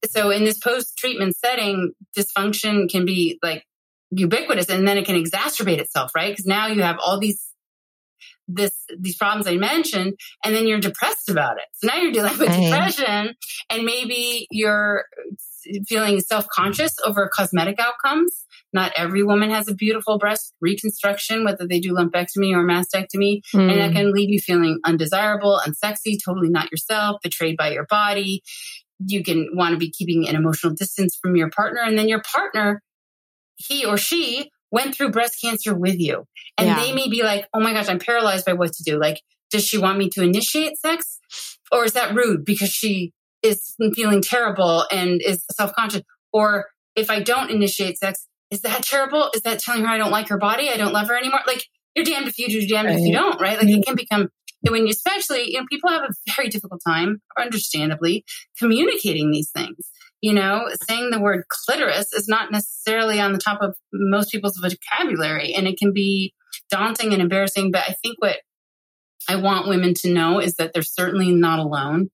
So 0.07 0.31
in 0.31 0.45
this 0.45 0.59
post 0.59 0.99
treatment 0.99 1.37
setting, 1.37 1.93
dysfunction 2.17 2.91
can 2.91 3.07
be 3.07 3.39
like 3.43 3.65
ubiquitous 4.15 4.69
and 4.69 4.87
then 4.87 4.99
it 4.99 5.07
can 5.07 5.17
exacerbate 5.17 5.79
itself, 5.79 6.13
right? 6.15 6.31
Because 6.31 6.47
now 6.47 6.67
you 6.69 6.83
have 6.83 6.99
all 7.05 7.19
these 7.19 7.49
this 8.49 8.73
these 8.99 9.17
problems 9.17 9.47
I 9.47 9.57
mentioned, 9.57 10.15
and 10.45 10.55
then 10.55 10.67
you're 10.67 10.81
depressed 10.81 11.29
about 11.29 11.59
it. 11.59 11.65
So 11.75 11.87
now 11.87 11.97
you're 11.97 12.13
dealing 12.13 12.39
with 12.39 12.49
right. 12.49 12.65
depression, 12.65 13.35
and 13.71 13.85
maybe 13.85 14.47
you're 14.51 15.05
feeling 15.87 16.21
self 16.21 16.47
conscious 16.49 16.95
over 17.05 17.29
cosmetic 17.33 17.79
outcomes. 17.81 18.45
Not 18.73 18.93
every 18.97 19.23
woman 19.23 19.51
has 19.51 19.69
a 19.69 19.75
beautiful 19.75 20.19
breast 20.19 20.55
reconstruction, 20.61 21.45
whether 21.45 21.67
they 21.67 21.79
do 21.79 21.93
lumpectomy 21.93 22.55
or 22.55 22.65
mastectomy, 22.65 23.43
mm. 23.55 23.71
and 23.71 23.81
that 23.81 23.91
hmm. 23.91 23.97
can 23.97 24.13
leave 24.13 24.31
you 24.31 24.41
feeling 24.41 24.81
undesirable, 24.85 25.61
unsexy, 25.65 26.17
totally 26.25 26.49
not 26.49 26.71
yourself, 26.71 27.21
betrayed 27.23 27.57
by 27.57 27.71
your 27.73 27.87
body. 27.89 28.43
You 29.07 29.23
can 29.23 29.49
want 29.53 29.73
to 29.73 29.79
be 29.79 29.91
keeping 29.91 30.27
an 30.27 30.37
emotional 30.37 30.73
distance 30.75 31.19
from 31.21 31.37
your 31.37 31.51
partner, 31.51 31.83
and 31.83 31.99
then 31.99 32.09
your 32.09 32.23
partner, 32.23 32.83
he 33.67 33.85
or 33.85 33.97
she 33.97 34.51
went 34.71 34.95
through 34.95 35.11
breast 35.11 35.39
cancer 35.43 35.75
with 35.75 35.99
you. 35.99 36.25
And 36.59 36.69
yeah. 36.69 36.81
they 36.81 36.93
may 36.93 37.09
be 37.09 37.23
like, 37.23 37.47
oh 37.55 37.61
my 37.61 37.73
gosh, 37.73 37.89
I'm 37.89 37.99
paralyzed 37.99 38.47
by 38.47 38.55
what 38.55 38.73
to 38.73 38.83
do. 38.83 38.99
Like, 38.99 39.21
does 39.51 39.65
she 39.65 39.79
want 39.79 39.99
me 39.99 40.09
to 40.11 40.23
initiate 40.23 40.79
sex? 40.79 41.19
Or 41.71 41.85
is 41.85 41.93
that 41.93 42.15
rude 42.15 42.45
because 42.45 42.71
she 42.71 43.13
is 43.43 43.75
feeling 43.95 44.23
terrible 44.23 44.87
and 44.91 45.21
is 45.23 45.45
self 45.53 45.73
conscious? 45.75 46.03
Or 46.33 46.67
if 46.97 47.11
I 47.11 47.21
don't 47.21 47.51
initiate 47.51 47.99
sex, 47.99 48.27
is 48.51 48.63
that 48.63 48.83
terrible? 48.83 49.31
Is 49.35 49.43
that 49.43 49.59
telling 49.59 49.83
her 49.83 49.89
I 49.89 49.99
don't 49.99 50.11
like 50.11 50.29
her 50.29 50.39
body? 50.39 50.71
I 50.71 50.77
don't 50.77 50.93
love 50.93 51.09
her 51.09 51.17
anymore? 51.17 51.41
Like, 51.47 51.65
you're 51.95 52.05
damned 52.05 52.29
if 52.29 52.39
you 52.39 52.49
do, 52.49 52.67
damned 52.67 52.89
right. 52.89 52.99
if 52.99 53.07
you 53.07 53.13
don't, 53.13 53.41
right? 53.41 53.59
Like, 53.59 53.69
it 53.69 53.73
mm-hmm. 53.73 53.83
can 53.83 53.95
become 53.97 54.29
when 54.71 54.87
you 54.87 54.93
especially, 54.93 55.51
you 55.53 55.61
know, 55.61 55.67
people 55.69 55.91
have 55.91 56.03
a 56.03 56.15
very 56.37 56.49
difficult 56.49 56.81
time, 56.87 57.21
understandably, 57.39 58.25
communicating 58.59 59.31
these 59.31 59.51
things. 59.51 59.77
You 60.23 60.33
know, 60.33 60.69
saying 60.89 61.11
the 61.11 61.21
word 61.21 61.45
clitoris 61.49 62.13
is 62.13 62.29
not 62.29 62.51
necessarily 62.51 63.21
on 63.21 63.33
the 63.33 63.39
top 63.39 63.61
of 63.61 63.75
most 63.93 64.31
people's 64.31 64.57
vocabulary 64.57 65.53
and 65.53 65.67
it 65.67 65.79
can 65.79 65.93
be 65.93 66.33
daunting 66.71 67.13
and 67.13 67.21
embarrassing. 67.21 67.71
But 67.71 67.83
I 67.89 67.95
think 68.03 68.17
what 68.21 68.37
I 69.29 69.37
want 69.37 69.69
women 69.69 69.95
to 69.95 70.13
know 70.13 70.39
is 70.39 70.55
that 70.55 70.73
they're 70.73 70.83
certainly 70.83 71.33
not 71.33 71.59
alone. 71.59 72.11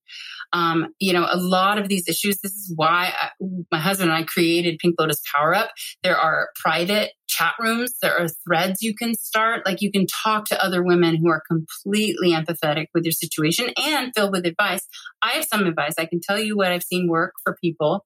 Um, 0.53 0.95
you 0.99 1.13
know, 1.13 1.27
a 1.31 1.37
lot 1.37 1.79
of 1.79 1.89
these 1.89 2.09
issues, 2.09 2.39
this 2.41 2.53
is 2.53 2.73
why 2.75 3.13
I, 3.21 3.31
my 3.71 3.79
husband 3.79 4.11
and 4.11 4.19
I 4.19 4.25
created 4.25 4.79
Pink 4.79 4.95
Lotus 4.99 5.21
Power 5.35 5.55
Up. 5.55 5.71
There 6.03 6.17
are 6.17 6.49
private 6.57 7.13
chat 7.29 7.53
rooms, 7.61 7.97
there 8.01 8.19
are 8.19 8.29
threads 8.47 8.81
you 8.81 8.95
can 8.95 9.15
start. 9.15 9.67
Like 9.67 9.83
you 9.83 9.93
can 9.93 10.07
talk 10.07 10.47
to 10.47 10.65
other 10.65 10.83
women 10.83 11.17
who 11.17 11.29
are 11.29 11.43
completely 11.47 12.31
empathetic 12.31 12.87
with 12.95 13.05
your 13.05 13.13
situation 13.13 13.67
and 13.77 14.13
filled 14.15 14.33
with 14.33 14.47
advice. 14.47 14.87
I 15.21 15.33
have 15.33 15.45
some 15.45 15.67
advice. 15.67 15.95
I 15.99 16.07
can 16.07 16.21
tell 16.21 16.39
you 16.39 16.57
what 16.57 16.73
I've 16.73 16.83
seen 16.83 17.09
work 17.09 17.35
for 17.45 17.57
people. 17.61 18.05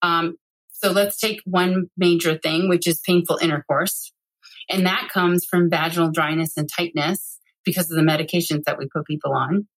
Um, 0.00 0.36
so 0.70 0.90
let's 0.90 1.18
take 1.18 1.40
one 1.44 1.90
major 1.96 2.38
thing, 2.38 2.68
which 2.68 2.88
is 2.88 3.00
painful 3.06 3.38
intercourse. 3.40 4.12
And 4.68 4.86
that 4.86 5.10
comes 5.12 5.44
from 5.44 5.70
vaginal 5.70 6.10
dryness 6.10 6.56
and 6.56 6.68
tightness 6.68 7.38
because 7.64 7.90
of 7.90 7.96
the 7.96 8.02
medications 8.02 8.64
that 8.64 8.78
we 8.78 8.88
put 8.92 9.06
people 9.06 9.32
on. 9.32 9.68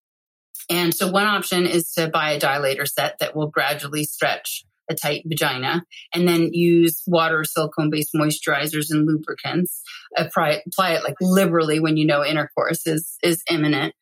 And 0.70 0.94
so 0.94 1.10
one 1.10 1.26
option 1.26 1.66
is 1.66 1.92
to 1.92 2.08
buy 2.08 2.32
a 2.32 2.40
dilator 2.40 2.88
set 2.88 3.18
that 3.18 3.36
will 3.36 3.48
gradually 3.48 4.04
stretch 4.04 4.64
a 4.90 4.94
tight 4.94 5.22
vagina, 5.26 5.82
and 6.12 6.28
then 6.28 6.52
use 6.52 7.02
water, 7.06 7.42
silicone 7.44 7.90
based 7.90 8.14
moisturizers 8.14 8.90
and 8.90 9.06
lubricants. 9.06 9.82
Apply, 10.16 10.60
apply 10.66 10.92
it 10.92 11.04
like 11.04 11.14
liberally 11.20 11.80
when 11.80 11.96
you 11.96 12.06
know 12.06 12.24
intercourse 12.24 12.86
is, 12.86 13.16
is 13.22 13.42
imminent. 13.50 13.94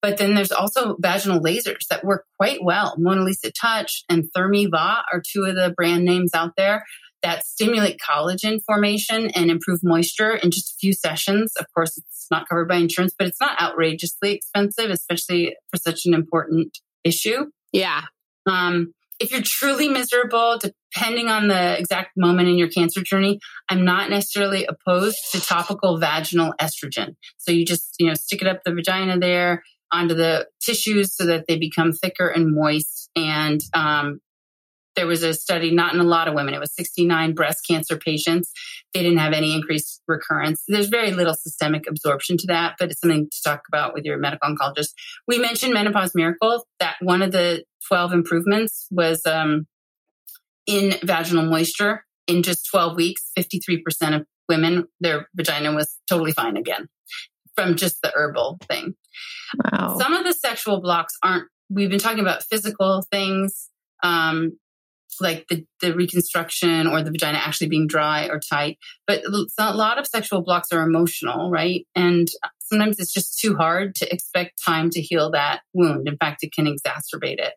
But 0.00 0.16
then 0.16 0.34
there's 0.34 0.52
also 0.52 0.96
vaginal 1.00 1.40
lasers 1.40 1.88
that 1.90 2.04
work 2.04 2.24
quite 2.38 2.62
well. 2.62 2.94
Mona 2.98 3.22
Lisa 3.22 3.50
Touch 3.50 4.04
and 4.08 4.30
Thermiva 4.32 5.02
are 5.12 5.20
two 5.20 5.42
of 5.42 5.56
the 5.56 5.74
brand 5.76 6.04
names 6.04 6.30
out 6.34 6.52
there 6.56 6.84
that 7.22 7.44
stimulate 7.44 7.98
collagen 7.98 8.60
formation 8.64 9.30
and 9.34 9.50
improve 9.50 9.80
moisture 9.82 10.34
in 10.34 10.50
just 10.50 10.72
a 10.72 10.76
few 10.80 10.92
sessions. 10.92 11.52
Of 11.58 11.66
course, 11.74 11.96
it's 11.96 12.26
not 12.30 12.48
covered 12.48 12.68
by 12.68 12.76
insurance, 12.76 13.14
but 13.18 13.26
it's 13.26 13.40
not 13.40 13.60
outrageously 13.60 14.32
expensive, 14.32 14.90
especially 14.90 15.56
for 15.70 15.78
such 15.78 16.06
an 16.06 16.14
important 16.14 16.78
issue. 17.04 17.46
Yeah. 17.72 18.02
Um, 18.46 18.92
if 19.18 19.32
you're 19.32 19.42
truly 19.42 19.88
miserable, 19.88 20.58
depending 20.58 21.28
on 21.28 21.48
the 21.48 21.78
exact 21.78 22.12
moment 22.16 22.48
in 22.48 22.56
your 22.56 22.68
cancer 22.68 23.02
journey, 23.02 23.40
I'm 23.68 23.84
not 23.84 24.10
necessarily 24.10 24.66
opposed 24.66 25.18
to 25.32 25.40
topical 25.40 25.98
vaginal 25.98 26.54
estrogen. 26.60 27.16
So 27.36 27.50
you 27.50 27.64
just, 27.64 27.94
you 27.98 28.06
know, 28.06 28.14
stick 28.14 28.42
it 28.42 28.48
up 28.48 28.62
the 28.64 28.72
vagina 28.72 29.18
there 29.18 29.64
onto 29.90 30.14
the 30.14 30.46
tissues 30.64 31.16
so 31.16 31.26
that 31.26 31.46
they 31.48 31.58
become 31.58 31.92
thicker 31.92 32.28
and 32.28 32.54
moist 32.54 33.10
and 33.16 33.60
um, 33.74 34.20
there 34.98 35.06
was 35.06 35.22
a 35.22 35.32
study, 35.32 35.70
not 35.70 35.94
in 35.94 36.00
a 36.00 36.04
lot 36.04 36.26
of 36.26 36.34
women, 36.34 36.54
it 36.54 36.58
was 36.60 36.74
69 36.74 37.32
breast 37.32 37.64
cancer 37.64 37.96
patients. 37.96 38.50
They 38.92 39.00
didn't 39.00 39.18
have 39.18 39.32
any 39.32 39.54
increased 39.54 40.02
recurrence. 40.08 40.64
There's 40.66 40.88
very 40.88 41.12
little 41.12 41.34
systemic 41.34 41.84
absorption 41.88 42.36
to 42.38 42.48
that, 42.48 42.74
but 42.80 42.90
it's 42.90 43.00
something 43.00 43.28
to 43.30 43.42
talk 43.44 43.62
about 43.68 43.94
with 43.94 44.04
your 44.04 44.18
medical 44.18 44.52
oncologist. 44.52 44.94
We 45.28 45.38
mentioned 45.38 45.72
Menopause 45.72 46.16
Miracle, 46.16 46.66
that 46.80 46.96
one 47.00 47.22
of 47.22 47.30
the 47.30 47.62
12 47.86 48.12
improvements 48.12 48.88
was 48.90 49.24
um, 49.24 49.68
in 50.66 50.96
vaginal 51.04 51.44
moisture. 51.44 52.04
In 52.26 52.42
just 52.42 52.68
12 52.68 52.96
weeks, 52.96 53.30
53% 53.38 54.16
of 54.16 54.26
women, 54.48 54.88
their 54.98 55.28
vagina 55.32 55.72
was 55.74 55.96
totally 56.08 56.32
fine 56.32 56.56
again 56.56 56.88
from 57.54 57.76
just 57.76 58.02
the 58.02 58.10
herbal 58.16 58.58
thing. 58.68 58.94
Wow. 59.72 59.96
Some 60.00 60.14
of 60.14 60.24
the 60.24 60.32
sexual 60.32 60.80
blocks 60.80 61.14
aren't, 61.22 61.44
we've 61.70 61.88
been 61.88 62.00
talking 62.00 62.18
about 62.18 62.42
physical 62.42 63.06
things. 63.12 63.68
Um, 64.02 64.58
like 65.20 65.46
the, 65.48 65.64
the 65.80 65.94
reconstruction 65.94 66.86
or 66.86 67.02
the 67.02 67.10
vagina 67.10 67.38
actually 67.38 67.68
being 67.68 67.86
dry 67.86 68.26
or 68.28 68.40
tight. 68.40 68.78
But 69.06 69.22
a 69.24 69.74
lot 69.74 69.98
of 69.98 70.06
sexual 70.06 70.42
blocks 70.42 70.72
are 70.72 70.82
emotional, 70.82 71.50
right? 71.50 71.86
And 71.94 72.28
uh, 72.44 72.48
sometimes 72.60 72.98
it's 72.98 73.12
just 73.12 73.38
too 73.38 73.56
hard 73.56 73.94
to 73.96 74.12
expect 74.12 74.62
time 74.64 74.90
to 74.90 75.00
heal 75.00 75.30
that 75.32 75.60
wound. 75.72 76.08
In 76.08 76.16
fact, 76.16 76.42
it 76.42 76.52
can 76.52 76.66
exacerbate 76.66 77.38
it. 77.38 77.54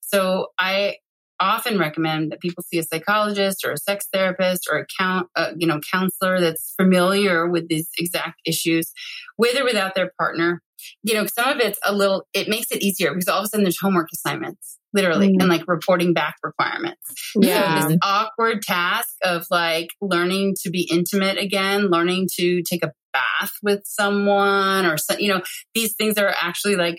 So 0.00 0.48
I 0.58 0.96
often 1.40 1.78
recommend 1.78 2.32
that 2.32 2.40
people 2.40 2.62
see 2.62 2.78
a 2.78 2.82
psychologist 2.82 3.64
or 3.64 3.72
a 3.72 3.78
sex 3.78 4.06
therapist 4.12 4.68
or 4.70 4.78
a 4.78 4.86
count, 4.98 5.28
uh, 5.34 5.52
you 5.56 5.66
know, 5.66 5.80
counselor 5.92 6.40
that's 6.40 6.74
familiar 6.80 7.48
with 7.48 7.68
these 7.68 7.88
exact 7.98 8.40
issues, 8.46 8.92
with 9.36 9.58
or 9.58 9.64
without 9.64 9.94
their 9.94 10.12
partner. 10.18 10.60
You 11.02 11.14
know, 11.14 11.26
some 11.26 11.48
of 11.48 11.60
it's 11.60 11.78
a 11.84 11.94
little, 11.94 12.26
it 12.34 12.48
makes 12.48 12.70
it 12.70 12.82
easier 12.82 13.10
because 13.10 13.28
all 13.28 13.38
of 13.38 13.44
a 13.44 13.48
sudden 13.48 13.64
there's 13.64 13.80
homework 13.80 14.08
assignments 14.12 14.78
literally, 14.92 15.30
mm. 15.30 15.40
and 15.40 15.48
like 15.48 15.64
reporting 15.66 16.12
back 16.12 16.36
requirements. 16.44 17.00
Yeah. 17.34 17.82
So 17.82 17.88
this 17.88 17.98
awkward 18.02 18.62
task 18.62 19.08
of 19.24 19.44
like 19.50 19.88
learning 20.00 20.54
to 20.62 20.70
be 20.70 20.88
intimate 20.88 21.36
again, 21.36 21.88
learning 21.88 22.28
to 22.36 22.62
take 22.62 22.84
a 22.84 22.92
bath 23.12 23.52
with 23.60 23.80
someone 23.86 24.86
or, 24.86 24.96
so, 24.96 25.18
you 25.18 25.28
know, 25.28 25.42
these 25.74 25.94
things 25.94 26.16
are 26.16 26.32
actually 26.40 26.76
like 26.76 26.98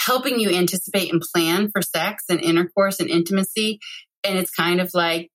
helping 0.00 0.40
you 0.40 0.50
anticipate 0.50 1.12
and 1.12 1.20
plan 1.20 1.70
for 1.70 1.82
sex 1.82 2.24
and 2.28 2.40
intercourse 2.40 3.00
and 3.00 3.10
intimacy. 3.10 3.78
And 4.24 4.38
it's 4.38 4.50
kind 4.50 4.80
of 4.80 4.90
like 4.94 5.30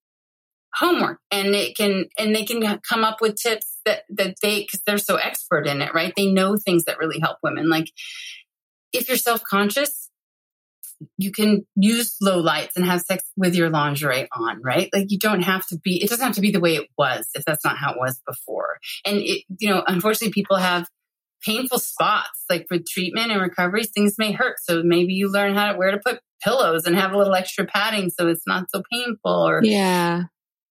homework 0.74 1.20
and 1.32 1.56
it 1.56 1.78
can, 1.78 2.06
and 2.18 2.36
they 2.36 2.44
can 2.44 2.80
come 2.88 3.04
up 3.04 3.22
with 3.22 3.36
tips 3.36 3.78
that, 3.86 4.04
that 4.10 4.36
they, 4.42 4.66
cause 4.66 4.82
they're 4.86 4.98
so 4.98 5.16
expert 5.16 5.68
in 5.68 5.82
it, 5.82 5.94
right? 5.94 6.14
They 6.16 6.32
know 6.32 6.58
things 6.58 6.86
that 6.86 6.98
really 6.98 7.20
help 7.20 7.38
women. 7.44 7.70
Like 7.70 7.92
if 8.92 9.08
you're 9.08 9.18
self 9.18 9.44
conscious, 9.44 10.10
you 11.18 11.32
can 11.32 11.66
use 11.76 12.16
low 12.22 12.40
lights 12.40 12.76
and 12.76 12.86
have 12.86 13.02
sex 13.02 13.24
with 13.36 13.54
your 13.54 13.70
lingerie 13.70 14.28
on, 14.32 14.62
right? 14.62 14.90
Like 14.94 15.12
you 15.12 15.20
don't 15.20 15.42
have 15.42 15.66
to 15.68 15.78
be, 15.78 16.02
it 16.02 16.10
doesn't 16.10 16.26
have 16.26 16.36
to 16.36 16.42
be 16.42 16.52
the 16.52 16.60
way 16.60 16.76
it 16.76 16.88
was 16.98 17.28
if 17.36 17.44
that's 17.46 17.66
not 17.66 17.78
how 17.78 17.92
it 17.92 17.98
was 18.00 18.22
before. 18.26 18.78
And 19.06 19.18
it, 19.18 19.44
you 19.60 19.70
know, 19.70 19.84
unfortunately 19.86 20.32
people 20.32 20.58
have 20.58 20.88
painful 21.46 21.80
spots 21.80 22.44
like 22.50 22.66
for 22.68 22.78
treatment 22.88 23.32
and 23.32 23.42
recovery, 23.42 23.84
things 23.84 24.16
may 24.18 24.32
hurt. 24.32 24.56
So 24.62 24.82
maybe 24.84 25.14
you 25.14 25.32
learn 25.32 25.56
how 25.56 25.72
to 25.72 25.78
where 25.78 25.92
to 25.92 26.00
put 26.04 26.20
pillows 26.44 26.86
and 26.86 26.96
have 26.96 27.14
a 27.14 27.18
little 27.18 27.34
extra 27.34 27.66
padding 27.66 28.10
so 28.10 28.28
it's 28.28 28.46
not 28.46 28.70
so 28.70 28.84
painful 28.92 29.48
or 29.48 29.64
yeah. 29.64 30.24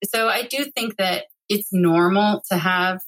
So 0.04 0.28
I 0.28 0.42
do 0.42 0.66
think 0.76 0.96
that 0.96 1.24
it's 1.48 1.68
normal 1.72 2.42
to 2.50 2.58
have 2.58 3.00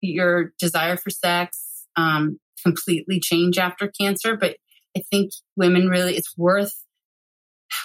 your 0.00 0.52
desire 0.58 0.96
for 0.96 1.10
sex 1.10 1.86
um, 1.96 2.38
completely 2.62 3.20
change 3.20 3.58
after 3.58 3.88
cancer, 4.00 4.36
but 4.36 4.56
I 4.96 5.02
think 5.10 5.32
women 5.56 5.88
really, 5.88 6.16
it's 6.16 6.36
worth 6.36 6.72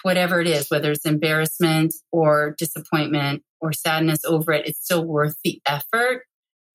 whatever 0.03 0.39
it 0.39 0.47
is, 0.47 0.69
whether 0.69 0.91
it's 0.91 1.05
embarrassment 1.05 1.93
or 2.11 2.55
disappointment 2.57 3.43
or 3.59 3.73
sadness 3.73 4.23
over 4.25 4.51
it, 4.53 4.67
it's 4.67 4.83
still 4.83 5.05
worth 5.05 5.35
the 5.43 5.61
effort 5.65 6.23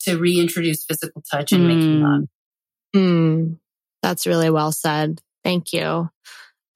to 0.01 0.19
reintroduce 0.19 0.85
physical 0.85 1.23
touch 1.31 1.53
and 1.53 1.63
mm. 1.63 1.75
making 1.75 2.03
love. 2.03 2.25
Mm. 2.99 3.59
That's 4.03 4.27
really 4.27 4.51
well 4.51 4.73
said. 4.73 5.21
Thank 5.45 5.73
you. 5.73 6.09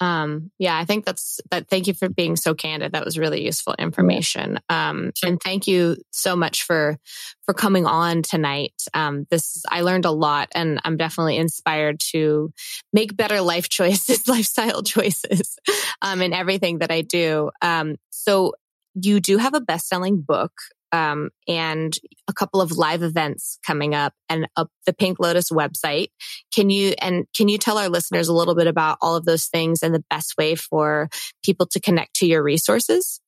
Um 0.01 0.51
yeah 0.59 0.77
i 0.77 0.85
think 0.85 1.05
that's 1.05 1.41
that 1.53 1.69
thank 1.69 1.87
you 1.87 1.95
for 1.95 2.09
being 2.09 2.35
so 2.35 2.55
candid. 2.55 2.93
That 2.93 3.05
was 3.05 3.19
really 3.19 3.45
useful 3.45 3.75
information. 3.79 4.59
Um 4.69 5.13
and 5.25 5.41
thank 5.41 5.69
you 5.69 5.97
so 6.11 6.35
much 6.35 6.65
for 6.65 6.99
for 7.45 7.55
coming 7.55 7.87
on 7.87 8.23
tonight. 8.23 8.75
Um 8.95 9.27
this 9.31 9.63
i 9.71 9.83
learned 9.83 10.05
a 10.05 10.11
lot 10.11 10.49
and 10.57 10.81
i'm 10.85 10.97
definitely 10.97 11.37
inspired 11.37 12.01
to 12.13 12.53
make 12.93 13.17
better 13.17 13.41
life 13.41 13.69
choices 13.79 14.27
lifestyle 14.27 14.83
choices 14.83 15.57
um 16.03 16.21
in 16.21 16.33
everything 16.33 16.79
that 16.79 16.91
i 16.91 17.03
do. 17.03 17.51
Um 17.61 17.97
so 18.11 18.55
you 18.95 19.21
do 19.21 19.39
have 19.39 19.55
a 19.55 19.61
best-selling 19.61 20.21
book 20.21 20.53
um, 20.93 21.31
and 21.49 21.97
a 22.29 22.33
couple 22.33 22.61
of 22.61 22.73
live 22.73 23.03
events 23.03 23.59
coming 23.67 23.95
up 23.95 24.13
and 24.29 24.47
up 24.57 24.69
the 24.87 24.93
Pink 24.93 25.19
Lotus 25.19 25.51
website. 25.51 26.09
Can 26.55 26.71
you 26.71 26.95
and 27.01 27.27
can 27.35 27.49
you 27.49 27.59
tell 27.59 27.79
our 27.79 27.89
listeners 27.89 28.29
a 28.29 28.35
little 28.35 28.55
bit 28.55 28.67
about 28.67 28.99
all 29.01 29.17
of 29.17 29.25
those 29.25 29.47
things 29.47 29.83
and 29.83 29.95
the 29.95 30.05
best 30.11 30.35
way 30.37 30.55
for 30.55 31.09
people 31.45 31.67
to 31.67 31.81
connect 31.81 32.15
to 32.17 32.27
your 32.27 32.43
resources? 32.43 33.21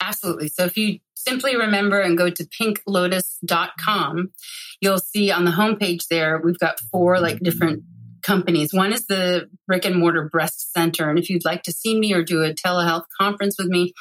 Absolutely. 0.00 0.48
So 0.48 0.64
if 0.64 0.76
you 0.76 0.98
simply 1.14 1.56
remember 1.56 2.00
and 2.00 2.18
go 2.18 2.30
to 2.30 2.44
pinklotus.com, 2.44 4.32
you'll 4.80 4.98
see 4.98 5.30
on 5.30 5.44
the 5.44 5.52
homepage 5.52 6.08
there, 6.08 6.40
we've 6.42 6.58
got 6.58 6.80
four 6.90 7.20
like 7.20 7.38
different 7.40 7.84
companies. 8.22 8.72
One 8.72 8.92
is 8.92 9.06
the 9.06 9.48
brick 9.66 9.84
and 9.84 9.96
mortar 9.96 10.28
breast 10.30 10.72
center. 10.72 11.08
And 11.10 11.18
if 11.18 11.28
you'd 11.28 11.44
like 11.44 11.62
to 11.64 11.72
see 11.72 11.98
me 11.98 12.12
or 12.12 12.22
do 12.22 12.42
a 12.42 12.54
telehealth 12.54 13.04
conference 13.20 13.56
with 13.58 13.68
me, 13.68 13.92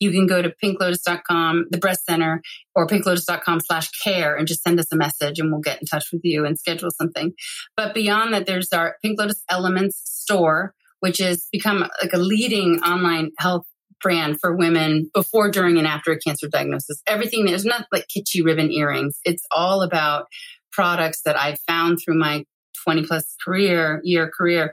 you 0.00 0.10
can 0.10 0.26
go 0.26 0.42
to 0.42 0.52
pinklotus.com, 0.62 1.66
the 1.70 1.78
breast 1.78 2.04
center, 2.04 2.42
or 2.74 2.86
pinklotus.com 2.86 3.60
slash 3.60 3.90
care 4.02 4.36
and 4.36 4.46
just 4.46 4.62
send 4.62 4.78
us 4.78 4.92
a 4.92 4.96
message 4.96 5.38
and 5.38 5.50
we'll 5.50 5.60
get 5.60 5.80
in 5.80 5.86
touch 5.86 6.06
with 6.12 6.22
you 6.24 6.44
and 6.44 6.58
schedule 6.58 6.90
something. 6.90 7.32
But 7.76 7.94
beyond 7.94 8.34
that, 8.34 8.46
there's 8.46 8.72
our 8.72 8.96
Pink 9.02 9.18
Lotus 9.18 9.42
Elements 9.48 10.00
store, 10.04 10.74
which 11.00 11.18
has 11.18 11.48
become 11.50 11.88
like 12.02 12.12
a 12.12 12.18
leading 12.18 12.80
online 12.80 13.30
health 13.38 13.66
brand 14.00 14.38
for 14.40 14.54
women 14.54 15.10
before, 15.12 15.50
during, 15.50 15.78
and 15.78 15.86
after 15.86 16.12
a 16.12 16.18
cancer 16.18 16.48
diagnosis. 16.48 17.02
Everything 17.06 17.44
there's 17.44 17.64
not 17.64 17.86
like 17.92 18.06
kitschy 18.06 18.44
ribbon 18.44 18.70
earrings. 18.70 19.18
It's 19.24 19.42
all 19.50 19.82
about 19.82 20.26
products 20.70 21.22
that 21.22 21.36
I've 21.36 21.58
found 21.66 21.98
through 21.98 22.18
my 22.18 22.44
20 22.88 23.04
plus 23.04 23.34
career 23.44 24.00
year 24.02 24.30
career 24.34 24.72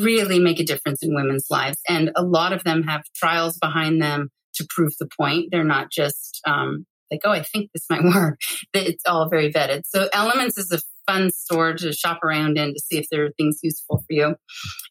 really 0.00 0.40
make 0.40 0.58
a 0.58 0.64
difference 0.64 1.04
in 1.04 1.14
women's 1.14 1.46
lives 1.50 1.78
and 1.88 2.10
a 2.16 2.22
lot 2.22 2.52
of 2.52 2.64
them 2.64 2.82
have 2.82 3.04
trials 3.14 3.56
behind 3.58 4.02
them 4.02 4.28
to 4.54 4.66
prove 4.68 4.92
the 4.98 5.08
point 5.16 5.46
they're 5.52 5.62
not 5.62 5.88
just 5.88 6.40
um, 6.48 6.84
like 7.12 7.20
oh 7.24 7.30
i 7.30 7.42
think 7.42 7.70
this 7.72 7.84
might 7.88 8.02
work 8.14 8.40
it's 8.72 9.04
all 9.06 9.28
very 9.28 9.52
vetted 9.52 9.82
so 9.86 10.08
elements 10.12 10.58
is 10.58 10.72
a 10.72 10.80
fun 11.06 11.30
store 11.30 11.74
to 11.74 11.92
shop 11.92 12.24
around 12.24 12.58
in 12.58 12.74
to 12.74 12.80
see 12.80 12.98
if 12.98 13.06
there 13.08 13.24
are 13.24 13.30
things 13.36 13.60
useful 13.62 13.98
for 13.98 14.12
you 14.12 14.34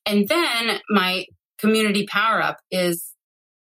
and 0.05 0.29
then 0.29 0.79
my 0.89 1.25
community 1.59 2.05
power 2.07 2.41
up 2.41 2.59
is 2.71 3.13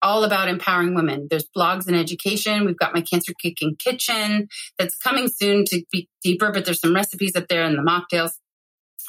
all 0.02 0.24
about 0.24 0.48
empowering 0.48 0.96
women. 0.96 1.28
There's 1.30 1.48
blogs 1.56 1.88
and 1.88 1.96
education. 1.96 2.66
We've 2.66 2.78
got 2.78 2.94
my 2.94 3.02
cancer 3.02 3.34
kicking 3.42 3.76
kitchen 3.78 4.48
that's 4.78 4.96
coming 4.96 5.28
soon 5.28 5.66
to 5.66 5.84
be 5.92 6.08
deeper, 6.24 6.52
but 6.52 6.66
there's 6.66 6.80
some 6.80 6.96
recipes 6.96 7.36
up 7.36 7.48
there 7.48 7.64
and 7.64 7.78
the 7.78 7.82
mocktails. 7.82 8.32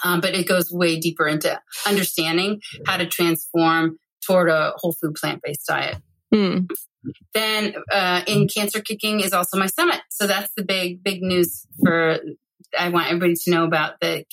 Um, 0.05 0.21
but 0.21 0.35
it 0.35 0.47
goes 0.47 0.71
way 0.71 0.99
deeper 0.99 1.27
into 1.27 1.61
understanding 1.87 2.61
how 2.87 2.97
to 2.97 3.07
transform 3.07 3.99
toward 4.27 4.49
a 4.49 4.73
whole 4.77 4.93
food 4.93 5.15
plant 5.15 5.41
based 5.43 5.67
diet. 5.67 5.97
Mm. 6.33 6.69
Then 7.35 7.75
uh, 7.91 8.23
in 8.27 8.49
cancer 8.49 8.81
kicking 8.81 9.21
is 9.21 9.33
also 9.33 9.59
my 9.59 9.67
summit. 9.67 10.01
So 10.11 10.27
that's 10.27 10.53
the 10.57 10.63
big, 10.63 11.03
big 11.03 11.23
news 11.23 11.67
for 11.83 12.21
I 12.79 12.89
want 12.91 13.09
everybody 13.09 13.35
to 13.35 13.51
know 13.51 13.65
about 13.65 13.95
the 14.01 14.25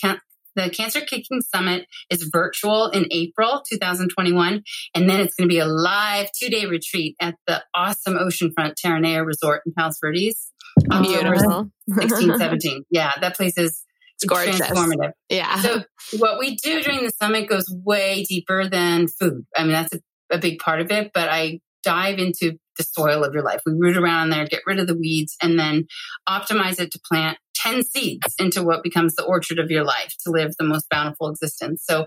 The 0.56 0.70
Cancer 0.70 1.02
Kicking 1.02 1.42
Summit 1.42 1.88
is 2.10 2.30
virtual 2.32 2.88
in 2.90 3.06
April 3.12 3.64
2021. 3.68 4.64
And 4.94 5.10
then 5.10 5.20
it's 5.20 5.36
going 5.36 5.48
to 5.48 5.54
be 5.54 5.60
a 5.60 5.66
live 5.66 6.30
two 6.32 6.50
day 6.50 6.66
retreat 6.66 7.16
at 7.20 7.36
the 7.48 7.64
awesome 7.76 8.16
oceanfront 8.16 8.74
Terranea 8.84 9.26
Resort 9.26 9.62
in 9.66 9.74
Palos 9.74 9.98
Verdes. 10.02 10.52
Beautiful. 10.90 11.72
16, 11.94 12.34
17. 12.40 12.84
Yeah, 12.90 13.12
that 13.22 13.36
place 13.36 13.58
is 13.58 13.84
It's 14.18 14.26
gorgeous. 14.26 14.60
transformative. 14.60 15.12
Yeah. 15.30 15.62
So 15.62 15.84
what 16.18 16.40
we 16.40 16.56
do 16.56 16.82
during 16.82 17.04
the 17.04 17.12
summit 17.12 17.48
goes 17.48 17.66
way 17.70 18.24
deeper 18.24 18.68
than 18.68 19.08
food. 19.08 19.46
I 19.56 19.64
mean, 19.64 19.74
that's 19.74 19.94
a, 19.94 20.00
a 20.32 20.38
big 20.40 20.60
part 20.60 20.82
of 20.82 20.92
it, 20.92 21.12
but 21.14 21.30
I 21.30 21.60
dive 21.84 22.20
into 22.20 22.58
the 22.78 22.84
soil 22.84 23.24
of 23.24 23.34
your 23.34 23.44
life. 23.44 23.62
We 23.66 23.74
root 23.74 23.98
around 23.98 24.30
there, 24.30 24.46
get 24.46 24.62
rid 24.66 24.80
of 24.80 24.88
the 24.88 24.98
weeds, 24.98 25.36
and 25.42 25.58
then 25.58 25.86
optimize 26.28 26.80
it 26.80 26.92
to 26.92 27.00
plant 27.08 27.38
10 27.56 27.84
seeds 27.84 28.36
into 28.40 28.64
what 28.64 28.84
becomes 28.84 29.16
the 29.16 29.24
orchard 29.24 29.60
of 29.60 29.72
your 29.72 29.84
life 29.84 30.14
to 30.24 30.32
live 30.32 30.54
the 30.58 30.66
most 30.66 30.88
bountiful 30.90 31.30
existence. 31.30 31.84
So, 31.86 32.06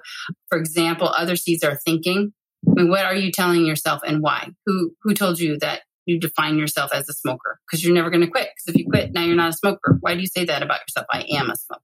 for 0.48 0.58
example, 0.58 1.08
other 1.08 1.36
seeds 1.36 1.64
are 1.64 1.76
thinking. 1.76 2.32
I 2.68 2.72
mean, 2.82 2.90
what 2.90 3.04
are 3.04 3.14
you 3.14 3.32
telling 3.32 3.64
yourself 3.64 4.02
and 4.06 4.20
why? 4.20 4.50
Who 4.66 4.92
who 5.02 5.14
told 5.14 5.40
you 5.40 5.58
that 5.60 5.80
you 6.10 6.20
define 6.20 6.58
yourself 6.58 6.92
as 6.92 7.08
a 7.08 7.12
smoker? 7.12 7.58
Because 7.66 7.84
you're 7.84 7.94
never 7.94 8.10
going 8.10 8.22
to 8.22 8.30
quit. 8.30 8.48
Because 8.54 8.74
if 8.74 8.76
you 8.76 8.86
quit, 8.90 9.12
now 9.12 9.24
you're 9.24 9.36
not 9.36 9.50
a 9.50 9.56
smoker. 9.56 9.96
Why 10.00 10.14
do 10.14 10.20
you 10.20 10.26
say 10.26 10.44
that 10.44 10.62
about 10.62 10.80
yourself? 10.80 11.06
I 11.10 11.24
am 11.30 11.50
a 11.50 11.56
smoker. 11.56 11.82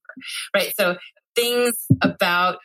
Right. 0.55 0.73
So 0.79 0.97
things 1.35 1.75
about 2.03 2.59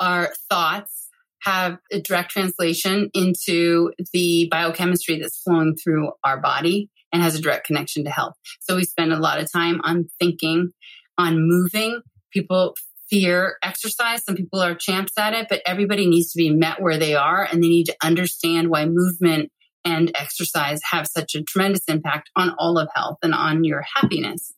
our 0.00 0.32
thoughts 0.50 1.08
have 1.42 1.78
a 1.92 2.00
direct 2.00 2.30
translation 2.30 3.10
into 3.14 3.92
the 4.12 4.48
biochemistry 4.50 5.20
that's 5.20 5.40
flowing 5.42 5.76
through 5.76 6.12
our 6.24 6.40
body 6.40 6.90
and 7.12 7.22
has 7.22 7.34
a 7.34 7.40
direct 7.40 7.66
connection 7.66 8.04
to 8.04 8.10
health. 8.10 8.34
So 8.60 8.76
we 8.76 8.84
spend 8.84 9.12
a 9.12 9.18
lot 9.18 9.40
of 9.40 9.50
time 9.52 9.80
on 9.84 10.08
thinking, 10.18 10.70
on 11.18 11.36
moving. 11.38 12.00
People 12.32 12.74
fear 13.08 13.56
exercise. 13.62 14.24
Some 14.24 14.34
people 14.34 14.60
are 14.60 14.74
champs 14.74 15.12
at 15.18 15.34
it, 15.34 15.46
but 15.48 15.62
everybody 15.66 16.06
needs 16.06 16.32
to 16.32 16.38
be 16.38 16.50
met 16.50 16.82
where 16.82 16.98
they 16.98 17.14
are 17.14 17.44
and 17.44 17.62
they 17.62 17.68
need 17.68 17.86
to 17.86 17.96
understand 18.02 18.68
why 18.68 18.86
movement 18.86 19.52
and 19.84 20.10
exercise 20.14 20.80
have 20.90 21.06
such 21.06 21.34
a 21.34 21.42
tremendous 21.42 21.84
impact 21.88 22.30
on 22.36 22.54
all 22.58 22.78
of 22.78 22.88
health 22.94 23.18
and 23.22 23.34
on 23.34 23.64
your 23.64 23.84
happiness. 23.94 24.54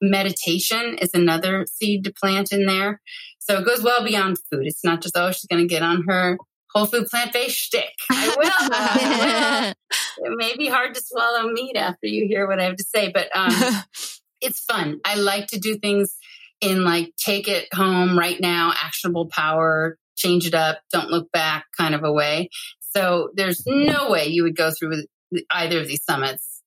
Meditation 0.00 0.96
is 0.98 1.10
another 1.14 1.66
seed 1.70 2.04
to 2.04 2.12
plant 2.12 2.52
in 2.52 2.66
there. 2.66 3.00
So 3.38 3.58
it 3.58 3.66
goes 3.66 3.82
well 3.82 4.04
beyond 4.04 4.38
food. 4.50 4.66
It's 4.66 4.84
not 4.84 5.02
just, 5.02 5.16
oh, 5.16 5.32
she's 5.32 5.46
going 5.46 5.62
to 5.62 5.68
get 5.68 5.82
on 5.82 6.04
her 6.08 6.38
whole 6.74 6.86
food 6.86 7.06
plant 7.06 7.32
based 7.32 7.56
shtick. 7.56 7.92
I 8.10 8.34
will. 8.36 8.50
I 8.72 9.74
will. 9.74 9.74
It 10.16 10.32
may 10.36 10.56
be 10.56 10.68
hard 10.68 10.94
to 10.94 11.02
swallow 11.02 11.50
meat 11.50 11.76
after 11.76 12.06
you 12.06 12.28
hear 12.28 12.46
what 12.46 12.60
I 12.60 12.64
have 12.64 12.76
to 12.76 12.84
say, 12.84 13.10
but 13.12 13.28
um, 13.34 13.52
it's 14.40 14.60
fun. 14.60 15.00
I 15.04 15.16
like 15.16 15.48
to 15.48 15.58
do 15.58 15.76
things 15.76 16.16
in 16.60 16.84
like 16.84 17.12
take 17.16 17.48
it 17.48 17.66
home 17.74 18.16
right 18.16 18.40
now, 18.40 18.72
actionable 18.80 19.26
power, 19.26 19.98
change 20.16 20.46
it 20.46 20.54
up, 20.54 20.78
don't 20.92 21.10
look 21.10 21.30
back 21.32 21.66
kind 21.76 21.94
of 21.94 22.04
a 22.04 22.12
way. 22.12 22.48
So 22.96 23.30
there's 23.34 23.62
no 23.66 24.10
way 24.10 24.26
you 24.26 24.42
would 24.44 24.56
go 24.56 24.70
through 24.70 24.90
with 24.90 25.06
either 25.52 25.80
of 25.80 25.88
these 25.88 26.04
summits 26.04 26.62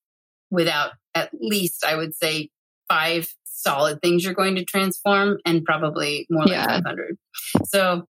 without 0.51 0.91
at 1.15 1.30
least, 1.39 1.86
I 1.86 1.95
would 1.95 2.15
say, 2.15 2.49
five 2.89 3.28
solid 3.45 4.01
things 4.01 4.23
you're 4.23 4.34
going 4.34 4.55
to 4.55 4.65
transform 4.65 5.38
and 5.45 5.63
probably 5.63 6.25
more 6.30 6.43
like 6.45 6.51
Yeah. 6.53 6.67
500. 6.67 7.17
So 7.65 8.03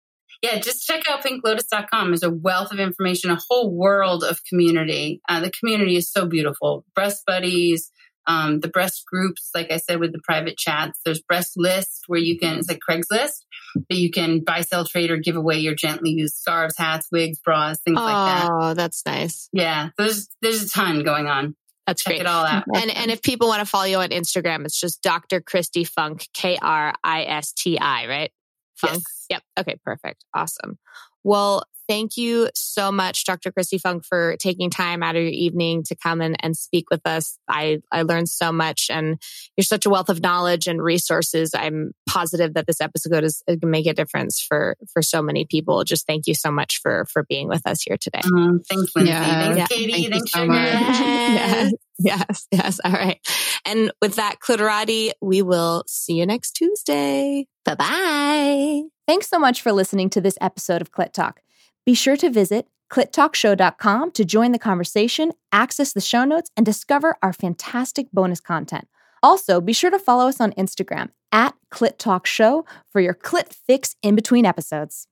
yeah, 0.42 0.58
just 0.58 0.86
check 0.86 1.08
out 1.08 1.22
pinklotus.com. 1.24 2.08
There's 2.08 2.22
a 2.22 2.30
wealth 2.30 2.70
of 2.72 2.78
information, 2.78 3.30
a 3.30 3.38
whole 3.48 3.74
world 3.74 4.24
of 4.24 4.40
community. 4.44 5.20
Uh, 5.28 5.40
the 5.40 5.50
community 5.50 5.96
is 5.96 6.10
so 6.10 6.26
beautiful. 6.26 6.84
Breast 6.94 7.22
buddies, 7.26 7.90
um, 8.26 8.60
the 8.60 8.68
breast 8.68 9.04
groups, 9.06 9.50
like 9.54 9.70
I 9.70 9.76
said, 9.76 10.00
with 10.00 10.12
the 10.12 10.20
private 10.22 10.56
chats. 10.56 11.00
There's 11.04 11.20
breast 11.22 11.52
list 11.56 12.04
where 12.06 12.20
you 12.20 12.38
can, 12.38 12.58
it's 12.58 12.68
like 12.68 12.80
Craigslist, 12.88 13.44
but 13.74 13.98
you 13.98 14.10
can 14.10 14.40
buy, 14.40 14.62
sell, 14.62 14.84
trade, 14.84 15.10
or 15.10 15.16
give 15.16 15.36
away 15.36 15.58
your 15.58 15.74
gently 15.74 16.10
used 16.10 16.36
scarves, 16.36 16.76
hats, 16.76 17.08
wigs, 17.12 17.38
bras, 17.38 17.80
things 17.82 17.96
like 17.96 18.06
that. 18.06 18.50
oh, 18.50 18.74
that's 18.74 19.04
nice. 19.06 19.48
Yeah, 19.52 19.90
there's 19.98 20.28
there's 20.40 20.62
a 20.62 20.68
ton 20.68 21.02
going 21.02 21.26
on. 21.26 21.56
That's 21.86 22.02
Check 22.02 22.12
great. 22.12 22.20
it 22.22 22.26
all 22.26 22.46
out. 22.46 22.64
And 22.74 22.90
and 22.96 23.10
if 23.10 23.22
people 23.22 23.48
want 23.48 23.60
to 23.60 23.66
follow 23.66 23.84
you 23.84 23.98
on 23.98 24.08
Instagram, 24.08 24.64
it's 24.64 24.80
just 24.80 25.02
Dr. 25.02 25.40
Kristi 25.40 25.86
Funk, 25.86 26.28
K 26.32 26.56
R 26.60 26.94
I 27.02 27.24
S 27.24 27.52
T 27.52 27.78
I, 27.78 28.06
right? 28.06 28.32
Funk. 28.76 28.94
Yes. 28.94 29.26
Yep. 29.30 29.42
Okay, 29.60 29.76
perfect. 29.84 30.24
Awesome. 30.34 30.78
Well, 31.22 31.64
thank 31.88 32.16
you 32.16 32.48
so 32.54 32.90
much, 32.92 33.24
Dr. 33.24 33.50
Kristi 33.52 33.80
Funk, 33.80 34.04
for 34.04 34.36
taking 34.38 34.70
time 34.70 35.02
out 35.02 35.16
of 35.16 35.22
your 35.22 35.30
evening 35.30 35.82
to 35.84 35.94
come 35.96 36.20
and, 36.20 36.36
and 36.40 36.56
speak 36.56 36.90
with 36.90 37.00
us. 37.04 37.38
I, 37.48 37.78
I 37.92 38.02
learned 38.02 38.28
so 38.28 38.52
much 38.52 38.88
and 38.90 39.20
you're 39.56 39.64
such 39.64 39.86
a 39.86 39.90
wealth 39.90 40.08
of 40.08 40.20
knowledge 40.22 40.66
and 40.66 40.82
resources. 40.82 41.52
I'm 41.54 41.92
positive 42.08 42.54
that 42.54 42.66
this 42.66 42.80
episode 42.80 43.24
is, 43.24 43.42
is 43.46 43.56
going 43.56 43.60
to 43.60 43.66
make 43.66 43.86
a 43.86 43.94
difference 43.94 44.40
for, 44.40 44.76
for 44.92 45.02
so 45.02 45.22
many 45.22 45.44
people. 45.44 45.84
Just 45.84 46.06
thank 46.06 46.26
you 46.26 46.34
so 46.34 46.50
much 46.50 46.80
for, 46.82 47.06
for 47.12 47.24
being 47.24 47.48
with 47.48 47.66
us 47.66 47.82
here 47.82 47.96
today. 47.96 48.20
Um, 48.24 48.60
thanks, 48.68 48.92
Lindsay. 48.94 49.12
Yeah. 49.12 49.24
Thanks, 49.42 49.58
Yeah. 49.58 49.66
Katie. 49.66 49.92
Thank 49.92 50.04
you 50.04 50.10
thanks, 50.10 50.32
so 50.32 50.38
Sugar. 50.40 50.52
much. 50.52 50.70
yes, 50.70 51.72
yes, 51.98 52.46
yes. 52.50 52.80
All 52.84 52.92
right. 52.92 53.18
And 53.66 53.92
with 54.02 54.16
that, 54.16 54.36
Clitorati, 54.40 55.12
we 55.20 55.42
will 55.42 55.84
see 55.86 56.14
you 56.14 56.26
next 56.26 56.52
Tuesday. 56.52 57.46
Bye 57.64 57.74
bye. 57.76 58.82
Thanks 59.06 59.28
so 59.28 59.38
much 59.38 59.62
for 59.62 59.72
listening 59.72 60.10
to 60.10 60.20
this 60.20 60.36
episode 60.40 60.82
of 60.82 60.90
Clit 60.92 61.12
Talk. 61.12 61.40
Be 61.86 61.94
sure 61.94 62.16
to 62.16 62.30
visit 62.30 62.66
clittalkshow.com 62.90 64.12
to 64.12 64.24
join 64.24 64.52
the 64.52 64.58
conversation, 64.58 65.32
access 65.52 65.92
the 65.92 66.00
show 66.00 66.24
notes, 66.24 66.50
and 66.56 66.64
discover 66.64 67.16
our 67.22 67.32
fantastic 67.32 68.06
bonus 68.12 68.40
content. 68.40 68.86
Also, 69.22 69.60
be 69.60 69.72
sure 69.72 69.90
to 69.90 69.98
follow 69.98 70.28
us 70.28 70.40
on 70.40 70.52
Instagram 70.52 71.10
at 71.32 71.54
Clit 71.72 71.98
Talk 71.98 72.26
Show 72.26 72.64
for 72.92 73.00
your 73.00 73.14
clit 73.14 73.52
fix 73.52 73.96
in 74.02 74.14
between 74.14 74.46
episodes. 74.46 75.08